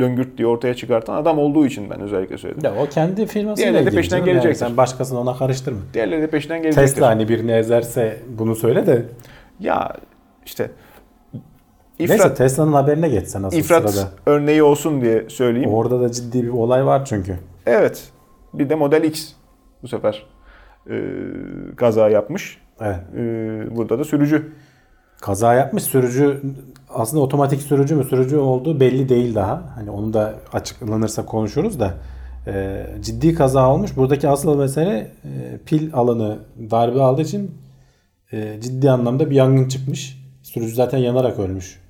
löngürt 0.00 0.38
diye 0.38 0.48
ortaya 0.48 0.74
çıkartan 0.74 1.14
adam 1.14 1.38
olduğu 1.38 1.66
için 1.66 1.90
ben 1.90 2.00
özellikle 2.00 2.38
söyledim. 2.38 2.62
Ya 2.64 2.82
o 2.82 2.86
kendi 2.88 3.26
firmasıyla 3.26 3.56
Diğerleri 3.56 3.84
de 3.84 3.88
ilgili. 3.88 3.96
peşinden 3.96 4.16
canım 4.16 4.28
yani. 4.28 4.34
gelecektir. 4.42 4.66
Sen 4.66 4.76
başkasını 4.76 5.20
ona 5.20 5.36
karıştırma. 5.36 5.78
Diğerleri 5.94 6.22
de 6.22 6.26
peşinden 6.26 6.62
gelecektir. 6.62 6.88
Tesla 6.88 7.06
hani 7.08 7.28
birini 7.28 7.52
ezerse 7.52 8.20
bunu 8.38 8.54
söyle 8.56 8.86
de 8.86 9.04
Ya 9.60 9.92
işte 10.46 10.70
Neyse 12.00 12.14
İfrat, 12.14 12.36
Tesla'nın 12.36 12.72
haberine 12.72 13.08
geçsen 13.08 13.42
asıl 13.42 13.56
ifrat 13.58 13.90
sırada. 13.90 14.10
örneği 14.26 14.62
olsun 14.62 15.00
diye 15.02 15.28
söyleyeyim. 15.30 15.70
Orada 15.74 16.00
da 16.00 16.12
ciddi 16.12 16.42
bir 16.42 16.48
olay 16.48 16.86
var 16.86 17.04
çünkü. 17.04 17.38
Evet. 17.66 18.08
Bir 18.54 18.68
de 18.70 18.74
Model 18.74 19.04
X 19.04 19.32
bu 19.82 19.88
sefer 19.88 20.26
e, 20.90 20.96
kaza 21.76 22.08
yapmış. 22.08 22.58
Evet. 22.80 23.00
E, 23.16 23.76
burada 23.76 23.98
da 23.98 24.04
sürücü. 24.04 24.52
Kaza 25.20 25.54
yapmış 25.54 25.82
sürücü 25.82 26.42
aslında 26.94 27.22
otomatik 27.22 27.62
sürücü 27.62 27.94
mü 27.94 28.04
sürücü 28.04 28.36
olduğu 28.36 28.80
belli 28.80 29.08
değil 29.08 29.34
daha. 29.34 29.62
Hani 29.74 29.90
onu 29.90 30.12
da 30.12 30.34
açıklanırsa 30.52 31.26
konuşuruz 31.26 31.80
da 31.80 31.94
e, 32.46 32.86
ciddi 33.00 33.34
kaza 33.34 33.70
olmuş. 33.72 33.96
Buradaki 33.96 34.28
asıl 34.28 34.58
mesele 34.58 35.12
e, 35.24 35.58
pil 35.66 35.94
alanı 35.94 36.38
darbe 36.70 37.02
aldığı 37.02 37.22
için 37.22 37.50
e, 38.32 38.60
ciddi 38.60 38.90
anlamda 38.90 39.30
bir 39.30 39.34
yangın 39.34 39.68
çıkmış. 39.68 40.22
Sürücü 40.42 40.74
zaten 40.74 40.98
yanarak 40.98 41.38
ölmüş. 41.38 41.80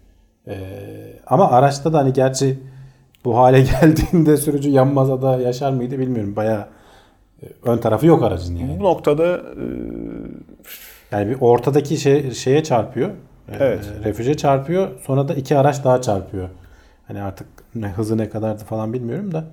E, 0.46 0.56
ama 1.26 1.50
araçta 1.50 1.92
da 1.92 1.98
hani 1.98 2.12
gerçi 2.12 2.58
bu 3.24 3.36
hale 3.36 3.60
geldiğinde 3.80 4.36
sürücü 4.36 4.70
yanmasa 4.70 5.22
da 5.22 5.40
yaşar 5.40 5.72
mıydı 5.72 5.98
bilmiyorum. 5.98 6.36
Bayağı 6.36 6.66
ön 7.62 7.78
tarafı 7.78 8.06
yok 8.06 8.22
aracın 8.22 8.56
yani. 8.56 8.80
Bu 8.80 8.84
noktada 8.84 9.24
e, 9.36 9.64
Yani 11.12 11.30
bir 11.30 11.36
ortadaki 11.40 11.96
şey, 11.96 12.30
şeye 12.30 12.62
çarpıyor. 12.62 13.08
Ee, 13.48 13.52
Evet. 13.60 13.90
Refüje 14.04 14.36
çarpıyor. 14.36 14.88
Sonra 15.00 15.28
da 15.28 15.34
iki 15.34 15.56
araç 15.56 15.84
daha 15.84 16.00
çarpıyor. 16.00 16.48
Hani 17.06 17.22
artık 17.22 17.46
ne 17.74 17.86
hızı 17.88 18.18
ne 18.18 18.28
kadardı 18.28 18.64
falan 18.64 18.92
bilmiyorum 18.92 19.32
da. 19.32 19.44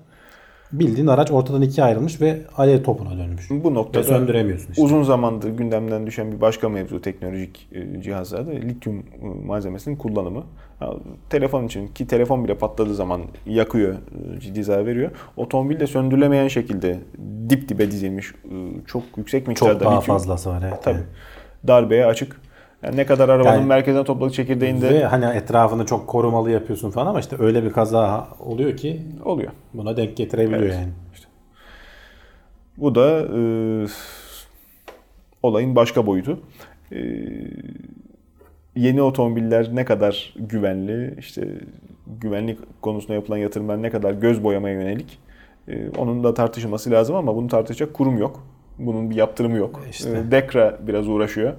Bildiğin 0.71 1.07
araç 1.07 1.31
ortadan 1.31 1.61
ikiye 1.61 1.85
ayrılmış 1.85 2.21
ve 2.21 2.41
alev 2.57 2.83
topuna 2.83 3.17
dönmüş. 3.17 3.49
bu 3.49 3.69
Ve 3.69 3.73
noktada 3.73 4.03
söndüremiyorsun 4.03 4.69
işte. 4.71 4.81
uzun 4.83 5.03
zamandır 5.03 5.49
gündemden 5.49 6.07
düşen 6.07 6.31
bir 6.31 6.41
başka 6.41 6.69
mevzu 6.69 7.01
teknolojik 7.01 7.67
e, 7.71 8.01
cihazlarda 8.01 8.51
lityum 8.51 8.99
e, 8.99 9.03
malzemesinin 9.45 9.95
kullanımı. 9.95 10.43
Telefon 11.29 11.63
için 11.65 11.87
ki 11.87 12.07
telefon 12.07 12.43
bile 12.43 12.57
patladığı 12.57 12.95
zaman 12.95 13.21
yakıyor, 13.45 13.95
ciddi 14.39 14.63
zarar 14.63 14.85
veriyor. 14.85 15.11
Otomobilde 15.37 15.87
söndürülemeyen 15.87 16.47
şekilde 16.47 16.99
dip 17.49 17.69
dibe 17.69 17.91
dizilmiş 17.91 18.31
e, 18.31 18.55
çok 18.87 19.03
yüksek 19.17 19.47
miktarda 19.47 19.73
Çok 19.73 19.81
daha 19.81 19.99
lityum 19.99 20.17
fazlası 20.17 20.49
var. 20.49 20.63
Evet. 20.67 20.83
tabii 20.83 21.03
darbeye 21.67 22.05
açık. 22.05 22.41
Yani 22.83 22.97
ne 22.97 23.05
kadar 23.05 23.29
arabanın 23.29 23.57
Yani- 23.57 23.65
merkezine 23.67 24.03
topladık 24.03 24.33
çekirdeğinde 24.33 24.89
Ve 24.89 25.03
hani 25.05 25.25
etrafını 25.25 25.85
çok 25.85 26.07
korumalı 26.07 26.51
yapıyorsun 26.51 26.91
falan 26.91 27.07
ama 27.07 27.19
işte 27.19 27.35
öyle 27.39 27.63
bir 27.63 27.71
kaza 27.71 28.27
oluyor 28.39 28.77
ki 28.77 29.01
oluyor. 29.25 29.51
buna 29.73 29.97
denk 29.97 30.17
getirebiliyor 30.17 30.61
Evet. 30.61 30.73
yani. 30.73 30.89
Bu 32.77 32.95
da 32.95 33.19
e, 33.21 33.41
olayın 35.43 35.75
başka 35.75 36.05
boyutu. 36.05 36.39
E, 36.91 36.97
yeni 38.79 39.01
otomobiller 39.01 39.69
ne 39.75 39.85
kadar 39.85 40.33
güvenli, 40.35 41.15
işte 41.19 41.47
güvenlik 42.21 42.59
konusunda 42.81 43.13
yapılan 43.13 43.37
yatırımlar 43.37 43.81
ne 43.81 43.89
kadar 43.89 44.13
göz 44.13 44.43
boyamaya 44.43 44.75
yönelik 44.75 45.19
e, 45.67 45.89
onun 45.97 46.23
da 46.23 46.33
tartışılması 46.33 46.91
lazım 46.91 47.15
ama 47.15 47.35
bunu 47.35 47.47
tartışacak 47.47 47.93
kurum 47.93 48.17
yok. 48.17 48.43
Bunun 48.79 49.09
bir 49.09 49.15
yaptırımı 49.15 49.57
yok. 49.57 49.83
İşte. 49.89 50.09
E, 50.09 50.31
Dekra 50.31 50.77
biraz 50.87 51.07
uğraşıyor. 51.07 51.53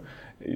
E, 0.47 0.51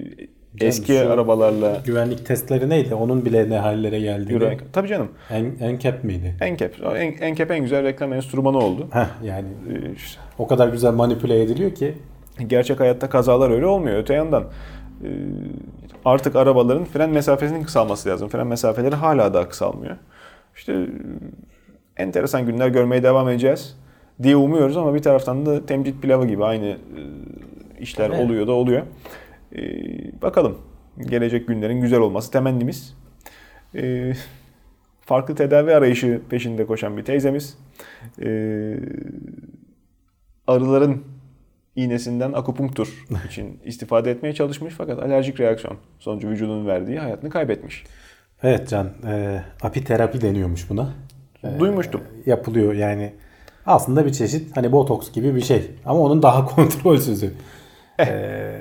eski 0.61 0.93
şu- 0.93 1.13
arabalarla 1.13 1.83
Güvenlik 1.87 2.27
testleri 2.27 2.69
neydi? 2.69 2.95
Onun 2.95 3.25
bile 3.25 3.51
ne 3.51 3.59
hallere 3.59 3.97
yürüyen... 3.99 4.59
Tabii 4.73 4.89
canım. 4.89 5.09
En, 5.31 5.75
NCAP 5.77 6.05
miydi? 6.05 6.35
Enkep. 6.41 6.75
En, 6.97 7.13
Enkep 7.13 7.51
en 7.51 7.61
güzel 7.61 7.85
reklam 7.85 8.13
enstrümanı 8.13 8.59
oldu. 8.59 8.87
Heh, 8.91 9.07
yani 9.25 9.49
E, 9.49 9.93
işte 9.97 10.21
o 10.39 10.47
kadar 10.47 10.69
güzel 10.69 10.93
manipüle 10.93 11.43
ediliyor 11.43 11.75
ki 11.75 11.95
Gerçek 12.47 12.81
hayatta 12.81 13.09
kazalar 13.09 13.51
öyle 13.51 13.67
olmuyor. 13.67 13.99
Öte 13.99 14.15
yandan 14.15 14.45
e, 15.05 15.09
artık 16.05 16.37
arabaların 16.37 16.85
fren 16.85 17.11
mesafesinin 17.11 17.65
kısalması 17.65 18.09
lazım. 18.09 18.29
Fren 18.29 18.47
mesafeleri 18.47 18.95
hala 18.95 19.35
daha 19.35 19.49
kısalmıyor. 19.49 19.97
İşte 20.57 20.73
e, 20.73 20.87
enteresan 21.97 22.47
günler 22.47 22.69
görmeye 22.69 23.03
devam 23.03 23.29
edeceğiz 23.29 23.79
diye 24.23 24.37
umuyoruz 24.37 24.77
ama 24.77 24.95
bir 24.95 25.03
taraftan 25.03 25.47
da 25.47 25.67
temcit 25.67 26.03
pilavı 26.03 26.27
gibi 26.27 26.45
aynı 26.45 26.67
e, 26.67 26.79
işler 27.81 28.11
Evet. 28.11 28.21
oluyor 28.21 28.47
da 28.47 28.53
oluyor. 28.53 28.83
E, 29.57 29.63
Bakalım 30.23 30.59
gelecek 31.07 31.49
günlerin 31.49 31.81
güzel 31.81 32.01
olması 32.01 32.31
temennimiz. 32.31 32.97
E, 33.75 34.13
Farklı 35.01 35.35
tedavi 35.35 35.75
arayışı 35.75 36.21
peşinde 36.31 36.67
koşan 36.67 36.97
bir 36.97 37.05
teyzemiz. 37.05 37.59
E, 38.23 38.29
arıların 40.47 41.03
iğnesinden 41.77 42.33
akupunktur 42.33 43.05
için 43.31 43.61
istifade 43.65 44.11
etmeye 44.11 44.35
çalışmış 44.35 44.75
fakat 44.79 44.99
alerjik 44.99 45.41
reaksiyon 45.41 45.77
sonucu 45.99 46.29
vücudunun 46.29 46.67
verdiği 46.67 46.99
hayatını 46.99 47.31
kaybetmiş. 47.31 47.85
Evet 48.43 48.69
Can, 48.69 48.91
e, 49.07 49.43
apiterapi 49.63 50.21
deniyormuş 50.21 50.71
buna. 50.71 50.89
E, 51.45 51.61
Duymuştum. 51.61 52.01
Yapılıyor 52.27 52.75
yani. 52.75 53.13
Aslında 53.67 54.07
bir 54.07 54.13
çeşit 54.13 54.57
hani 54.57 54.73
botoks 54.73 55.13
gibi 55.13 55.35
bir 55.35 55.41
şey. 55.41 55.71
Ama 55.85 56.01
onun 56.01 56.23
daha 56.23 56.45
kontrolsüzü. 56.57 57.33
Eh. 57.99 58.07
E, 58.07 58.55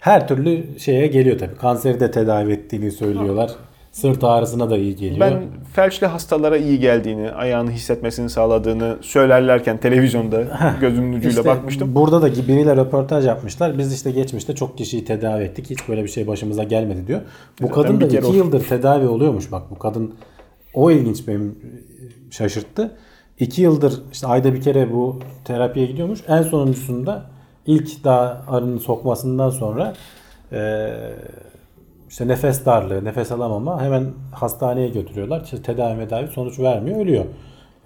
her 0.00 0.28
türlü 0.28 0.78
şeye 0.78 1.06
geliyor 1.06 1.38
tabii. 1.38 1.56
Kanseri 1.56 2.00
de 2.00 2.10
tedavi 2.10 2.52
ettiğini 2.52 2.90
söylüyorlar. 2.90 3.50
Sırt 3.94 4.24
ağrısına 4.24 4.70
da 4.70 4.76
iyi 4.76 4.96
geliyor. 4.96 5.20
Ben 5.20 5.42
felçli 5.72 6.06
hastalara 6.06 6.56
iyi 6.56 6.78
geldiğini, 6.80 7.30
ayağını 7.32 7.70
hissetmesini 7.70 8.30
sağladığını 8.30 8.96
söylerlerken 9.00 9.78
televizyonda 9.78 10.42
gözümün 10.80 11.12
ucuyla 11.12 11.28
İşte 11.28 11.44
bakmıştım. 11.44 11.94
Burada 11.94 12.22
da 12.22 12.32
biriyle 12.32 12.76
röportaj 12.76 13.26
yapmışlar. 13.26 13.78
Biz 13.78 13.94
işte 13.94 14.10
geçmişte 14.10 14.54
çok 14.54 14.78
kişiyi 14.78 15.04
tedavi 15.04 15.42
ettik. 15.44 15.70
Hiç 15.70 15.88
böyle 15.88 16.02
bir 16.02 16.08
şey 16.08 16.26
başımıza 16.26 16.64
gelmedi 16.64 17.06
diyor. 17.06 17.20
Bu 17.60 17.66
Zaten 17.66 17.82
kadın 17.82 18.00
da 18.00 18.08
kere 18.08 18.18
iki 18.18 18.26
olsun. 18.26 18.38
yıldır 18.38 18.64
tedavi 18.68 19.06
oluyormuş. 19.06 19.52
Bak 19.52 19.62
bu 19.70 19.78
kadın 19.78 20.14
o 20.74 20.90
ilginç 20.90 21.28
benim 21.28 21.58
şaşırttı. 22.30 22.90
İki 23.38 23.62
yıldır 23.62 24.02
işte 24.12 24.26
ayda 24.26 24.54
bir 24.54 24.60
kere 24.60 24.92
bu 24.92 25.18
terapiye 25.44 25.86
gidiyormuş. 25.86 26.20
En 26.28 26.42
sonuncusunda 26.42 27.22
ilk 27.66 28.04
daha 28.04 28.44
arının 28.48 28.78
sokmasından 28.78 29.50
sonra 29.50 29.92
eee, 30.52 30.92
işte 32.14 32.28
nefes 32.28 32.66
darlığı, 32.66 33.04
nefes 33.04 33.32
alamama 33.32 33.82
hemen 33.82 34.04
hastaneye 34.32 34.88
götürüyorlar. 34.88 35.40
İşte 35.44 35.62
tedavi 35.62 35.96
medavi 35.96 36.28
sonuç 36.28 36.58
vermiyor, 36.58 37.00
ölüyor. 37.00 37.24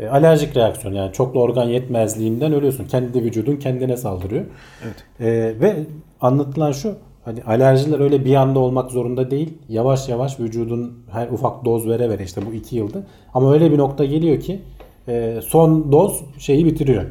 E, 0.01 0.09
alerjik 0.09 0.57
reaksiyon 0.57 0.95
yani 0.95 1.13
çoklu 1.13 1.41
organ 1.41 1.65
yetmezliğinden 1.65 2.53
ölüyorsun. 2.53 2.85
Kendi 2.85 3.25
vücudun 3.25 3.57
kendine 3.57 3.97
saldırıyor. 3.97 4.45
Evet. 4.85 5.05
E, 5.21 5.61
ve 5.61 5.77
anlatılan 6.21 6.73
şu 6.73 6.95
hani 7.25 7.43
alerjiler 7.43 8.01
öyle 8.01 8.25
bir 8.25 8.35
anda 8.35 8.59
olmak 8.59 8.91
zorunda 8.91 9.31
değil. 9.31 9.59
Yavaş 9.69 10.09
yavaş 10.09 10.41
vücudun 10.41 10.99
her 11.11 11.29
ufak 11.29 11.65
doz 11.65 11.89
vere 11.89 12.11
vere 12.11 12.25
işte 12.25 12.41
bu 12.47 12.55
iki 12.55 12.77
yılda. 12.77 12.99
Ama 13.35 13.53
öyle 13.53 13.73
bir 13.73 13.79
nokta 13.79 14.05
geliyor 14.05 14.41
ki 14.41 14.61
e, 15.09 15.41
son 15.43 15.93
doz 15.93 16.21
şeyi 16.39 16.67
bitiriyor. 16.67 17.05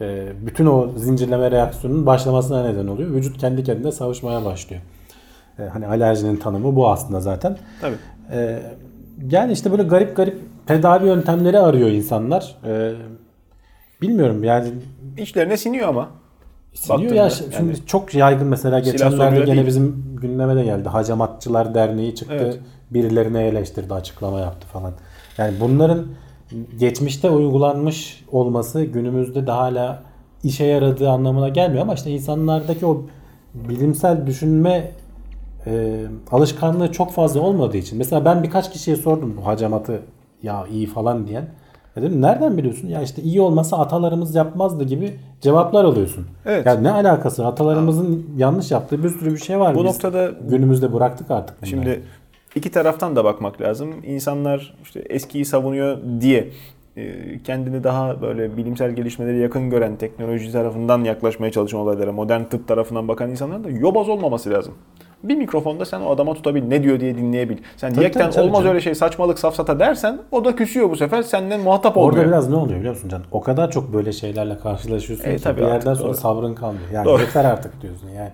E, 0.00 0.32
bütün 0.46 0.66
o 0.66 0.88
zincirleme 0.96 1.50
reaksiyonun 1.50 2.06
başlamasına 2.06 2.62
neden 2.62 2.86
oluyor. 2.86 3.10
Vücut 3.10 3.38
kendi 3.38 3.64
kendine 3.64 3.92
savaşmaya 3.92 4.44
başlıyor. 4.44 4.82
E, 5.58 5.62
hani 5.62 5.86
alerjinin 5.86 6.36
tanımı 6.36 6.76
bu 6.76 6.90
aslında 6.90 7.20
zaten. 7.20 7.56
Tabii. 7.80 7.96
Ee, 8.32 8.62
yani 9.30 9.52
işte 9.52 9.70
böyle 9.70 9.82
garip 9.82 10.16
garip 10.16 10.38
tedavi 10.66 11.06
yöntemleri 11.06 11.58
arıyor 11.58 11.88
insanlar. 11.88 12.56
Ee, 12.66 12.92
bilmiyorum 14.02 14.44
yani 14.44 14.68
İçlerine 15.18 15.56
siniyor 15.56 15.88
ama. 15.88 16.08
siniyor 16.74 17.12
ya 17.12 17.22
yani. 17.22 17.32
şimdi 17.56 17.86
çok 17.86 18.14
yaygın 18.14 18.46
mesela 18.46 18.78
geçenlerde 18.80 19.40
gene 19.40 19.56
değil. 19.56 19.66
bizim 19.66 20.16
gündeme 20.20 20.56
de 20.56 20.64
geldi. 20.64 20.88
Hacamatçılar 20.88 21.74
Derneği 21.74 22.14
çıktı. 22.14 22.36
Evet. 22.40 22.58
Birilerine 22.90 23.46
eleştirdi, 23.46 23.94
açıklama 23.94 24.40
yaptı 24.40 24.66
falan. 24.66 24.92
Yani 25.38 25.54
bunların 25.60 26.06
geçmişte 26.78 27.30
uygulanmış 27.30 28.24
olması 28.32 28.82
günümüzde 28.84 29.46
de 29.46 29.50
hala 29.50 30.02
işe 30.44 30.64
yaradığı 30.64 31.10
anlamına 31.10 31.48
gelmiyor 31.48 31.82
ama 31.82 31.94
işte 31.94 32.10
insanlardaki 32.10 32.86
o 32.86 33.06
bilimsel 33.54 34.26
düşünme 34.26 34.90
e, 35.66 36.02
alışkanlığı 36.30 36.92
çok 36.92 37.12
fazla 37.12 37.40
olmadığı 37.40 37.76
için. 37.76 37.98
Mesela 37.98 38.24
ben 38.24 38.42
birkaç 38.42 38.72
kişiye 38.72 38.96
sordum 38.96 39.36
bu 39.36 39.46
hacamatı 39.46 40.02
ya 40.42 40.66
iyi 40.72 40.86
falan 40.86 41.26
diyen. 41.26 41.46
Dedim 41.96 42.22
nereden 42.22 42.58
biliyorsun? 42.58 42.88
Ya 42.88 43.02
işte 43.02 43.22
iyi 43.22 43.40
olmasa 43.40 43.78
atalarımız 43.78 44.34
yapmazdı 44.34 44.84
gibi 44.84 45.14
cevaplar 45.40 45.84
alıyorsun. 45.84 46.26
Evet. 46.46 46.66
Ya 46.66 46.74
ne 46.74 46.90
alakası? 46.90 47.46
Atalarımızın 47.46 48.26
yanlış 48.36 48.70
yaptığı 48.70 49.04
bir 49.04 49.08
sürü 49.08 49.32
bir 49.32 49.38
şey 49.38 49.58
var. 49.60 49.74
Bu 49.74 49.78
Biz 49.78 49.84
noktada 49.84 50.30
günümüzde 50.48 50.92
bıraktık 50.92 51.30
artık. 51.30 51.56
bunları. 51.56 51.70
Şimdi 51.70 52.02
iki 52.54 52.70
taraftan 52.70 53.16
da 53.16 53.24
bakmak 53.24 53.60
lazım. 53.60 53.90
İnsanlar 54.06 54.74
işte 54.82 55.00
eskiyi 55.00 55.44
savunuyor 55.44 55.98
diye 56.20 56.48
kendini 57.44 57.84
daha 57.84 58.22
böyle 58.22 58.56
bilimsel 58.56 58.90
gelişmeleri 58.90 59.38
yakın 59.38 59.70
gören 59.70 59.96
teknoloji 59.96 60.52
tarafından 60.52 61.04
yaklaşmaya 61.04 61.52
çalışan 61.52 61.80
olaylara, 61.80 62.12
modern 62.12 62.44
tıp 62.44 62.68
tarafından 62.68 63.08
bakan 63.08 63.30
insanların 63.30 63.64
da 63.64 63.70
yobaz 63.70 64.08
olmaması 64.08 64.50
lazım. 64.50 64.74
Bir 65.24 65.34
mikrofonda 65.36 65.84
sen 65.84 66.00
o 66.00 66.10
adama 66.10 66.34
tutabil, 66.34 66.62
ne 66.62 66.82
diyor 66.82 67.00
diye 67.00 67.16
dinleyebil. 67.16 67.56
Sen 67.76 67.90
Tabii, 67.90 68.00
diyekten 68.00 68.22
tabii, 68.22 68.32
tabii 68.34 68.44
olmaz 68.44 68.58
canım. 68.58 68.70
öyle 68.70 68.80
şey 68.80 68.94
saçmalık 68.94 69.38
safsata 69.38 69.80
dersen 69.80 70.18
o 70.30 70.44
da 70.44 70.56
küsüyor 70.56 70.90
bu 70.90 70.96
sefer 70.96 71.22
senden 71.22 71.60
muhatap 71.60 71.96
olmuyor. 71.96 72.16
Orada 72.18 72.28
biraz 72.28 72.48
ne 72.48 72.56
oluyor 72.56 72.78
biliyor 72.78 72.94
musun 72.94 73.08
Can? 73.08 73.22
O 73.32 73.40
kadar 73.40 73.70
çok 73.70 73.92
böyle 73.92 74.12
şeylerle 74.12 74.58
karşılaşıyorsun 74.58 75.24
E, 75.30 75.36
ki 75.36 75.42
tabii 75.42 75.56
bir 75.60 75.66
yerden 75.66 75.76
artık, 75.76 75.96
sonra 75.96 76.08
doğru. 76.08 76.16
sabrın 76.16 76.54
kalmıyor. 76.54 76.90
Yani 76.92 77.04
Doğru. 77.04 77.20
yeter 77.22 77.44
artık 77.44 77.82
diyorsun 77.82 78.08
yani. 78.08 78.30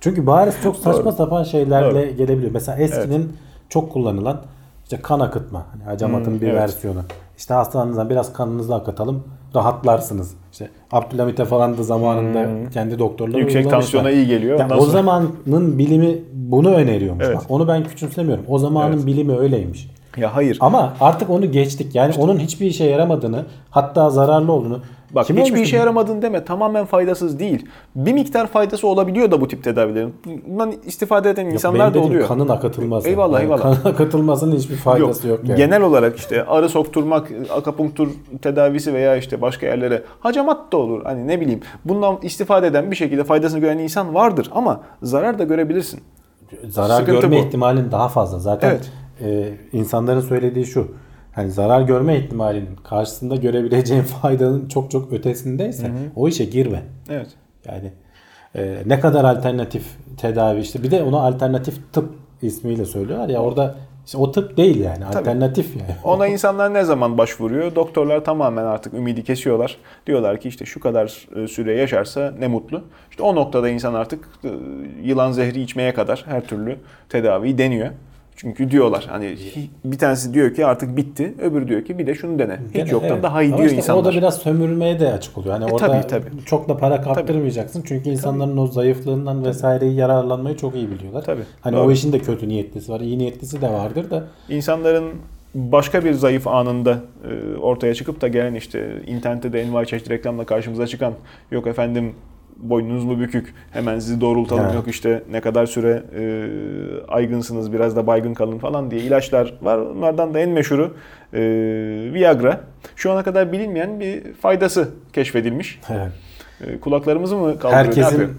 Çünkü 0.00 0.26
bariz 0.26 0.54
çok 0.62 0.76
saçma 0.76 1.04
Doğru. 1.04 1.12
sapan 1.12 1.42
şeylerle 1.42 2.08
Doğru. 2.08 2.16
gelebiliyor. 2.16 2.52
Mesela 2.52 2.78
eskinin 2.78 3.36
çok 3.68 3.92
kullanılan 3.92 4.42
İşte 4.84 4.96
kan 5.02 5.20
akıtma. 5.20 5.66
Hani 5.72 5.82
hacamatın 5.84 6.30
Hmm, 6.32 6.40
bir 6.40 6.46
evet. 6.48 6.60
versiyonu. 6.60 7.00
İşte 7.38 7.54
hastanızdan 7.54 8.10
biraz 8.10 8.32
kanınızı 8.32 8.74
akıtalım 8.74 9.24
rahatlarsınız. 9.54 10.34
İşte 10.52 10.68
Abdülhamit'e 10.92 11.44
falan 11.44 11.78
da 11.78 11.82
zamanında 11.82 12.70
kendi 12.70 12.98
doktorları 12.98 13.32
Hmm. 13.34 13.40
Yüksek 13.40 13.70
tansiyona 13.70 14.10
iyi 14.10 14.26
geliyor. 14.26 14.58
Ya 14.58 14.64
Ondan 14.64 14.78
o 14.78 14.80
sonra- 14.80 14.92
zamanın 14.92 15.78
bilimi 15.78 16.18
bunu 16.34 16.70
öneriyormuş. 16.74 17.24
Evet. 17.26 17.36
Bak, 17.36 17.44
onu 17.48 17.68
ben 17.68 17.84
küçümsemiyorum. 17.84 18.44
O 18.48 18.58
zamanın 18.58 18.92
Evet. 18.96 19.06
bilimi 19.06 19.36
öyleymiş. 19.38 19.90
Ya 20.16 20.36
hayır. 20.36 20.58
Ama 20.60 20.92
artık 21.00 21.30
onu 21.30 21.52
geçtik. 21.52 21.94
Yani 21.94 22.14
onun 22.18 22.38
hiçbir 22.38 22.66
işe 22.66 22.84
yaramadığını, 22.84 23.44
hatta 23.70 24.10
zararlı 24.10 24.52
olduğunu. 24.52 24.80
Bak 25.10 25.26
Kim 25.26 25.36
hiçbir 25.36 25.60
işe 25.60 25.76
yaramadın 25.76 26.22
deme. 26.22 26.44
Tamamen 26.44 26.84
faydasız 26.84 27.38
değil. 27.38 27.66
Bir 27.96 28.12
miktar 28.12 28.46
faydası 28.46 28.86
olabiliyor 28.88 29.30
da 29.30 29.40
bu 29.40 29.48
tip 29.48 29.64
tedavilerin. 29.64 30.14
Bundan 30.46 30.74
istifade 30.86 31.30
eden 31.30 31.44
Yok, 31.44 31.52
insanlar 31.52 31.94
da 31.94 32.00
oluyor. 32.00 32.28
Kanın 32.28 32.48
akıtılması. 32.48 33.08
Eyvallah, 33.08 33.40
eyvallah. 33.40 33.62
Kanın 33.62 33.94
akıtılmasının 33.94 34.56
hiçbir 34.56 34.76
faydası 34.76 35.28
yok. 35.28 35.40
yani. 35.44 35.56
Genel 35.56 35.82
olarak 35.82 36.16
işte 36.16 36.44
arı 36.44 36.68
sokturmak, 36.68 37.28
akapunktur 37.56 38.08
tedavisi 38.42 38.94
veya 38.94 39.16
işte 39.16 39.42
başka 39.42 39.66
yerlere 39.66 40.02
hacamat 40.20 40.72
da 40.72 40.76
olur. 40.76 41.04
Hani 41.04 41.26
ne 41.28 41.40
bileyim. 41.40 41.60
Bundan 41.84 42.18
istifade 42.22 42.66
eden 42.66 42.90
bir 42.90 42.96
şekilde 42.96 43.24
faydasını 43.24 43.60
gören 43.60 43.78
insan 43.78 44.14
vardır 44.14 44.50
ama 44.54 44.80
zarar 45.02 45.38
da 45.38 45.44
görebilirsin. 45.44 46.00
zarar 46.68 47.00
Sıkıntı 47.00 47.20
görme 47.20 47.36
bu. 47.42 47.46
ihtimalin 47.46 47.90
daha 47.92 48.08
fazla. 48.08 48.38
Zaten 48.38 48.70
Evet. 48.70 48.90
E, 49.22 49.52
insanların 49.72 50.20
söylediği 50.20 50.66
şu. 50.66 50.92
Hani 51.32 51.50
zarar 51.50 51.82
görme 51.82 52.18
ihtimalinin 52.18 52.76
karşısında 52.84 53.36
görebileceğin 53.36 54.02
faydanın 54.22 54.68
çok 54.68 54.90
çok 54.90 55.12
ötesindeyse 55.12 55.90
o 56.16 56.28
işe 56.28 56.44
girme. 56.44 56.82
Evet. 57.10 57.28
Yani 57.66 57.92
e, 58.56 58.76
ne 58.86 59.00
kadar 59.00 59.24
alternatif 59.24 59.84
tedavi 60.16 60.60
işte 60.60 60.82
bir 60.82 60.90
de 60.90 61.02
ona 61.02 61.20
alternatif 61.20 61.92
tıp 61.92 62.14
ismiyle 62.42 62.84
söylüyorlar 62.84 63.28
ya 63.28 63.42
orada 63.42 63.74
işte 64.08 64.18
o 64.18 64.32
tıp 64.32 64.56
değil 64.56 64.80
yani 64.80 65.06
alternatif 65.06 65.76
yani. 65.76 65.96
Ona 66.04 66.26
insanlar 66.26 66.74
ne 66.74 66.84
zaman 66.84 67.18
başvuruyor? 67.18 67.74
Doktorlar 67.74 68.24
tamamen 68.24 68.64
artık 68.64 68.94
ümidi 68.94 69.24
kesiyorlar. 69.24 69.76
Diyorlar 70.06 70.40
ki 70.40 70.48
işte 70.48 70.64
şu 70.64 70.80
kadar 70.80 71.26
e, 71.36 71.48
süre 71.48 71.76
yaşarsa 71.76 72.34
ne 72.38 72.46
mutlu. 72.46 72.84
İşte 73.10 73.22
o 73.22 73.34
noktada 73.34 73.68
insan 73.68 73.94
artık 73.94 74.28
e, 74.44 74.48
yılan 75.02 75.32
zehri 75.32 75.62
içmeye 75.62 75.94
kadar 75.94 76.24
her 76.28 76.46
türlü 76.46 76.76
tedaviyi 77.08 77.58
deniyor. 77.58 77.90
Çünkü 78.40 78.70
diyorlar 78.70 79.06
hani 79.10 79.36
bir 79.84 79.98
tanesi 79.98 80.34
diyor 80.34 80.54
ki 80.54 80.66
artık 80.66 80.96
bitti. 80.96 81.34
Öbürü 81.42 81.68
diyor 81.68 81.84
ki 81.84 81.98
bir 81.98 82.06
de 82.06 82.14
şunu 82.14 82.38
dene. 82.38 82.58
Hiç 82.68 82.74
Gene, 82.74 82.90
yoktan 82.90 83.10
evet. 83.12 83.22
daha 83.22 83.42
iyi 83.42 83.48
Ama 83.48 83.56
diyor 83.56 83.66
işte 83.66 83.76
insanlar. 83.76 84.02
O 84.02 84.04
da 84.04 84.10
biraz 84.12 84.38
sömürülmeye 84.38 85.00
de 85.00 85.12
açık 85.12 85.38
oluyor. 85.38 85.54
Hani 85.54 85.70
E, 85.70 85.72
orada 85.74 85.86
tabii, 85.86 86.06
tabii. 86.06 86.44
çok 86.46 86.68
da 86.68 86.76
para 86.76 87.00
kaptırmayacaksın. 87.02 87.82
Çünkü 87.86 88.10
insanların 88.10 88.56
o 88.56 88.66
zayıflığından 88.66 89.44
vesaireyi 89.44 89.94
yararlanmayı 89.94 90.56
çok 90.56 90.74
iyi 90.74 90.90
biliyorlar. 90.90 91.22
Tabii, 91.24 91.42
Hani 91.60 91.76
doğru. 91.76 91.86
o 91.86 91.90
işin 91.90 92.12
de 92.12 92.18
kötü 92.18 92.48
niyetlisi 92.48 92.92
var. 92.92 93.00
iyi 93.00 93.18
niyetlisi 93.18 93.60
de 93.62 93.68
vardır 93.68 94.10
da. 94.10 94.24
İnsanların 94.48 95.04
başka 95.54 96.04
bir 96.04 96.12
zayıf 96.12 96.46
anında 96.46 96.98
e, 97.30 97.56
ortaya 97.56 97.94
çıkıp 97.94 98.20
da 98.20 98.28
gelen 98.28 98.54
işte 98.54 99.02
internette 99.06 99.52
de 99.52 99.62
envai 99.62 99.86
çeşit 99.86 100.10
reklamla 100.10 100.44
karşımıza 100.46 100.86
çıkan 100.86 101.12
yok 101.50 101.66
efendim 101.66 102.12
boynunuz 102.58 103.04
mu 103.04 103.20
bükük 103.20 103.54
hemen 103.70 103.98
sizi 103.98 104.20
doğrultalım 104.20 104.64
Evet. 104.64 104.74
yok 104.74 104.88
işte 104.88 105.22
ne 105.30 105.40
kadar 105.40 105.66
süre 105.66 106.02
e, 106.18 106.22
aygınsınız 107.08 107.72
biraz 107.72 107.96
da 107.96 108.06
baygın 108.06 108.34
kalın 108.34 108.58
falan 108.58 108.90
diye 108.90 109.00
ilaçlar 109.00 109.54
var. 109.62 109.78
Onlardan 109.78 110.34
da 110.34 110.40
en 110.40 110.50
meşhuru 110.50 110.94
e, 111.34 111.40
Viagra. 112.14 112.60
Şu 112.96 113.12
ana 113.12 113.22
kadar 113.22 113.52
bilinmeyen 113.52 114.00
bir 114.00 114.32
faydası 114.32 114.88
keşfedilmiş. 115.12 115.80
Evet. 115.90 116.12
E, 116.66 116.80
kulaklarımızı 116.80 117.36
mı 117.36 117.58
kaldırıyor? 117.58 117.84
Herkesin 117.84 118.30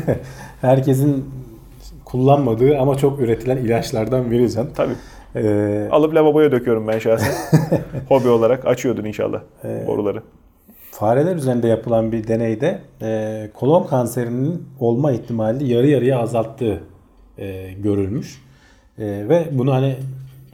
herkesin 0.60 1.30
kullanmadığı 2.04 2.78
ama 2.78 2.96
çok 2.96 3.20
üretilen 3.20 3.56
ilaçlardan 3.56 4.30
biri 4.30 4.52
can. 4.52 4.66
Tabii. 4.76 4.94
Ee, 5.36 5.88
Alıp 5.90 6.14
lavaboya 6.14 6.52
döküyorum 6.52 6.88
ben 6.88 6.98
şahsen. 6.98 7.34
Hobi 8.08 8.28
olarak 8.28 8.66
açıyordun 8.66 9.04
inşallah 9.04 9.40
Ee, 9.64 9.84
boruları. 9.86 10.22
Fareler 11.00 11.36
üzerinde 11.36 11.68
yapılan 11.68 12.12
bir 12.12 12.28
deneyde 12.28 12.80
e, 13.02 13.50
kolon 13.54 13.86
kanserinin 13.86 14.68
olma 14.80 15.12
ihtimali 15.12 15.72
yarı 15.72 15.86
yarıya 15.86 16.18
azalttığı 16.18 16.80
e, 17.38 17.72
görülmüş. 17.72 18.42
E, 18.98 19.04
ve 19.04 19.48
bunu 19.52 19.72
hani 19.72 19.96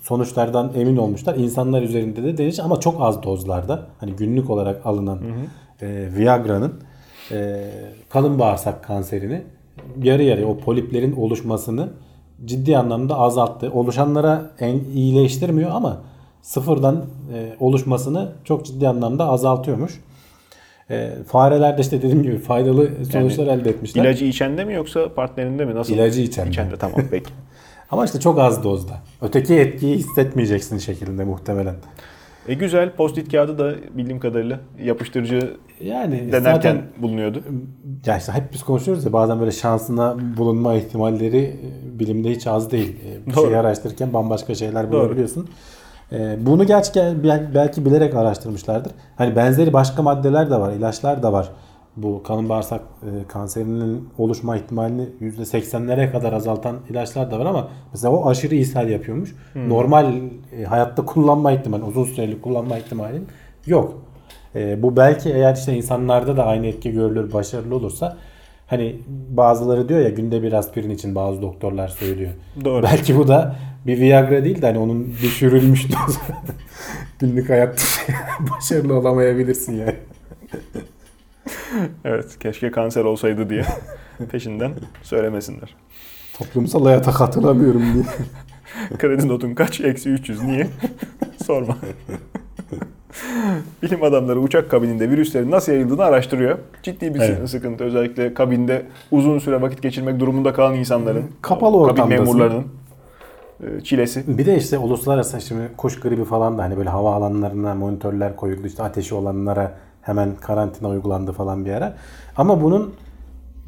sonuçlardan 0.01 0.73
emin 0.77 0.97
olmuşlar. 0.97 1.35
İnsanlar 1.35 1.83
üzerinde 1.83 2.23
de 2.23 2.39
denemiş 2.39 2.61
ama 2.61 2.81
çok 2.81 3.01
az 3.01 3.23
dozlarda. 3.23 3.87
Hani 4.01 4.13
günlük 4.13 4.51
olarak 4.51 4.87
alınan 4.87 5.19
e, 5.83 6.09
Viagra'nın 6.17 6.73
e, 7.33 7.71
kalın 8.09 8.39
bağırsak 8.39 8.85
kanserini 8.85 9.43
yarı 10.03 10.23
yarıya 10.23 10.47
o 10.47 10.59
poliplerin 10.59 11.13
oluşmasını 11.17 11.89
ciddi 12.45 12.79
anlamda 12.79 13.19
azalttı. 13.19 13.71
Oluşanlara 13.73 14.51
en 14.61 14.81
iyileştirmiyor 14.95 15.71
ama 15.71 16.01
sıfırdan 16.43 17.05
e, 17.35 17.57
oluşmasını 17.61 18.33
çok 18.45 18.67
ciddi 18.67 18.89
anlamda 18.89 19.29
azaltıyormuş. 19.29 20.01
E, 20.91 21.11
farelerde 21.27 21.81
işte 21.83 21.99
dediğim 21.99 22.23
gibi 22.23 22.39
faydalı 22.39 22.89
sonuçlar 23.13 23.47
elde 23.47 23.71
etmişler. 23.71 24.05
İlacı 24.05 24.25
içende 24.25 24.65
mi 24.65 24.75
yoksa 24.75 25.15
partnerinde 25.15 25.65
mi? 25.65 25.75
Nasıl? 25.75 25.95
İlacı 25.95 26.21
içende. 26.21 26.51
İçende 26.51 26.77
tamam 26.77 27.01
peki. 27.11 27.31
Ama 27.91 28.05
işte 28.05 28.21
çok 28.21 28.39
az 28.39 28.65
dozda. 28.65 28.93
Öteki 29.23 29.55
etkiyi 29.55 29.97
hissetmeyeceksin 29.97 30.79
şeklinde 30.79 31.25
muhtemelen. 31.25 31.75
E 32.49 32.55
güzel 32.55 32.91
post-it 32.93 33.33
kağıdı 33.33 33.59
da 33.59 33.75
bildiğim 33.95 34.21
kadarıyla 34.21 34.61
yapıştırıcı 34.83 35.57
Yani 35.81 36.13
denerken 36.33 36.55
zaten 36.55 36.83
bulunuyordu. 37.03 37.43
ya 38.07 38.19
işte 38.19 38.33
hep 38.33 38.53
biz 38.53 38.63
konuşuyoruz 38.63 39.05
ya 39.05 39.13
bazen 39.13 39.41
böyle 39.41 39.51
şansına 39.53 40.17
bulunma 40.37 40.75
ihtimalleri 40.75 41.57
bilimde 41.99 42.31
hiç 42.31 42.47
az 42.47 42.71
değil. 42.71 42.97
E, 43.07 43.27
Bir 43.27 43.35
Doğru. 43.35 43.45
şeyi 43.45 43.57
araştırırken 43.57 44.13
bambaşka 44.13 44.55
şeyler 44.55 44.93
Doğru. 44.93 45.17
Bulabiliyorsun. 46.13 46.43
E, 46.43 46.47
Bunu 46.47 46.67
gerçekten 46.67 47.25
bel- 47.25 47.51
belki 47.55 47.85
bilerek 47.85 48.15
araştırmışlardır. 48.15 48.93
Hani 49.17 49.37
benzeri 49.37 49.73
başka 49.73 50.03
maddeler 50.03 50.51
de 50.51 50.57
var, 50.61 50.73
ilaçlar 50.73 51.23
da 51.23 51.33
var. 51.33 51.49
Bu 51.97 52.23
kalın 52.23 52.49
bağırsak 52.49 52.81
e, 53.03 53.29
kanserinin 53.29 54.09
oluşma 54.19 54.57
ihtimalini 54.57 55.09
%80'lere 55.21 56.13
kadar 56.13 56.33
azaltan 56.33 56.77
ilaçlar 56.91 57.31
da 57.31 57.39
var 57.39 57.47
ama 57.47 57.69
mesela 57.93 58.13
o 58.15 58.29
aşırı 58.29 58.55
ishal 58.55 58.89
yapıyormuş. 58.91 59.35
Hmm. 59.53 59.69
Normal 59.69 60.13
e, 60.59 60.65
hayatta 60.65 61.05
kullanma 61.05 61.53
ihtimali, 61.53 61.83
uzun 61.85 62.05
süreli 62.05 62.41
kullanma 62.41 62.79
ihtimalin 62.79 63.27
yok. 63.67 64.03
E, 64.55 64.83
bu 64.83 64.97
belki 64.97 65.31
eğer 65.33 65.55
işte 65.55 65.77
insanlarda 65.77 66.37
da 66.37 66.47
aynı 66.47 66.67
etki 66.67 66.93
görülür, 66.93 67.33
başarılı 67.33 67.75
olursa 67.77 68.17
hani 68.67 68.97
bazıları 69.31 69.89
diyor 69.89 70.01
ya 70.01 70.09
günde 70.09 70.43
bir 70.43 70.53
aspirin 70.53 70.91
için 70.91 71.15
bazı 71.15 71.43
doktorlar 71.43 71.89
söylüyor. 71.89 72.31
Doğru. 72.65 72.83
Belki 72.83 73.17
bu 73.19 73.29
da 73.29 73.57
bir 73.87 74.01
Viagra 74.01 74.45
değil 74.45 74.63
de 74.63 74.67
hani 74.67 74.79
onun 74.79 75.15
düşürülmüş 75.23 75.85
dozu. 75.85 76.19
Günlük 77.19 77.51
hayatta 77.51 77.83
başarılı 78.51 78.95
olamayabilirsin 78.95 79.73
yani. 79.79 79.95
Evet 82.05 82.39
keşke 82.41 82.71
kanser 82.71 83.05
olsaydı 83.05 83.51
diye 83.51 83.65
peşinden 84.31 84.73
söylemesinler. 85.03 85.75
Toplumsal 86.39 86.85
hayata 86.85 87.11
katılamıyorum 87.13 87.83
diye. 87.95 88.05
Kredi 88.99 89.29
notun 89.29 89.55
kaç? 89.55 89.81
Eksi 89.81 90.11
300. 90.11 90.43
Niye? 90.43 90.67
Sorma. 91.47 91.77
Bilim 93.83 94.03
adamları 94.03 94.41
uçak 94.41 94.71
kabininde 94.71 95.11
virüslerin 95.11 95.51
nasıl 95.51 95.73
yayıldığını 95.73 96.05
araştırıyor. 96.05 96.59
Ciddi 96.83 97.15
bir 97.15 97.21
Evet. 97.21 97.51
sıkıntı. 97.51 97.85
Özellikle 97.85 98.35
kabinde 98.35 98.83
uzun 99.11 99.39
süre 99.39 99.63
vakit 99.63 99.83
geçirmek 99.83 100.21
durumunda 100.21 100.53
kalan 100.53 100.75
insanların. 100.75 101.25
Kapalı 101.43 101.77
o 101.77 101.83
Kabin 101.87 101.93
ortamdasın. 102.01 102.25
memurlarının 102.25 102.67
çilesi. 103.85 104.39
Bir 104.39 104.47
de 104.47 104.57
işte 104.57 104.79
uluslararası 104.79 105.41
şimdi 105.41 105.63
kuş 105.77 106.01
gribi 106.01 106.25
falan 106.25 106.59
da 106.59 106.63
hani 106.63 106.77
böyle 106.77 106.91
hava 106.91 107.15
alanlarına 107.15 107.75
monitörler 107.75 108.37
koyuldu. 108.37 108.67
işte 108.67 108.83
ateşi 108.83 109.15
olanlara 109.15 109.73
hemen 110.03 110.35
karantina 110.35 110.89
uygulandı 110.89 111.33
falan 111.33 111.65
bir 111.65 111.73
ara. 111.73 111.95
Ama 112.37 112.63
bunun 112.63 112.95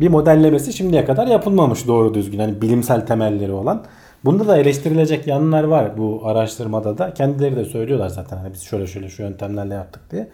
bir 0.00 0.08
modellemesi 0.08 0.72
şimdiye 0.72 1.04
kadar 1.04 1.26
yapılmamış 1.26 1.86
doğru 1.86 2.14
düzgün. 2.14 2.38
Hani 2.38 2.62
bilimsel 2.62 3.06
temelleri 3.06 3.52
olan. 3.52 3.84
Bunda 4.24 4.48
da 4.48 4.56
eleştirilecek 4.56 5.26
yanlar 5.26 5.64
var 5.64 5.98
bu 5.98 6.20
araştırmada 6.24 6.98
da. 6.98 7.14
Kendileri 7.14 7.56
de 7.56 7.64
söylüyorlar 7.64 8.08
zaten 8.08 8.36
hani 8.36 8.52
biz 8.52 8.62
şöyle 8.62 8.86
şöyle 8.86 9.08
şu 9.08 9.22
yöntemlerle 9.22 9.74
yaptık 9.74 10.02
diye. 10.10 10.28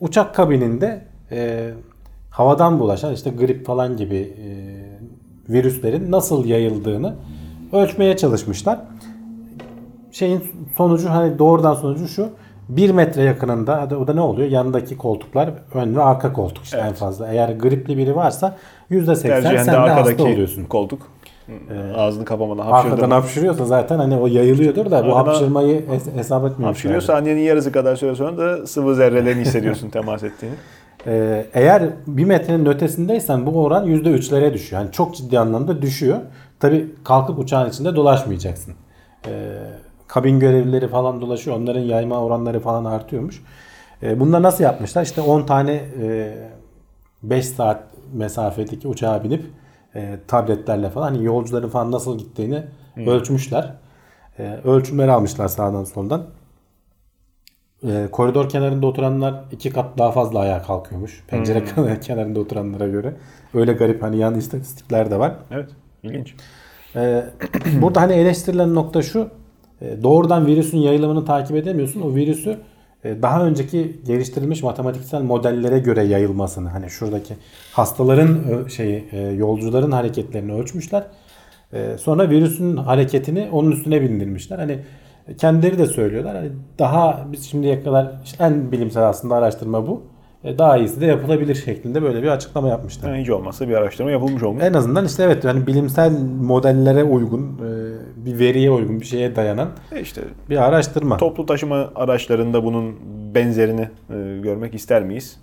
Uçak 0.00 0.34
kabininde 0.34 1.04
e, 1.30 1.70
havadan 2.30 2.80
bulaşan 2.80 3.14
işte 3.14 3.30
grip 3.30 3.66
falan 3.66 3.96
gibi 3.96 4.16
e, 4.16 4.48
virüslerin 5.52 6.12
nasıl 6.12 6.44
yayıldığını 6.44 7.14
ölçmeye 7.76 8.16
çalışmışlar 8.16 8.78
şeyin 10.12 10.42
sonucu 10.76 11.10
hani 11.10 11.38
doğrudan 11.38 11.74
sonucu 11.74 12.08
şu. 12.08 12.28
1 12.68 12.90
metre 12.90 13.22
yakınında 13.22 13.80
hadi 13.80 13.94
o 13.96 14.06
da 14.06 14.14
ne 14.14 14.20
oluyor? 14.20 14.48
Yanındaki 14.48 14.96
koltuklar 14.96 15.50
ön 15.74 15.96
ve 15.96 16.02
arka 16.02 16.32
koltuk 16.32 16.64
işte 16.64 16.78
en 16.78 16.92
fazla. 16.92 17.28
Eğer 17.32 17.48
gripli 17.48 17.98
biri 17.98 18.16
varsa 18.16 18.56
%80 18.90 19.22
Tercihen 19.22 19.56
sen 19.56 19.74
de 19.74 19.78
hasta 19.78 19.94
arkadaki 19.94 20.22
oluyorsun. 20.22 20.64
koltuk. 20.64 21.02
Ağzını 21.96 22.24
kapamadan 22.24 22.66
Arkadan 22.66 22.90
hapşırdı. 22.90 23.14
hapşırıyorsa 23.14 23.64
zaten 23.64 23.98
hani 23.98 24.16
o 24.16 24.26
yayılıyordur 24.26 24.90
da 24.90 25.06
bu 25.06 25.16
Arkadan 25.16 25.30
hapşırmayı 25.32 25.80
hes- 25.80 26.14
hesap 26.16 26.44
etmiyor. 26.46 26.70
Hapşırıyor 26.70 27.00
saniyenin 27.00 27.40
yarısı 27.40 27.72
kadar 27.72 27.96
süre 27.96 28.14
sonra 28.14 28.38
da 28.38 28.66
sıvı 28.66 28.94
zerrelerini 28.94 29.40
hissediyorsun 29.40 29.90
temas 29.90 30.22
ettiğini. 30.22 30.54
Ee, 31.08 31.46
eğer 31.54 31.82
bir 32.06 32.24
metrenin 32.24 32.66
ötesindeysen 32.66 33.46
bu 33.46 33.64
oran 33.64 33.86
%3'lere 33.86 34.52
düşüyor. 34.54 34.82
Yani 34.82 34.92
çok 34.92 35.16
ciddi 35.16 35.38
anlamda 35.38 35.82
düşüyor. 35.82 36.18
Tabi 36.60 36.94
kalkıp 37.04 37.38
uçağın 37.38 37.70
içinde 37.70 37.96
dolaşmayacaksın. 37.96 38.74
Ee, 39.26 39.58
kabin 40.06 40.40
görevlileri 40.40 40.88
falan 40.88 41.20
dolaşıyor. 41.20 41.56
Onların 41.56 41.80
yayma 41.80 42.20
oranları 42.20 42.60
falan 42.60 42.84
artıyormuş. 42.84 43.42
E, 44.02 44.20
bunlar 44.20 44.42
nasıl 44.42 44.64
yapmışlar? 44.64 45.02
İşte 45.02 45.20
10 45.20 45.42
tane 45.42 45.72
e, 46.00 46.34
5 47.22 47.48
saat 47.48 47.82
mesafedeki 48.12 48.88
uçağa 48.88 49.24
binip 49.24 49.44
e, 49.94 50.18
tabletlerle 50.28 50.90
falan 50.90 51.06
hani 51.12 51.24
yolcuların 51.24 51.68
falan 51.68 51.92
nasıl 51.92 52.18
gittiğini 52.18 52.62
ölçmüşler. 52.96 53.72
E, 54.38 54.60
ölçümleri 54.64 55.12
almışlar 55.12 55.48
sağdan 55.48 55.84
soldan. 55.84 56.26
E, 57.82 58.08
koridor 58.12 58.48
kenarında 58.48 58.86
oturanlar 58.86 59.44
iki 59.52 59.70
kat 59.70 59.98
daha 59.98 60.12
fazla 60.12 60.38
ayağa 60.38 60.62
kalkıyormuş. 60.62 61.24
Pencere 61.28 61.64
kenarında 62.00 62.40
oturanlara 62.40 62.88
göre. 62.88 63.14
Öyle 63.54 63.72
garip 63.72 64.02
hani 64.02 64.16
yan 64.16 64.34
istatistikler 64.34 65.10
de 65.10 65.18
var. 65.18 65.34
Evet. 65.50 65.70
İlginç. 66.06 66.34
Ee, 66.96 67.24
burada 67.82 68.00
hani 68.00 68.12
eleştirilen 68.12 68.74
nokta 68.74 69.02
şu. 69.02 69.28
e, 69.80 70.02
Doğrudan 70.02 70.46
virüsün 70.46 70.78
yayılımını 70.78 71.24
takip 71.24 71.56
edemiyorsun. 71.56 72.00
O 72.00 72.14
virüsü 72.14 72.56
e, 73.04 73.22
daha 73.22 73.44
önceki 73.46 73.96
geliştirilmiş 74.06 74.62
matematiksel 74.62 75.22
modellere 75.22 75.78
göre 75.78 76.04
yayılmasını 76.04 76.68
hani 76.68 76.90
şuradaki 76.90 77.34
hastaların 77.72 78.44
ö- 78.48 78.68
şeyi 78.70 79.04
e, 79.12 79.20
yolcuların 79.20 79.90
hareketlerini 79.92 80.52
ölçmüşler. 80.52 81.02
E, 81.72 81.98
Sonra 81.98 82.30
virüsün 82.30 82.76
hareketini 82.76 83.48
onun 83.52 83.72
üstüne 83.72 84.02
bindirmişler. 84.02 84.58
Hani 84.58 84.78
kendileri 85.38 85.78
de 85.78 85.86
söylüyorlar. 85.86 86.36
Hani 86.36 86.48
daha 86.78 87.26
biz 87.32 87.50
şimdiye 87.50 87.82
kadar 87.82 88.12
işte 88.24 88.44
en 88.44 88.72
bilimsel 88.72 89.08
aslında 89.08 89.34
araştırma 89.34 89.86
bu. 89.86 90.02
E, 90.44 90.58
Daha 90.58 90.76
iyisi 90.76 91.00
de 91.00 91.06
yapılabilir 91.06 91.54
şeklinde 91.54 92.02
böyle 92.02 92.22
bir 92.22 92.28
açıklama 92.28 92.68
yapmışlar. 92.68 93.08
Yani 93.10 93.20
hiç 93.22 93.30
olmazsa 93.30 93.68
bir 93.68 93.74
araştırma 93.74 94.10
yapılmış 94.10 94.42
olmuş. 94.42 94.62
En 94.62 94.72
azından 94.74 95.04
işte 95.04 95.22
evet 95.22 95.44
yani 95.44 95.66
bilimsel 95.66 96.12
modellere 96.42 97.04
uygun, 97.04 97.42
e, 97.42 98.24
bir 98.26 98.38
veriye 98.38 98.70
uygun 98.70 99.00
bir 99.00 99.06
şeye 99.06 99.36
dayanan 99.36 99.68
E 99.92 100.00
işte 100.00 100.20
bir 100.50 100.64
araştırma. 100.64 101.16
toplu 101.16 101.46
taşıma 101.46 101.90
araçlarında 101.94 102.64
bunun 102.64 102.96
benzerini 103.34 103.88
görmek 104.42 104.74
ister 104.74 105.02
miyiz? 105.04 105.40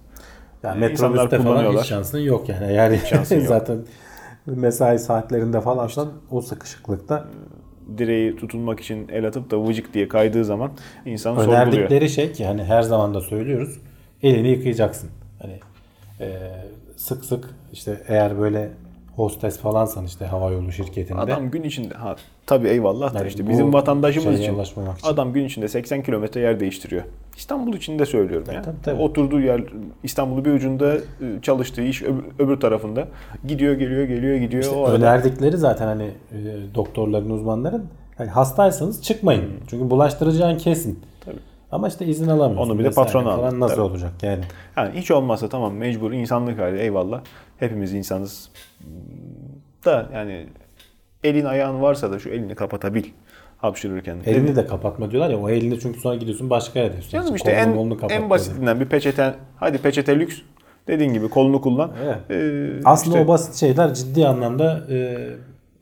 Yani 0.64 0.80
metrobüste 0.80 1.39
falan 1.39 1.74
hiç 1.74 1.86
şansın 1.86 2.20
yok 2.20 2.50
yani. 2.50 2.74
Yani 2.84 3.00
şansın 3.10 3.36
yok. 3.36 3.46
zaten 3.48 3.78
mesai 4.46 5.00
saatlerinde 5.00 5.62
falansan 5.62 6.08
o 6.32 6.41
sıkışıklıkta 6.41 7.26
Direği 7.98 8.36
tutunmak 8.36 8.80
için 8.80 9.08
el 9.12 9.28
atıp 9.28 9.52
da 9.52 9.66
vıcık 9.68 9.94
diye 9.94 10.08
kaydığı 10.08 10.46
zaman 10.46 10.72
insan 11.06 11.36
sorguluyor. 11.36 11.62
önerdikleri 11.62 12.10
şey 12.10 12.32
ki 12.32 12.46
hani 12.46 12.64
her 12.64 12.82
zaman 12.82 13.14
da 13.14 13.22
söylüyoruz. 13.22 13.80
Elini 14.24 14.47
yıkayacaksın. 14.47 15.09
Hani 15.41 15.59
e, 16.19 16.51
sık 16.97 17.26
sık 17.26 17.49
işte 17.74 18.01
eğer 18.07 18.39
böyle 18.39 18.69
hostes 19.15 19.57
falansan 19.57 20.05
işte 20.05 20.26
havayolu 20.26 20.71
şirketinde 20.71 21.19
Adam 21.19 21.51
gün 21.51 21.63
içinde 21.63 21.93
ha 21.93 22.15
tabii 22.45 22.67
eyvallah 22.67 23.13
da 23.13 23.17
Yani 23.17 23.28
işte 23.28 23.49
bizim 23.49 23.74
vatandaşımız 23.74 24.39
için 24.39 24.59
için. 24.59 25.07
adam 25.07 25.34
gün 25.34 25.45
içinde 25.45 25.67
80 25.67 26.03
kilometre 26.03 26.41
yer 26.41 26.59
değiştiriyor. 26.59 27.03
İstanbul 27.38 27.74
için 27.74 27.99
de 27.99 28.05
söylüyorum 28.05 28.47
ya. 28.53 28.61
tabii, 28.61 28.76
tabii. 28.84 29.01
Oturduğu 29.01 29.39
yer 29.39 29.61
İstanbul'un 30.03 30.45
bir 30.45 30.51
ucunda 30.51 30.95
e, 30.95 31.01
çalıştığı 31.41 31.82
iş 31.82 32.03
öbür, 32.03 32.24
öbür 32.39 32.59
tarafında 32.59 33.07
gidiyor 33.47 33.74
geliyor 33.74 34.03
geliyor 34.03 34.36
gidiyor 34.36 34.74
o 34.76 34.86
arada. 34.86 34.95
önerdikleri 34.97 35.57
zaten 35.57 35.86
hani 35.86 36.03
e, 36.03 36.38
doktorların 36.76 37.30
uzmanların 37.30 37.86
hani 38.17 38.30
hastaysanız 38.30 39.03
çıkmayın. 39.03 39.43
Çünkü 39.67 39.89
bulaştıracağın 39.89 40.57
kesin. 40.57 40.99
Ama 41.74 41.88
işte 41.88 42.05
izin 42.05 42.28
alamıyorsun. 42.28 42.71
Onu 42.71 42.80
bir 42.80 42.84
de 42.84 42.88
vesaire 42.88 43.05
patrona 43.05 43.32
al. 43.32 43.38
falan 43.38 43.59
Nasıl 43.59 43.76
Tabii. 43.76 43.86
olacak 43.86 44.11
yani? 44.21 44.43
Yani 44.78 44.99
hiç 44.99 45.11
olmazsa 45.11 45.49
tamam 45.49 45.74
mecbur 45.74 46.11
insanlık 46.11 46.59
hali 46.59 46.80
eyvallah. 46.80 47.21
Hepimiz 47.57 47.93
insanız. 47.93 48.49
Da 49.86 50.09
yani 50.13 50.47
elin 51.24 51.45
ayağın 51.45 51.82
varsa 51.82 52.11
da 52.11 52.19
şu 52.19 52.30
elini 52.30 52.55
kapatabil 52.55 53.03
hapşırırken. 53.57 54.17
Elini 54.26 54.55
de 54.55 54.67
kapatma 54.67 55.11
diyorlar 55.11 55.30
ya 55.30 55.39
o 55.39 55.49
elini 55.49 55.80
çünkü 55.80 55.99
sonra 55.99 56.15
gidiyorsun 56.15 56.49
başka 56.49 56.80
yere 56.80 56.91
diyorsun. 56.91 57.11
Canım 57.11 57.36
İşte 57.36 57.63
kolunu, 57.63 57.97
en, 58.09 58.21
en 58.21 58.30
basitinden 58.30 58.80
bir 58.80 58.86
peçete, 58.86 59.34
hadi 59.57 59.78
peçete 59.78 60.19
lüks. 60.19 60.38
Dediğin 60.88 61.13
gibi 61.13 61.30
kolunu 61.30 61.61
kullan. 61.61 61.91
Evet. 62.05 62.17
Ee, 62.32 62.82
Aslında 62.86 63.17
işte 63.17 63.26
o 63.26 63.34
basit 63.34 63.55
şeyler 63.55 63.93
ciddi 63.93 64.28
anlamda 64.28 64.84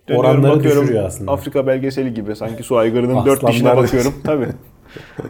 e, 0.10 0.16
oranları 0.16 0.56
bakıyorum, 0.56 0.84
düşürüyor 0.84 1.06
aslında. 1.06 1.32
Afrika 1.32 1.68
belgeseli 1.68 2.14
gibi 2.14 2.36
sanki 2.36 2.64
su 2.64 2.78
aygırının 2.78 3.26
dört 3.26 3.48
dişine 3.48 3.78
bakıyorum. 3.78 4.14
Tabii. 4.24 4.48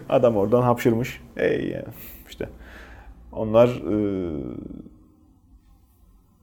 Adam 0.09 0.38
oradan 0.38 0.62
hapşırmış. 0.62 1.22
Ey 1.38 1.70
ya. 1.70 1.86
işte. 2.30 2.49
Onlar 3.32 3.68
e, 3.68 3.95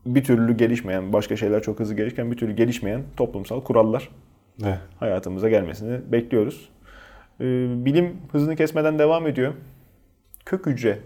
bir 0.07 0.25
türlü 0.25 0.57
gelişmeyen, 0.57 1.13
başka 1.13 1.37
şeyler 1.37 1.63
çok 1.63 1.81
hızlı 1.81 1.95
gelişken 1.95 2.31
bir 2.31 2.37
türlü 2.37 2.53
gelişmeyen 2.53 3.03
toplumsal 3.17 3.61
kurallar 3.61 4.09
Evet. 4.65 4.79
hayatımıza 5.01 5.49
gelmesini 5.49 6.13
bekliyoruz. 6.13 6.69
Ee, 7.41 7.45
bilim 7.85 8.17
hızını 8.33 8.57
kesmeden 8.57 8.99
devam 8.99 9.27
ediyor. 9.27 9.55
Kök 10.45 10.67
hücre 10.67 10.99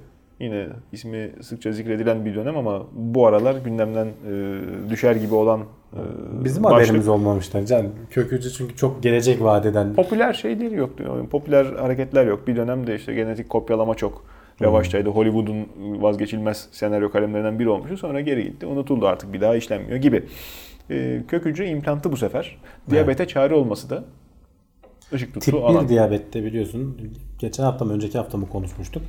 yine 0.43 0.67
ismi 0.93 1.31
sıkça 1.41 1.73
zikredilen 1.73 2.25
bir 2.25 2.35
dönem 2.35 2.57
ama 2.57 2.83
bu 2.93 3.27
aralar 3.27 3.55
gündemden 3.65 4.07
e, 4.07 4.91
düşer 4.91 5.17
gibi 5.17 5.35
olan 5.35 5.61
e, 5.61 5.99
Bizim 6.45 6.65
başlık. 6.65 6.79
haberimiz 6.81 7.09
olmamışlar. 7.09 7.67
Can 7.67 7.87
kök 8.11 8.33
hücre 8.33 8.51
çünkü 8.51 8.77
çok 8.77 9.03
gelecek 9.03 9.43
vadeden 9.43 9.95
Popüler 9.95 10.33
şeyleri 10.33 10.75
yoktu. 10.75 11.05
Yani 11.07 11.29
popüler 11.29 11.65
hareketler 11.65 12.27
yok. 12.27 12.47
Bir 12.47 12.57
dönemde 12.57 12.95
işte 12.97 13.15
genetik 13.15 13.49
kopyalama 13.49 13.95
çok 13.95 14.25
revaçtaydı. 14.63 15.09
Hollywood'un 15.09 15.67
vazgeçilmez 16.03 16.69
senaryo 16.73 17.11
kalemlerinden 17.11 17.59
biri 17.59 17.69
olmuştu. 17.69 17.97
Sonra 17.97 18.21
geri 18.21 18.45
gitti. 18.45 18.67
Unutuldu 18.67 19.07
artık 19.07 19.33
bir 19.33 19.41
daha 19.41 19.57
işlenmiyor 19.57 19.97
gibi. 19.97 20.25
Ee, 20.91 21.23
kök 21.29 21.45
hücre 21.45 21.69
implantı 21.69 22.13
bu 22.13 22.17
sefer. 22.17 22.57
Diyabete 22.91 23.27
çare 23.29 23.55
olması 23.55 23.91
da 23.91 24.05
ışık 25.13 25.35
tuttu 25.35 25.41
Tip 25.45 25.55
1 25.55 25.59
alan. 25.61 25.89
diyabette 25.89 26.45
biliyorsun 26.45 26.99
geçen 27.39 27.65
hafta 27.65 27.85
mı 27.85 27.93
önceki 27.93 28.19
hafta 28.19 28.39
mı 28.39 28.49
konuşmuştuk. 28.49 29.03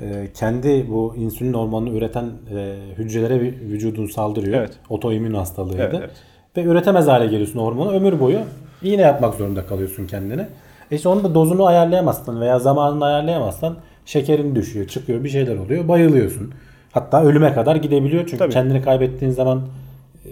Ee, 0.00 0.28
kendi 0.34 0.86
bu 0.90 1.14
insülin 1.16 1.54
hormonunu 1.54 1.96
üreten 1.96 2.24
e, 2.56 2.74
hücrelere 2.98 3.34
vü- 3.34 3.60
vücudun 3.60 4.06
saldırıyor. 4.06 4.58
Evet. 4.58 4.72
Otoimmün 4.90 5.34
hastalığıydı. 5.34 5.82
Evet, 5.82 5.94
evet. 5.98 6.10
Ve 6.56 6.62
üretemez 6.62 7.06
hale 7.06 7.26
geliyorsun 7.26 7.60
hormonu. 7.60 7.92
Ömür 7.92 8.20
boyu 8.20 8.38
iğne 8.82 9.02
yapmak 9.02 9.34
zorunda 9.34 9.66
kalıyorsun 9.66 10.06
kendine. 10.06 10.48
E 10.90 10.96
işte 10.96 11.08
onun 11.08 11.24
da 11.24 11.34
dozunu 11.34 11.66
ayarlayamazsan 11.66 12.40
veya 12.40 12.58
zamanını 12.58 13.04
ayarlayamazsan 13.04 13.76
şekerin 14.04 14.54
düşüyor, 14.54 14.86
çıkıyor, 14.86 15.24
bir 15.24 15.28
şeyler 15.28 15.56
oluyor, 15.56 15.88
bayılıyorsun. 15.88 16.52
Hatta 16.92 17.22
ölüme 17.24 17.52
kadar 17.52 17.76
gidebiliyor 17.76 18.22
çünkü 18.24 18.38
Tabii. 18.38 18.52
kendini 18.52 18.82
kaybettiğin 18.82 19.32
zaman 19.32 19.62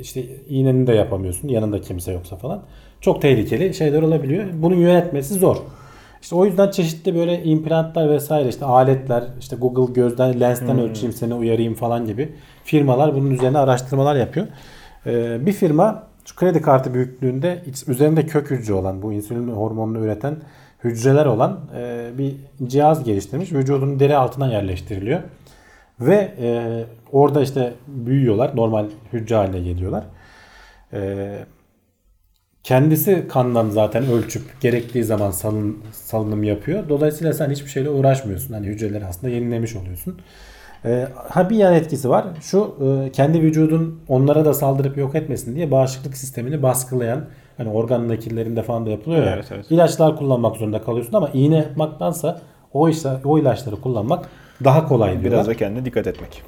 işte 0.00 0.22
iğneni 0.48 0.86
de 0.86 0.92
yapamıyorsun 0.94 1.48
yanında 1.48 1.80
kimse 1.80 2.12
yoksa 2.12 2.36
falan. 2.36 2.62
Çok 3.00 3.22
tehlikeli 3.22 3.74
şeyler 3.74 4.02
olabiliyor. 4.02 4.44
Bunu 4.54 4.74
yönetmesi 4.74 5.34
zor. 5.34 5.56
İşte 6.24 6.36
o 6.36 6.46
yüzden 6.46 6.70
çeşitli 6.70 7.14
böyle 7.14 7.42
implantlar 7.42 8.10
vesaire 8.10 8.48
işte 8.48 8.64
aletler 8.64 9.24
işte 9.40 9.56
Google 9.56 9.92
gözden 9.92 10.40
lensten 10.40 10.78
ölçeyim 10.78 11.12
seni 11.12 11.34
uyarayım 11.34 11.74
falan 11.74 12.06
gibi 12.06 12.34
firmalar 12.64 13.14
bunun 13.14 13.30
üzerine 13.30 13.58
araştırmalar 13.58 14.16
yapıyor. 14.16 14.46
Ee, 15.06 15.46
bir 15.46 15.52
firma 15.52 16.02
şu 16.24 16.36
kredi 16.36 16.62
kartı 16.62 16.94
büyüklüğünde 16.94 17.62
üzerinde 17.88 18.26
kök 18.26 18.50
hücre 18.50 18.74
olan 18.74 19.02
bu 19.02 19.12
insülin 19.12 19.48
hormonunu 19.48 20.04
üreten 20.04 20.36
hücreler 20.84 21.26
olan 21.26 21.60
e, 21.76 22.10
bir 22.18 22.34
cihaz 22.66 23.04
geliştirmiş. 23.04 23.52
Vücudun 23.52 24.00
deri 24.00 24.16
altına 24.16 24.52
yerleştiriliyor. 24.52 25.20
Ve 26.00 26.34
e, 26.40 26.84
orada 27.12 27.42
işte 27.42 27.72
büyüyorlar. 27.86 28.56
Normal 28.56 28.86
hücre 29.12 29.36
haline 29.36 29.60
geliyorlar. 29.60 30.04
E, 30.92 31.38
kendisi 32.64 33.28
kandan 33.28 33.70
zaten 33.70 34.06
ölçüp 34.06 34.60
gerektiği 34.60 35.04
zaman 35.04 35.30
salın, 35.30 35.78
salınım 35.92 36.44
yapıyor. 36.44 36.88
Dolayısıyla 36.88 37.32
sen 37.32 37.50
hiçbir 37.50 37.70
şeyle 37.70 37.90
uğraşmıyorsun. 37.90 38.54
Hani 38.54 38.66
hücreleri 38.66 39.06
aslında 39.06 39.32
yenilemiş 39.32 39.76
oluyorsun. 39.76 40.18
E, 40.84 41.08
ha 41.28 41.50
bir 41.50 41.56
yan 41.56 41.74
etkisi 41.74 42.10
var. 42.10 42.26
Şu 42.40 42.74
e, 42.80 43.12
kendi 43.12 43.42
vücudun 43.42 44.00
onlara 44.08 44.44
da 44.44 44.54
saldırıp 44.54 44.96
yok 44.96 45.14
etmesin 45.14 45.56
diye 45.56 45.70
bağışıklık 45.70 46.16
sistemini 46.16 46.62
baskılayan 46.62 47.24
hani 47.56 47.68
organ 47.68 48.08
nakillerinde 48.08 48.62
falan 48.62 48.86
da 48.86 48.90
yapılıyor 48.90 49.26
ya. 49.26 49.34
Evet, 49.34 49.46
evet. 49.54 49.70
İlaçlar 49.70 50.16
kullanmak 50.16 50.56
zorunda 50.56 50.82
kalıyorsun 50.82 51.12
ama 51.12 51.28
iğne 51.28 51.56
yapmaktansa 51.56 52.40
o, 52.72 52.88
işte, 52.88 53.10
o 53.24 53.38
ilaçları 53.38 53.76
kullanmak 53.76 54.28
daha 54.64 54.88
kolay 54.88 55.10
diyorlar. 55.10 55.32
Biraz 55.32 55.46
da 55.46 55.54
kendine 55.54 55.84
dikkat 55.84 56.06
etmek. 56.06 56.42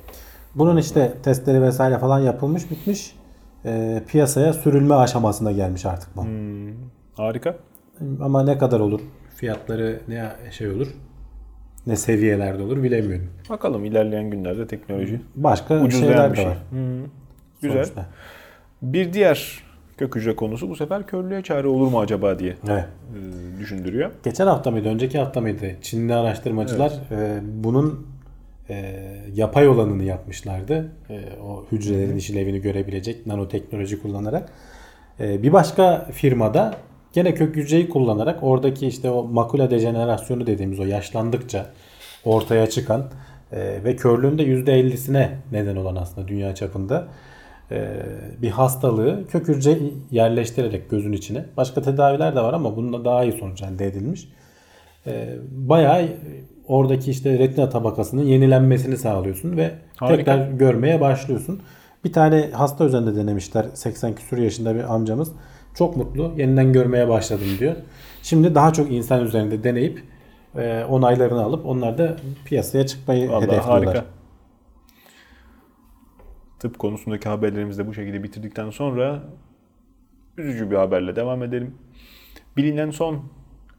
Bunun 0.55 0.77
işte 0.77 1.13
testleri 1.23 1.63
vesaire 1.63 1.99
falan 1.99 2.19
yapılmış 2.19 2.71
bitmiş. 2.71 3.15
Ee, 3.67 4.03
piyasaya 4.09 4.53
sürülme 4.53 4.95
aşamasına 4.95 5.53
gelmiş 5.53 5.87
artık 5.87 6.17
bu. 6.17 6.25
Hmm. 6.25 6.69
Harika. 7.17 7.57
Ama 8.21 8.43
ne 8.43 8.59
kadar 8.59 8.81
olur? 8.81 9.01
Fiyatları 9.37 10.01
ne 10.09 10.33
şey 10.51 10.69
olur? 10.69 10.87
Ne 11.87 11.97
seviyelerde 11.97 12.63
olur 12.63 12.83
bilemiyorum. 12.83 13.29
Bakalım 13.51 13.85
ilerleyen 13.85 14.31
günlerde 14.31 14.67
teknoloji 14.67 15.21
Başka 15.37 15.81
ucuzlayan 15.81 16.13
şeyler 16.13 16.33
bir 16.33 16.37
de 16.37 16.41
şey. 16.41 16.51
var. 16.51 16.59
Hmm. 16.71 17.05
Güzel. 17.63 17.85
sonuçta. 17.85 18.07
Bir 18.83 19.13
diğer 19.13 19.63
kök 19.99 20.17
hücre 20.17 20.37
konusu 20.37 20.69
bu 20.71 20.77
sefer 20.77 21.07
körlüğe 21.07 21.43
çare 21.43 21.69
olur 21.69 21.89
mu 21.91 22.01
acaba 22.01 22.39
diye 22.39 22.57
Evet. 22.69 22.85
e, 22.85 23.59
düşündürüyor. 23.61 24.11
Geçen 24.25 24.47
hafta 24.47 24.71
mıydı, 24.71 24.89
önceki 24.89 25.19
hafta 25.19 25.41
mıydı? 25.41 25.67
Çinli 25.83 26.15
araştırmacılar 26.15 26.93
e, 27.11 27.41
bunun 27.43 28.07
e, 28.71 28.95
yapay 29.35 29.69
olanını 29.69 30.05
yapmışlardı. 30.05 30.93
E, 31.11 31.21
o 31.43 31.67
hücrelerin 31.73 32.17
işlevini 32.17 32.61
görebilecek 32.61 33.27
nanoteknoloji 33.27 34.03
kullanarak. 34.03 34.53
E, 35.21 35.43
bir 35.43 35.53
başka 35.53 36.09
firmada 36.13 36.75
gene 37.13 37.35
kök 37.35 37.57
hücreyi 37.57 37.89
kullanarak 37.89 38.43
oradaki 38.43 38.87
işte 38.87 39.11
o 39.11 39.25
makula 39.25 39.71
dejenerasyonu 39.71 40.47
dediğimiz 40.47 40.81
o 40.81 40.85
yaşlandıkça 40.85 41.67
ortaya 42.25 42.67
çıkan 42.67 43.11
e, 43.53 43.85
ve 43.85 43.97
körlüğün 43.97 44.39
de 44.39 44.43
%50'sine 44.43 45.29
neden 45.53 45.77
olan 45.77 45.97
aslında 45.97 46.29
dünya 46.29 46.55
çapında 46.55 47.09
e, 47.71 47.89
bir 48.43 48.51
hastalığı 48.51 49.27
kök 49.29 49.49
hücre 49.49 49.79
yerleştirerek 50.11 50.91
gözün 50.91 51.13
içine. 51.13 51.45
Başka 51.57 51.83
tedaviler 51.83 52.37
de 52.37 52.41
var 52.41 52.55
ama 52.55 52.77
bunda 52.77 53.05
daha 53.05 53.25
iyi 53.25 53.33
sonuç 53.33 53.63
elde 53.63 53.87
edilmiş. 53.87 54.29
E, 55.07 55.29
bayağı 55.51 56.09
oradaki 56.69 57.11
işte 57.11 57.39
retina 57.39 57.69
tabakasının 57.69 58.23
yenilenmesini 58.23 58.97
sağlıyorsun 58.97 59.57
ve 59.57 59.75
Harika. 59.97 60.17
tekrar 60.17 60.51
görmeye 60.51 61.01
başlıyorsun. 61.01 61.63
Bir 62.05 62.13
tane 62.13 62.51
hasta 62.53 62.85
üzerinde 62.85 63.17
denemişler. 63.17 63.67
80 63.75 64.15
küsur 64.15 64.39
yaşında 64.39 64.75
bir 64.75 64.95
amcamız. 64.95 65.33
Çok 65.75 65.97
mutlu. 65.97 66.33
Yeniden 66.37 66.73
görmeye 66.73 67.09
başladım 67.09 67.47
diyor. 67.59 67.77
Şimdi 68.23 68.55
daha 68.55 68.73
çok 68.73 68.93
insan 68.93 69.25
üzerinde 69.25 69.65
deneyip 69.65 70.03
e, 70.57 70.85
onaylarını 70.85 71.45
alıp 71.45 71.67
onlar 71.67 71.99
da 71.99 72.17
piyasaya 72.45 72.87
çıkmayı 72.87 73.29
Vallahi 73.31 73.43
hedefliyorlar. 73.43 73.85
harika. 73.87 74.05
Tıp 76.59 76.79
konusundaki 76.79 77.29
haberlerimizi 77.29 77.79
de 77.85 77.87
bu 77.87 77.95
şekilde 77.95 78.23
bitirdikten 78.23 78.71
sonra 78.71 79.23
üzücü 80.39 80.71
bir 80.71 80.77
haberle 80.77 81.17
devam 81.17 81.43
edelim. 81.43 81.75
Bilinen 82.57 82.91
son 82.91 83.23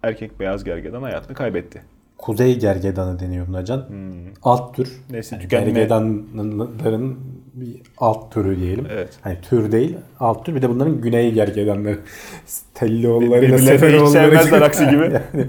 erkek 0.03 0.39
beyaz 0.39 0.63
gergedan 0.63 1.01
hayatını 1.03 1.35
kaybetti. 1.35 1.81
Kuzey 2.17 2.59
gergedanı 2.59 3.19
deniyor 3.19 3.47
buna 3.47 3.65
can. 3.65 3.89
Hmm. 3.89 4.33
Alt 4.43 4.75
tür. 4.75 5.01
Yani 5.13 5.23
tükenme. 5.23 5.71
gergedanların 5.71 7.17
bir 7.53 7.81
alt 7.97 8.33
türü 8.33 8.59
diyelim. 8.59 8.87
Evet. 8.91 9.09
Hani 9.21 9.37
tür 9.41 9.71
değil, 9.71 9.97
alt 10.19 10.45
tür. 10.45 10.55
Bir 10.55 10.61
de 10.61 10.69
bunların 10.69 11.01
güney 11.01 11.33
gergedanları. 11.33 11.99
Hiç 12.81 13.63
Seferoğulları 13.63 14.09
sevmezler 14.09 14.61
aksi 14.61 14.85
gibi. 14.89 15.03
yani, 15.33 15.47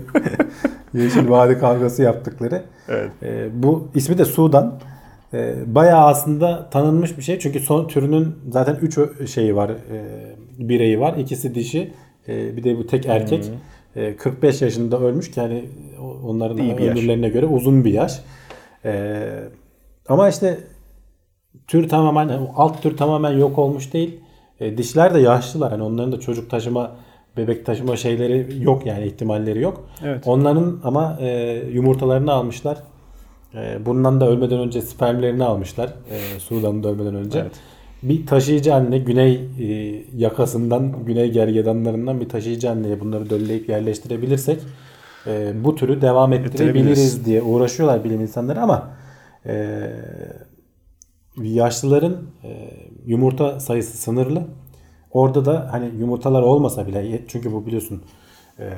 Yeşil 0.95 1.29
Vadi 1.29 1.59
kavgası 1.59 2.03
yaptıkları. 2.03 2.62
Evet. 2.89 3.11
Ee, 3.23 3.49
bu 3.62 3.89
ismi 3.95 4.19
de 4.19 4.25
Sudan. 4.25 4.81
Ee, 5.35 5.55
bayağı 5.66 6.07
aslında 6.07 6.71
tanınmış 6.71 7.19
bir 7.19 7.23
şey. 7.23 7.39
Çünkü 7.39 7.61
son 7.61 7.89
türünün 7.89 8.35
zaten 8.51 8.77
3 8.83 8.99
şeyi 9.31 9.57
var. 9.57 9.71
e, 9.71 10.05
bireyi 10.59 11.01
var. 11.01 11.16
İkisi 11.19 11.55
dişi. 11.55 11.93
e, 12.29 12.57
bir 12.57 12.64
de 12.64 12.79
bu 12.79 12.87
tek 12.87 13.07
erkek. 13.07 13.45
E, 13.45 13.51
45 14.18 14.62
yaşında 14.62 14.99
ölmüş 15.01 15.30
ki 15.30 15.41
yani 15.41 15.64
o- 16.03 16.28
onların 16.28 16.59
İyi 16.59 16.78
bir 16.78 16.82
yaş. 16.82 16.99
ömürlerine 16.99 17.28
göre 17.28 17.47
uzun 17.47 17.84
bir 17.84 17.93
yaş. 17.93 18.20
E, 18.84 19.22
ama 20.09 20.28
işte 20.28 20.59
tür 21.66 21.89
tamamen 21.89 22.28
alt 22.57 22.82
tür 22.82 22.97
tamamen 22.97 23.30
yok 23.39 23.59
olmuş 23.59 23.93
değil. 23.93 24.20
E, 24.61 24.78
dişler 24.78 25.14
de 25.14 25.20
yaşlılar. 25.20 25.70
Hani 25.70 25.82
onların 25.82 26.12
da 26.12 26.20
çocuk 26.20 26.51
taşıma, 26.51 26.91
bebek 27.36 27.66
taşıma 27.66 27.97
şeyleri 27.97 28.62
yok 28.64 28.86
yani 28.86 29.05
ihtimalleri 29.07 29.61
yok. 29.62 29.89
Evet. 30.05 30.22
Onların 30.26 30.80
ama 30.84 31.16
e, 31.20 31.57
yumurtalarını 31.72 32.32
almışlar. 32.32 32.78
E, 33.55 33.86
bundan 33.86 34.20
da 34.20 34.28
ölmeden 34.28 34.59
önce 34.59 34.82
spermlerini 34.82 35.45
almışlar. 35.45 35.86
E, 36.11 36.41
Sudan'da 36.41 36.89
ölmeden 36.89 37.14
önce. 37.14 37.39
Evet. 37.39 37.53
Bir 38.03 38.27
taşıyıcı 38.27 38.75
anne 38.75 38.99
güney 38.99 39.35
e, 39.61 39.65
yakasından, 40.17 41.05
güney 41.05 41.31
gergedanlarından 41.31 42.21
bir 42.21 42.29
taşıyıcı 42.29 42.71
anneye 42.71 43.01
bunları 43.01 43.31
dölleyip 43.31 43.69
yerleştirebilirsek 43.69 44.61
e, 45.27 45.65
bu 45.65 45.75
türü 45.75 46.01
devam 46.01 46.33
ettirebiliriz 46.33 47.27
diye 47.27 47.43
uğraşıyorlar 47.43 48.05
bilim 48.05 48.21
insanları 48.21 48.61
ama 48.61 48.91
e, 49.47 49.81
yaşlıların 51.43 52.17
e, 52.45 52.71
yumurta 53.07 53.61
sayısı 53.61 53.97
sınırlı. 53.97 54.43
Orada 55.11 55.45
da 55.45 55.69
hani 55.73 55.91
yumurtalar 55.99 56.43
olmasa 56.43 56.87
bile 56.87 57.23
çünkü 57.29 57.53
bu 57.53 57.67
biliyorsun 57.67 58.03
e, 58.59 58.73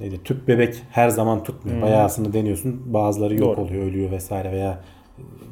neydi 0.00 0.22
tüp 0.22 0.48
bebek 0.48 0.82
her 0.90 1.08
zaman 1.08 1.42
tutmuyor. 1.42 1.82
Bayağısını 1.82 2.32
deniyorsun. 2.32 2.94
Bazıları 2.94 3.34
yok 3.34 3.56
Doğru. 3.56 3.60
oluyor, 3.60 3.82
ölüyor 3.82 4.10
vesaire 4.10 4.52
veya 4.52 4.78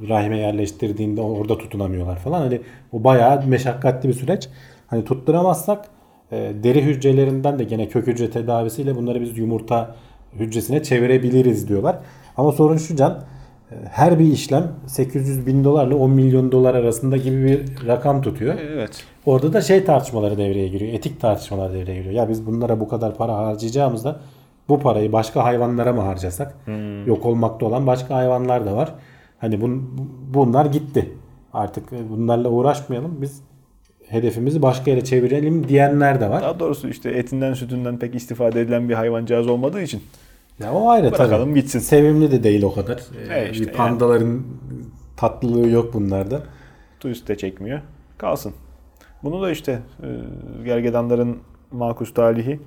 rahime 0.09 0.39
yerleştirdiğinde 0.39 1.21
orada 1.21 1.59
tutunamıyorlar 1.59 2.19
falan. 2.19 2.41
Hani 2.41 2.61
bu 2.93 3.05
bayağı 3.05 3.47
meşakkatli 3.47 4.09
bir 4.09 4.15
süreç. 4.15 4.49
Hani 4.87 5.05
tutturamazsak 5.05 5.85
e, 6.33 6.53
deri 6.63 6.83
hücrelerinden 6.83 7.59
de 7.59 7.65
gene 7.65 7.89
kök 7.89 8.07
hücre 8.07 8.31
tedavisiyle 8.31 8.97
bunları 8.97 9.21
biz 9.21 9.39
yumurta 9.39 9.95
hücresine 10.33 10.83
çevirebiliriz 10.83 11.69
diyorlar. 11.69 11.99
Ama 12.37 12.53
sorun 12.53 12.77
şu 12.77 12.97
can 12.97 13.25
e, 13.71 13.75
her 13.91 14.19
bir 14.19 14.25
işlem 14.25 14.73
800 14.87 15.47
bin 15.47 15.65
dolarla 15.65 15.97
10 15.97 16.11
milyon 16.11 16.53
dolar 16.53 16.75
arasında 16.75 17.17
gibi 17.17 17.45
bir 17.45 17.87
rakam 17.87 18.23
tutuyor. 18.23 18.55
Evet. 18.59 19.05
Orada 19.27 19.53
da 19.53 19.61
şey 19.61 19.85
tartışmaları 19.85 20.39
devreye 20.39 20.69
giriyor. 20.69 20.93
Etik 20.93 21.21
tartışmalar 21.21 21.73
devreye 21.73 21.99
giriyor. 21.99 22.15
Ya 22.15 22.29
biz 22.29 22.47
bunlara 22.47 22.81
bu 22.81 22.89
kadar 22.89 23.17
para 23.17 23.37
harcayacağımızda 23.37 24.21
bu 24.69 24.81
parayı 24.81 25.13
başka 25.13 25.45
hayvanlara 25.45 25.93
mı 25.93 26.01
harcasak? 26.01 26.55
Yok 27.07 27.27
olmakta 27.27 27.67
olan 27.67 27.87
başka 27.87 28.15
hayvanlar 28.15 28.67
da 28.67 28.77
var. 28.77 28.95
Hani 29.39 29.61
bun, 29.61 29.91
bunlar 30.35 30.67
gitti. 30.67 31.13
Artık 31.53 31.85
bunlarla 32.11 32.49
uğraşmayalım. 32.49 33.23
Biz 33.23 33.41
hedefimizi 34.09 34.63
başka 34.63 34.91
yere 34.91 35.05
çevirelim 35.05 35.69
diyenler 35.69 36.21
de 36.21 36.31
var. 36.31 36.43
Daha 36.43 36.61
doğrusu 36.61 36.89
işte 36.89 37.11
etinden 37.11 37.53
sütünden 37.55 37.99
pek 37.99 38.15
istifade 38.15 38.61
edilen 38.61 38.89
bir 38.89 38.95
hayvancağız 38.95 39.47
olmadığı 39.49 39.83
için 39.83 40.03
Ya 40.63 40.73
o 40.75 40.89
ayrı 40.89 41.13
bırakalım 41.13 41.49
tabii. 41.51 41.61
gitsin. 41.61 41.79
Sevimli 41.79 42.31
de 42.31 42.43
değil 42.43 42.63
o 42.63 42.75
kadar. 42.75 43.03
Ee, 43.31 43.41
E 43.41 43.51
işte 43.51 43.65
bir 43.67 43.73
pandaların 43.73 44.43
tatlılığı 45.17 45.69
yok 45.69 45.95
bunlarda. 45.95 46.43
Turist 47.01 47.29
de 47.29 47.37
çekmiyor. 47.37 47.81
Kalsın. 48.19 48.53
Bunu 49.23 49.43
da 49.43 49.51
işte 49.51 49.79
e, 50.03 50.09
gergedanların 50.65 51.39
makus 51.73 52.15
talihi 52.15 52.61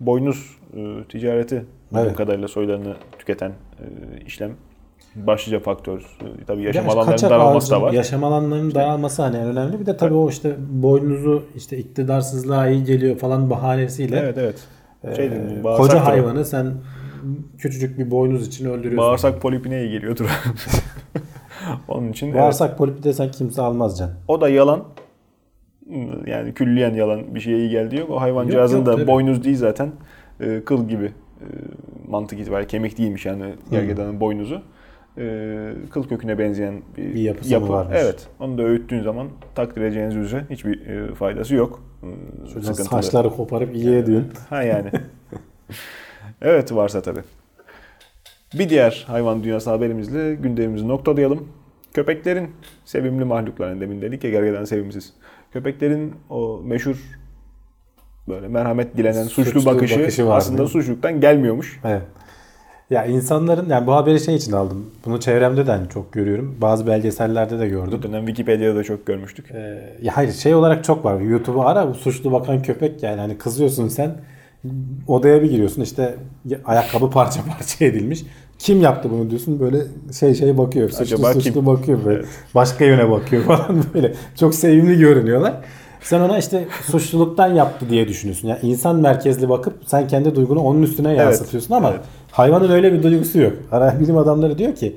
boynuz 0.00 0.56
e, 0.76 1.04
ticareti 1.08 1.64
Evet. 1.96 2.16
kadarıyla 2.16 2.48
soylarını 2.48 2.94
tüketen 3.18 3.50
e, 3.50 3.84
işlem 4.26 4.50
başlıca 5.16 5.60
faktör. 5.60 5.98
E, 6.00 6.44
tabii 6.46 6.62
yaşam 6.62 6.90
alanlarının 6.90 7.30
daralması 7.30 7.70
da 7.70 7.82
var. 7.82 7.92
Yaşam 7.92 8.24
alanlarının 8.24 8.74
daralması 8.74 9.22
hani 9.22 9.38
önemli. 9.38 9.80
Bir 9.80 9.86
de 9.86 9.96
tabii 9.96 10.14
o 10.14 10.28
işte 10.28 10.56
boynuzu 10.58 11.42
işte 11.56 11.78
iktidarsızlığa 11.78 12.68
iyi 12.68 12.84
geliyor 12.84 13.16
falan 13.18 13.50
bahanesiyle 13.50 14.18
Evet 14.18 14.38
evet. 14.38 14.68
Şey 15.16 15.30
dedim, 15.30 15.58
e, 15.58 15.62
koca 15.62 16.04
hayvanı 16.04 16.44
sen 16.44 16.74
küçücük 17.58 17.98
bir 17.98 18.10
boynuz 18.10 18.46
için 18.46 18.64
öldürüyorsun. 18.64 18.98
Bağırsak 18.98 19.42
polipine 19.42 19.82
iyi 19.84 19.90
geliyordur. 19.90 20.26
Onun 21.88 22.08
için 22.08 22.26
evet. 22.26 22.36
Bağırsak 22.36 22.78
polipi 22.78 23.02
desen 23.02 23.30
kimse 23.30 23.62
almaz 23.62 23.98
can. 23.98 24.10
o 24.28 24.40
da 24.40 24.48
yalan. 24.48 24.84
Yani 26.26 26.54
külliyen 26.54 26.94
yalan 26.94 27.34
bir 27.34 27.40
şeye 27.40 27.58
iyi 27.58 27.70
geldi 27.70 27.96
yok. 27.96 28.10
O 28.10 28.20
hayvancağızın 28.20 28.78
Yok, 28.78 28.86
yok, 28.86 28.96
da 28.96 29.00
tabii. 29.00 29.12
boynuz 29.12 29.44
değil 29.44 29.56
zaten. 29.56 29.92
E, 30.40 30.62
kıl 30.64 30.88
gibi. 30.88 31.04
E, 31.40 31.46
mantık 32.08 32.40
itibariyle 32.40 32.68
kemik 32.68 32.98
değilmiş 32.98 33.26
yani 33.26 33.44
gergedanın 33.70 34.20
boynuzu. 34.20 34.62
E, 35.18 35.72
kıl 35.90 36.08
köküne 36.08 36.38
benzeyen 36.38 36.82
bir, 36.96 37.14
Bir 37.14 37.20
yapısı 37.20 37.52
yapı. 37.52 37.68
varmış? 37.68 37.96
Evet. 38.00 38.26
Onu 38.40 38.58
da 38.58 38.62
öğüttüğün 38.62 39.02
zaman 39.02 39.28
takdir 39.54 39.80
edeceğiniz 39.82 40.16
üzere 40.16 40.44
hiçbir 40.50 40.86
e, 40.86 41.14
faydası 41.14 41.54
yok. 41.54 41.82
E, 42.02 42.48
sıkıntılı. 42.48 42.74
saçları 42.74 43.30
koparıp 43.30 43.74
iyi 43.76 43.94
ediyorsun. 43.96 44.32
Ha 44.50 44.62
yani. 44.62 44.90
evet 46.42 46.72
varsa 46.74 47.02
tabii. 47.02 47.22
Bir 48.58 48.68
diğer 48.68 49.04
hayvan 49.08 49.44
dünyası 49.44 49.70
haberimizle 49.70 50.34
gündemimizi 50.34 50.88
noktalayalım. 50.88 51.48
Köpeklerin 51.94 52.50
sevimli 52.84 53.24
mahluklar. 53.24 53.68
Yani 53.68 53.80
demin 53.80 54.02
dedik 54.02 54.24
ya 54.24 54.30
gergedan 54.30 54.64
sevimsiz. 54.64 55.12
Köpeklerin 55.52 56.14
o 56.30 56.60
meşhur 56.64 56.96
böyle 58.28 58.48
merhamet 58.48 58.96
dilenen 58.96 59.24
suçlu, 59.24 59.44
Suçlu 59.52 59.74
bakışı, 59.74 60.00
bakışı 60.00 60.26
var, 60.26 60.36
aslında 60.36 60.66
suçluluktan 60.66 61.20
gelmiyormuş. 61.20 61.80
Evet. 61.84 62.02
Ya 62.90 63.04
insanların 63.06 63.68
yani 63.68 63.86
bu 63.86 63.92
haberi 63.94 64.20
şey 64.20 64.34
için 64.34 64.52
aldım. 64.52 64.86
Bunu 65.06 65.20
çevremde 65.20 65.66
de 65.66 65.70
hani 65.70 65.88
çok 65.88 66.12
görüyorum. 66.12 66.56
Bazı 66.60 66.86
belgesellerde 66.86 67.58
de 67.58 67.68
gördüm. 67.68 67.98
Bu 67.98 68.02
dönem 68.02 68.26
Wikipedia'da 68.26 68.76
da 68.76 68.84
çok 68.84 69.06
görmüştük. 69.06 69.50
Ee, 69.50 69.96
ya 70.02 70.16
hayır 70.16 70.32
şey 70.32 70.54
olarak 70.54 70.84
çok 70.84 71.04
var. 71.04 71.20
YouTube'u 71.20 71.62
ara 71.66 71.88
bu 71.90 71.94
suçlu 71.94 72.32
bakan 72.32 72.62
köpek 72.62 73.02
yani 73.02 73.20
hani 73.20 73.38
kızıyorsun 73.38 73.88
sen 73.88 74.10
odaya 75.06 75.42
bir 75.42 75.50
giriyorsun 75.50 75.82
işte 75.82 76.14
ayakkabı 76.64 77.10
parça 77.10 77.40
parça 77.58 77.84
edilmiş. 77.84 78.24
Kim 78.58 78.80
yaptı 78.80 79.10
bunu 79.10 79.30
diyorsun 79.30 79.60
böyle 79.60 79.78
şey 80.18 80.34
şey 80.34 80.58
bakıyor. 80.58 80.88
Suçlu 80.90 81.02
Acaba 81.02 81.32
kim? 81.32 81.40
suçlu 81.40 81.66
bakıyor 81.66 82.04
böyle. 82.04 82.18
Evet. 82.18 82.28
Başka 82.54 82.84
yöne 82.84 83.10
bakıyor 83.10 83.42
falan 83.46 83.84
böyle. 83.94 84.14
Çok 84.40 84.54
sevimli 84.54 84.98
görünüyorlar. 84.98 85.54
Sen 86.06 86.20
ona 86.20 86.38
işte 86.38 86.64
suçluluktan 86.90 87.54
yaptı 87.54 87.90
diye 87.90 88.08
düşünüyorsun. 88.08 88.48
Yani 88.48 88.58
insan 88.62 88.96
merkezli 88.96 89.48
bakıp 89.48 89.74
sen 89.86 90.08
kendi 90.08 90.34
duygunu 90.34 90.60
onun 90.60 90.82
üstüne 90.82 91.14
yansıtıyorsun 91.14 91.74
ama 91.74 91.90
evet. 91.90 92.00
hayvanın 92.30 92.70
öyle 92.70 92.92
bir 92.92 93.02
duygusu 93.02 93.40
yok. 93.40 93.52
Ara 93.72 94.00
bilim 94.00 94.18
adamları 94.18 94.58
diyor 94.58 94.74
ki 94.74 94.96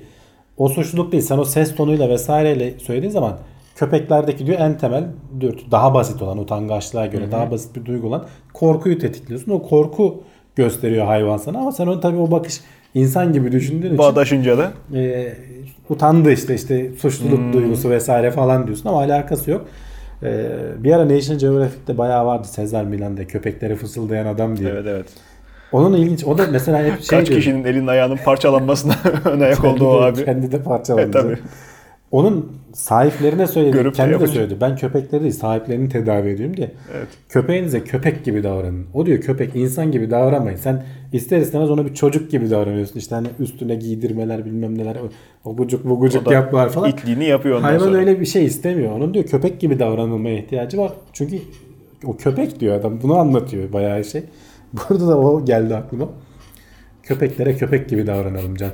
o 0.58 0.70
suçluluk 0.70 1.12
değil. 1.12 1.24
Sen 1.24 1.38
o 1.38 1.46
ses 1.46 1.76
tonuyla 1.76 2.10
vesaireyle 2.10 2.80
söylediğin 2.80 3.12
zaman 3.12 3.38
köpeklerdeki 3.76 4.46
diyor 4.46 4.60
en 4.60 4.78
temel 4.78 5.04
dürtü 5.40 5.72
daha 5.72 5.94
basit 5.94 6.22
olan 6.22 6.38
utangaçlığa 6.38 7.06
göre 7.06 7.32
daha 7.32 7.52
basit 7.52 7.76
bir 7.76 7.86
duygu 7.86 8.08
olan 8.08 8.26
korkuyu 8.54 9.00
tetikliyorsun. 9.00 9.52
O 9.52 9.62
korku 9.62 10.24
gösteriyor 10.56 11.06
hayvan 11.06 11.38
sana 11.38 11.60
ama 11.60 11.72
sen 11.72 11.88
onu 11.88 12.00
tabii 12.00 12.18
o 12.18 12.32
bakış 12.32 12.62
insan 12.94 13.34
gibi 13.34 13.52
düşündüğün 13.52 13.88
için 13.88 13.98
Bağdaşınca 13.98 14.58
da 14.58 14.72
e, 14.94 15.34
utandı 15.90 16.32
işte 16.32 16.56
işte 16.56 16.92
suçluluk 17.00 17.54
duygusu 17.54 17.90
vesaire 17.90 18.32
falan 18.32 18.68
diyorsun 18.68 18.90
ama 18.90 19.00
alakası 19.00 19.52
yok. 19.52 19.66
Ee, 20.24 20.50
bir 20.78 20.92
ara 20.92 21.10
National 21.10 21.40
Geographic'te 21.40 21.98
bayağı 21.98 22.26
vardı 22.26 22.48
Sezar 22.48 22.84
Milan'da 22.84 23.28
köpeklere 23.28 23.76
fısıldayan 23.76 24.26
adam 24.26 24.58
diye. 24.58 24.70
Evet 24.70 24.86
evet. 24.88 25.06
Onun 25.72 25.98
ilginç. 25.98 26.24
O 26.24 26.38
da 26.38 26.48
mesela 26.52 26.84
hep 26.84 27.02
şey 27.04 27.20
Kaç 27.20 27.28
diyor. 27.28 27.40
kişinin 27.40 27.64
elinin 27.66 27.88
ayağının 27.88 28.18
parçalanmasına 28.26 28.94
ön 29.26 29.40
ayak 29.40 29.64
oldu 29.66 29.88
o 29.88 30.02
abi. 30.02 30.26
Kendi 30.26 30.52
de 30.52 30.62
parçalandı. 30.64 31.18
E, 31.18 31.22
tabii. 31.22 31.38
Onun 32.12 32.52
sahiplerine 32.74 33.48
söyledi. 33.48 33.74
Görüp 33.74 33.96
kendi 33.96 34.10
de 34.10 34.14
yapınca. 34.14 34.32
söyledi. 34.32 34.58
Ben 34.62 34.76
köpekleri 34.76 35.22
değil 35.22 35.34
sahiplerini 35.34 35.90
tedavi 35.90 36.30
ediyorum 36.30 36.58
diye. 36.58 36.72
Evet. 36.98 37.08
Köpeğinize 37.30 37.84
köpek 37.84 38.26
gibi 38.26 38.44
davranın. 38.44 38.86
O 38.94 39.06
diyor 39.06 39.22
köpek 39.22 39.56
insan 39.56 39.92
gibi 39.92 40.12
davranmayın. 40.12 40.58
Sen 40.58 40.84
ister 41.14 41.38
istemez 41.38 41.70
ona 41.70 41.86
bir 41.86 41.94
çocuk 41.94 42.32
gibi 42.32 42.50
davranıyorsun. 42.50 43.00
İşte 43.00 43.16
hani 43.16 43.28
üstüne 43.40 43.76
giydirmeler 43.76 44.46
bilmem 44.46 44.78
neler. 44.78 44.98
O 45.46 45.58
bucuk 45.58 45.86
bu 45.86 46.26
da 46.26 46.34
yapmalar 46.34 46.70
falan. 46.70 46.90
İtliğini 46.90 47.26
yapıyor 47.26 47.58
ondan 47.58 47.68
Hayvan 47.68 47.86
sonra. 47.86 47.98
öyle 47.98 48.20
bir 48.20 48.26
şey 48.26 48.46
istemiyor. 48.46 48.92
Onun 48.92 49.14
diyor 49.14 49.26
köpek 49.26 49.60
gibi 49.60 49.80
davranılmaya 49.80 50.38
ihtiyacı 50.38 50.78
var. 50.78 50.92
Çünkü 51.14 51.40
o 52.06 52.18
köpek 52.18 52.60
diyor 52.60 52.76
adam. 52.76 53.02
Bunu 53.04 53.18
anlatıyor 53.18 53.74
bayağı 53.74 54.04
şey. 54.04 54.24
Burada 54.74 55.08
da 55.08 55.18
o 55.20 55.46
geldi 55.46 55.76
aklıma. 55.76 56.10
Köpeklere 57.04 57.58
köpek 57.58 57.90
gibi 57.90 58.08
davranalım 58.08 58.56
Can. 58.56 58.72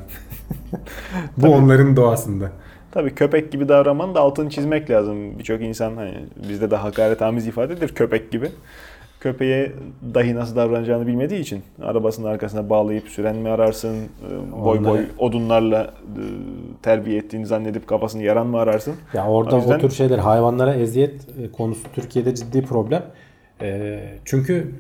Bu 1.38 1.47
onların 1.47 1.95
doğasında. 1.95 2.51
Tabii 2.95 3.15
köpek 3.15 3.51
gibi 3.51 3.69
davranmanın 3.69 4.15
da 4.15 4.19
altını 4.21 4.49
çizmek 4.49 4.89
lazım. 4.89 5.39
Birçok 5.39 5.61
insan 5.61 5.95
hani 5.95 6.13
bizde 6.49 6.71
de 6.71 6.75
hakaretamiz 6.75 7.47
ifadedir 7.47 7.89
köpek 7.89 8.31
gibi. 8.31 8.47
Köpeğe 9.19 9.71
dahi 10.13 10.35
nasıl 10.35 10.55
davranacağını 10.55 11.07
bilmediği 11.07 11.39
için 11.39 11.61
arabasının 11.81 12.27
arkasına 12.27 12.69
bağlayıp 12.69 13.07
süren 13.07 13.35
mi 13.35 13.49
ararsın, 13.49 13.95
e, 13.95 14.51
boy 14.51 14.77
Onları- 14.77 14.85
boy 14.93 14.99
odunlarla 15.19 15.83
e, 15.83 16.21
terbiye 16.81 17.17
ettiğini 17.17 17.45
zannedip 17.45 17.87
kafasını 17.87 18.23
yaran 18.23 18.47
mı 18.47 18.57
ararsın? 18.59 18.93
Ya 19.13 19.27
orada 19.27 19.55
O 19.55 19.59
yüzden- 19.59 19.77
o 19.77 19.81
tür 19.81 19.89
şeyler 19.91 20.17
hayvanlara 20.19 20.73
eziyet 20.75 21.13
e, 21.43 21.51
konusu 21.51 21.81
Türkiye'de 21.95 22.35
ciddi 22.35 22.61
problem. 22.61 23.03
E, 23.61 23.99
çünkü 24.25 24.71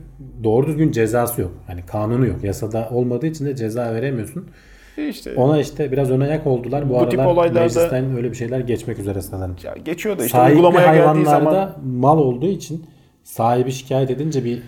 doğru 0.43 0.67
düzgün 0.67 0.91
cezası 0.91 1.41
yok. 1.41 1.51
Yani 1.69 1.81
kanunu 1.87 2.25
yok. 2.27 2.43
Yasada 2.43 2.89
olmadığı 2.91 3.27
için 3.27 3.45
de 3.45 3.55
ceza 3.55 3.93
veremiyorsun. 3.93 4.45
İşte 4.97 5.35
Ona 5.35 5.59
işte 5.61 5.91
biraz 5.91 6.11
ön 6.11 6.19
ayak 6.19 6.47
oldular. 6.47 6.89
Bu, 6.89 6.99
Bu 6.99 7.09
tip 7.09 7.19
aralar 7.19 7.33
olaylarda- 7.33 7.59
meclisten 7.59 8.15
öyle 8.17 8.31
bir 8.31 8.35
şeyler 8.35 8.59
geçmek 8.59 8.99
üzere 8.99 9.21
sanırım. 9.21 9.55
ya 9.63 9.73
geçiyor 9.85 10.19
da 10.19 10.25
işte 10.25 10.37
Sahipli 10.37 10.55
uygulamaya 10.55 10.95
geldiği 10.95 11.25
zaman 11.25 11.71
mal 11.85 12.17
olduğu 12.17 12.47
için 12.47 12.85
sahibi 13.23 13.71
şikayet 13.71 14.11
edince 14.11 14.43
bir 14.45 14.61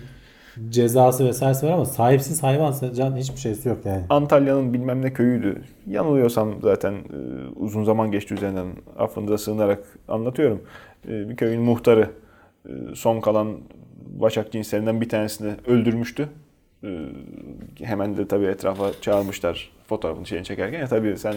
cezası 0.68 1.26
vesairesi 1.26 1.66
var 1.66 1.72
ama 1.72 1.84
sahipsiz 1.84 2.42
hayvansa 2.42 2.94
can 2.94 3.16
hiçbir 3.16 3.40
şeysi 3.40 3.68
yok 3.68 3.78
yani. 3.84 4.02
Antalya'nın 4.10 4.74
bilmem 4.74 5.02
ne 5.02 5.12
köyüydü. 5.12 5.62
Yanılıyorsam 5.86 6.54
zaten 6.62 6.92
e, 6.92 6.98
uzun 7.56 7.84
zaman 7.84 8.10
geçti 8.10 8.34
üzerinden 8.34 8.66
affınıza 8.98 9.38
sığınarak 9.38 9.82
anlatıyorum. 10.08 10.62
E, 11.08 11.28
bir 11.28 11.36
köyün 11.36 11.62
muhtarı 11.62 12.10
e, 12.68 12.72
son 12.94 13.20
kalan 13.20 13.48
başak 14.20 14.52
cinslerinden 14.52 15.00
bir 15.00 15.08
tanesini 15.08 15.50
öldürmüştü. 15.66 16.28
E, 16.84 16.88
hemen 17.82 18.16
de 18.16 18.28
tabii 18.28 18.46
etrafa 18.46 18.90
çağırmışlar 19.00 19.70
fotoğrafını 19.88 20.26
şeyini 20.26 20.44
çekerken. 20.44 20.80
Ya 20.80 20.86
tabii 20.86 21.16
sen 21.18 21.34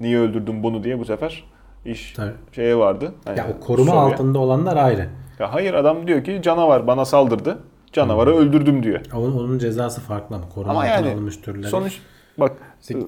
niye 0.00 0.18
öldürdün 0.18 0.62
bunu 0.62 0.84
diye 0.84 0.98
bu 0.98 1.04
sefer 1.04 1.44
iş 1.84 2.12
Tabii. 2.12 2.32
şeye 2.52 2.76
vardı. 2.76 3.14
Hani 3.24 3.38
Ya 3.38 3.46
o 3.56 3.60
koruma 3.66 3.90
soruya. 3.92 4.02
altında 4.14 4.38
olanlar 4.38 4.76
ayrı. 4.76 5.08
Ya 5.38 5.54
hayır 5.54 5.74
adam 5.74 6.06
diyor 6.06 6.24
ki 6.24 6.40
canavar 6.42 6.86
bana 6.86 7.04
saldırdı. 7.04 7.58
Canavarı 7.92 8.36
öldürdüm 8.36 8.82
diyor. 8.82 9.00
Onun, 9.14 9.38
onun 9.38 9.58
cezası 9.58 10.00
farklı 10.00 10.36
ama 10.36 10.48
koruma 10.48 10.70
Ama 10.72 10.86
yani 10.86 11.10
alınmış 11.12 11.36
türleri. 11.36 11.70
sonuç 11.70 11.98
bak 12.38 12.52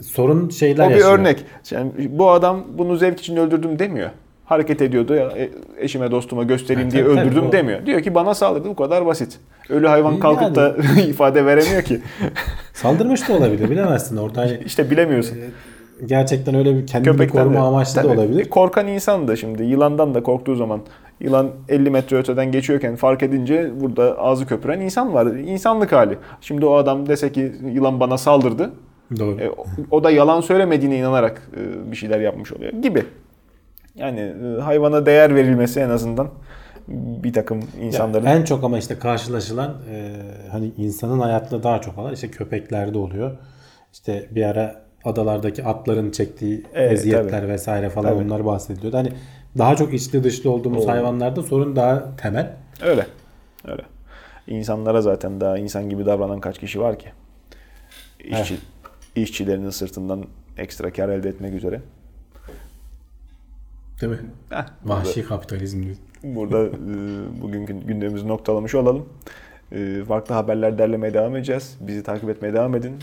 sorun 0.03 0.49
şeyler 0.49 0.87
O 0.87 0.89
bir 0.91 0.95
yaşıyor. 0.95 1.19
örnek. 1.19 1.45
Yani 1.71 1.93
bu 2.19 2.31
adam 2.31 2.65
bunu 2.79 2.97
zevk 2.97 3.19
için 3.21 3.37
öldürdüm 3.37 3.79
demiyor. 3.79 4.11
Hareket 4.53 4.83
ediyordu 4.83 5.15
ya 5.15 5.23
e, 5.37 5.51
eşime 5.79 6.11
dostuma 6.11 6.43
göstereyim 6.43 6.91
diye 6.91 7.05
tabii, 7.05 7.13
öldürdüm 7.21 7.53
demiyor. 7.53 7.87
Diyor 7.87 8.01
ki 8.03 8.15
bana 8.15 8.35
saldırdı 8.35 8.69
bu 8.69 8.77
kadar 8.77 9.07
basit. 9.07 9.39
Ölü 9.69 9.87
hayvan 9.87 10.11
Yani- 10.11 10.21
kalkıp 10.21 10.55
da 10.55 10.77
ifade 11.09 11.47
veremiyor 11.47 11.83
ki. 11.83 12.01
Saldırmış 12.73 13.29
da 13.29 13.33
olabilir 13.33 13.71
bilemezsin 13.71 14.17
orada 14.17 14.41
hani 14.41 14.61
İşte 14.67 14.91
bilemiyorsun. 14.91 15.39
gerçekten 16.07 16.55
öyle 16.55 16.77
bir 16.77 16.87
kendini 16.87 17.13
Köpekten 17.13 17.39
koruma 17.43 17.55
de. 17.55 17.63
amaçlı 17.63 17.97
da 17.97 18.03
Tabii. 18.09 18.21
olabilir. 18.21 18.47
E, 18.47 18.49
Korkan 18.51 18.87
insan 18.89 19.29
da 19.29 19.37
şimdi 19.37 19.63
yılandan 19.63 20.15
da 20.15 20.23
korktuğu 20.23 20.57
zaman 20.57 20.81
yılan 21.21 21.51
50 21.69 21.91
metre 21.91 22.17
öteden 22.17 22.53
geçiyorken 22.53 22.97
fark 22.97 23.23
edince 23.23 23.71
burada 23.81 24.19
ağzı 24.19 24.47
köpüren 24.47 24.81
insan 24.81 25.15
var. 25.15 25.27
İnsanlık 25.27 25.93
hali. 25.93 26.19
Şimdi 26.41 26.67
o 26.67 26.75
adam 26.75 27.09
dese 27.09 27.33
ki 27.33 27.53
yılan 27.73 28.01
bana 28.01 28.19
saldırdı. 28.19 28.71
Doğru. 29.19 29.41
E, 29.41 29.51
o- 29.51 29.67
o 29.91 30.05
da 30.05 30.11
yalan 30.11 30.41
söylemediğine 30.41 30.97
inanarak 30.99 31.43
e, 31.57 31.91
bir 31.91 31.97
şeyler 31.97 32.21
yapmış 32.21 32.53
oluyor 32.53 32.73
gibi. 32.73 33.03
Yani 33.95 34.21
e, 34.21 34.61
hayvana 34.61 35.07
değer 35.07 35.35
verilmesi 35.35 35.81
en 35.81 35.91
azından 35.91 36.29
bir 36.89 37.33
takım 37.33 37.61
insanların 37.81 38.27
Ya 38.27 38.35
en 38.35 38.45
çok 38.45 38.65
ama 38.65 38.79
işte 38.79 38.99
karşılaşılan 38.99 39.77
e, 39.91 40.13
hani 40.51 40.73
insanın 40.77 41.19
hayatında 41.21 41.63
daha 41.63 41.81
çok 41.81 41.99
olan 41.99 42.15
işte 42.15 42.31
köpeklerde 42.31 42.99
oluyor. 42.99 43.37
İşte 43.93 44.27
bir 44.31 44.43
ara 44.43 44.83
adalardaki 45.05 45.65
atların 45.65 46.11
çektiği 46.11 46.67
Evet, 46.75 46.93
eziyetler 46.93 47.41
tabii. 47.41 47.49
vesaire 47.53 47.91
falan 47.91 48.09
Tabii. 48.15 48.25
onlar 48.25 48.45
bahsediliyordu. 48.47 48.97
Hani 48.97 49.13
daha 49.59 49.77
çok 49.77 49.95
içli 49.95 50.25
dışlı 50.25 50.51
olduğumuz 50.51 50.85
Oo. 50.85 50.89
hayvanlarda 50.89 51.43
sorun 51.43 51.77
daha 51.77 52.17
temel. 52.17 52.53
öyle. 52.83 53.07
Öyle. 53.69 53.83
İnsanlara 54.47 55.03
zaten 55.03 55.41
daha 55.41 55.59
insan 55.59 55.91
gibi 55.91 56.07
davranan 56.07 56.41
kaç 56.41 56.59
kişi 56.59 56.81
var 56.81 56.99
ki? 56.99 57.09
İşçi, 58.25 58.57
işçilerinin 59.17 59.71
sırtından 59.71 60.25
ekstra 60.59 60.93
kar 60.93 61.09
elde 61.09 61.29
etmek 61.29 61.55
üzere. 61.55 61.81
Değil 64.03 64.13
mi? 64.13 64.19
Heh, 64.51 64.65
Vahşi 64.85 65.25
kapitalizm 65.25 65.83
diyor. 65.83 65.97
Burada 66.25 66.67
e, 66.67 66.73
bugünkü 67.43 67.73
gündemimizi 67.73 68.29
noktalamış 68.29 68.75
olalım. 68.75 69.09
E, 69.73 70.05
farklı 70.09 70.35
haberler 70.35 70.79
derlemeye 70.79 71.15
devam 71.15 71.37
edeceğiz. 71.37 71.79
Bizi 71.81 72.03
takip 72.03 72.29
etmeye 72.29 72.55
devam 72.55 72.75
edin. 72.75 72.99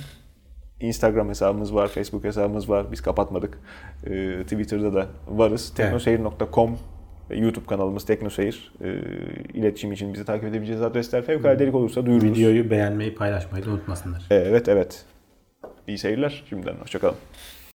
Instagram 0.80 1.30
hesabımız 1.30 1.76
var, 1.76 1.88
Facebook 1.88 2.24
hesabımız 2.24 2.70
var. 2.70 2.92
Biz 2.92 3.02
kapatmadık. 3.02 3.58
E, 4.06 4.44
Twitter'da 4.44 4.94
da 4.94 5.08
varız. 5.28 5.74
Teknoseyir.com 5.76 6.78
YouTube 7.36 7.66
kanalımız 7.66 8.06
Teknoseyir. 8.06 8.74
E, 8.82 8.94
iletişim 9.54 9.92
için 9.92 10.14
bizi 10.14 10.26
takip 10.26 10.44
edebileceğiniz 10.44 10.86
adresler. 10.86 11.26
Fevkaladelik 11.26 11.76
olursa 11.76 12.06
duyururuz. 12.06 12.38
Videoyu 12.38 12.70
beğenmeyi 12.70 13.16
paylaşmayı 13.16 13.66
da 13.66 13.70
unutmasınlar. 13.70 14.24
Evet 14.30 14.70
evet. 14.70 15.06
İyi 15.88 15.98
seyirler. 15.98 16.44
Şimdiden 16.50 16.76
hoşçakalın. 16.76 17.16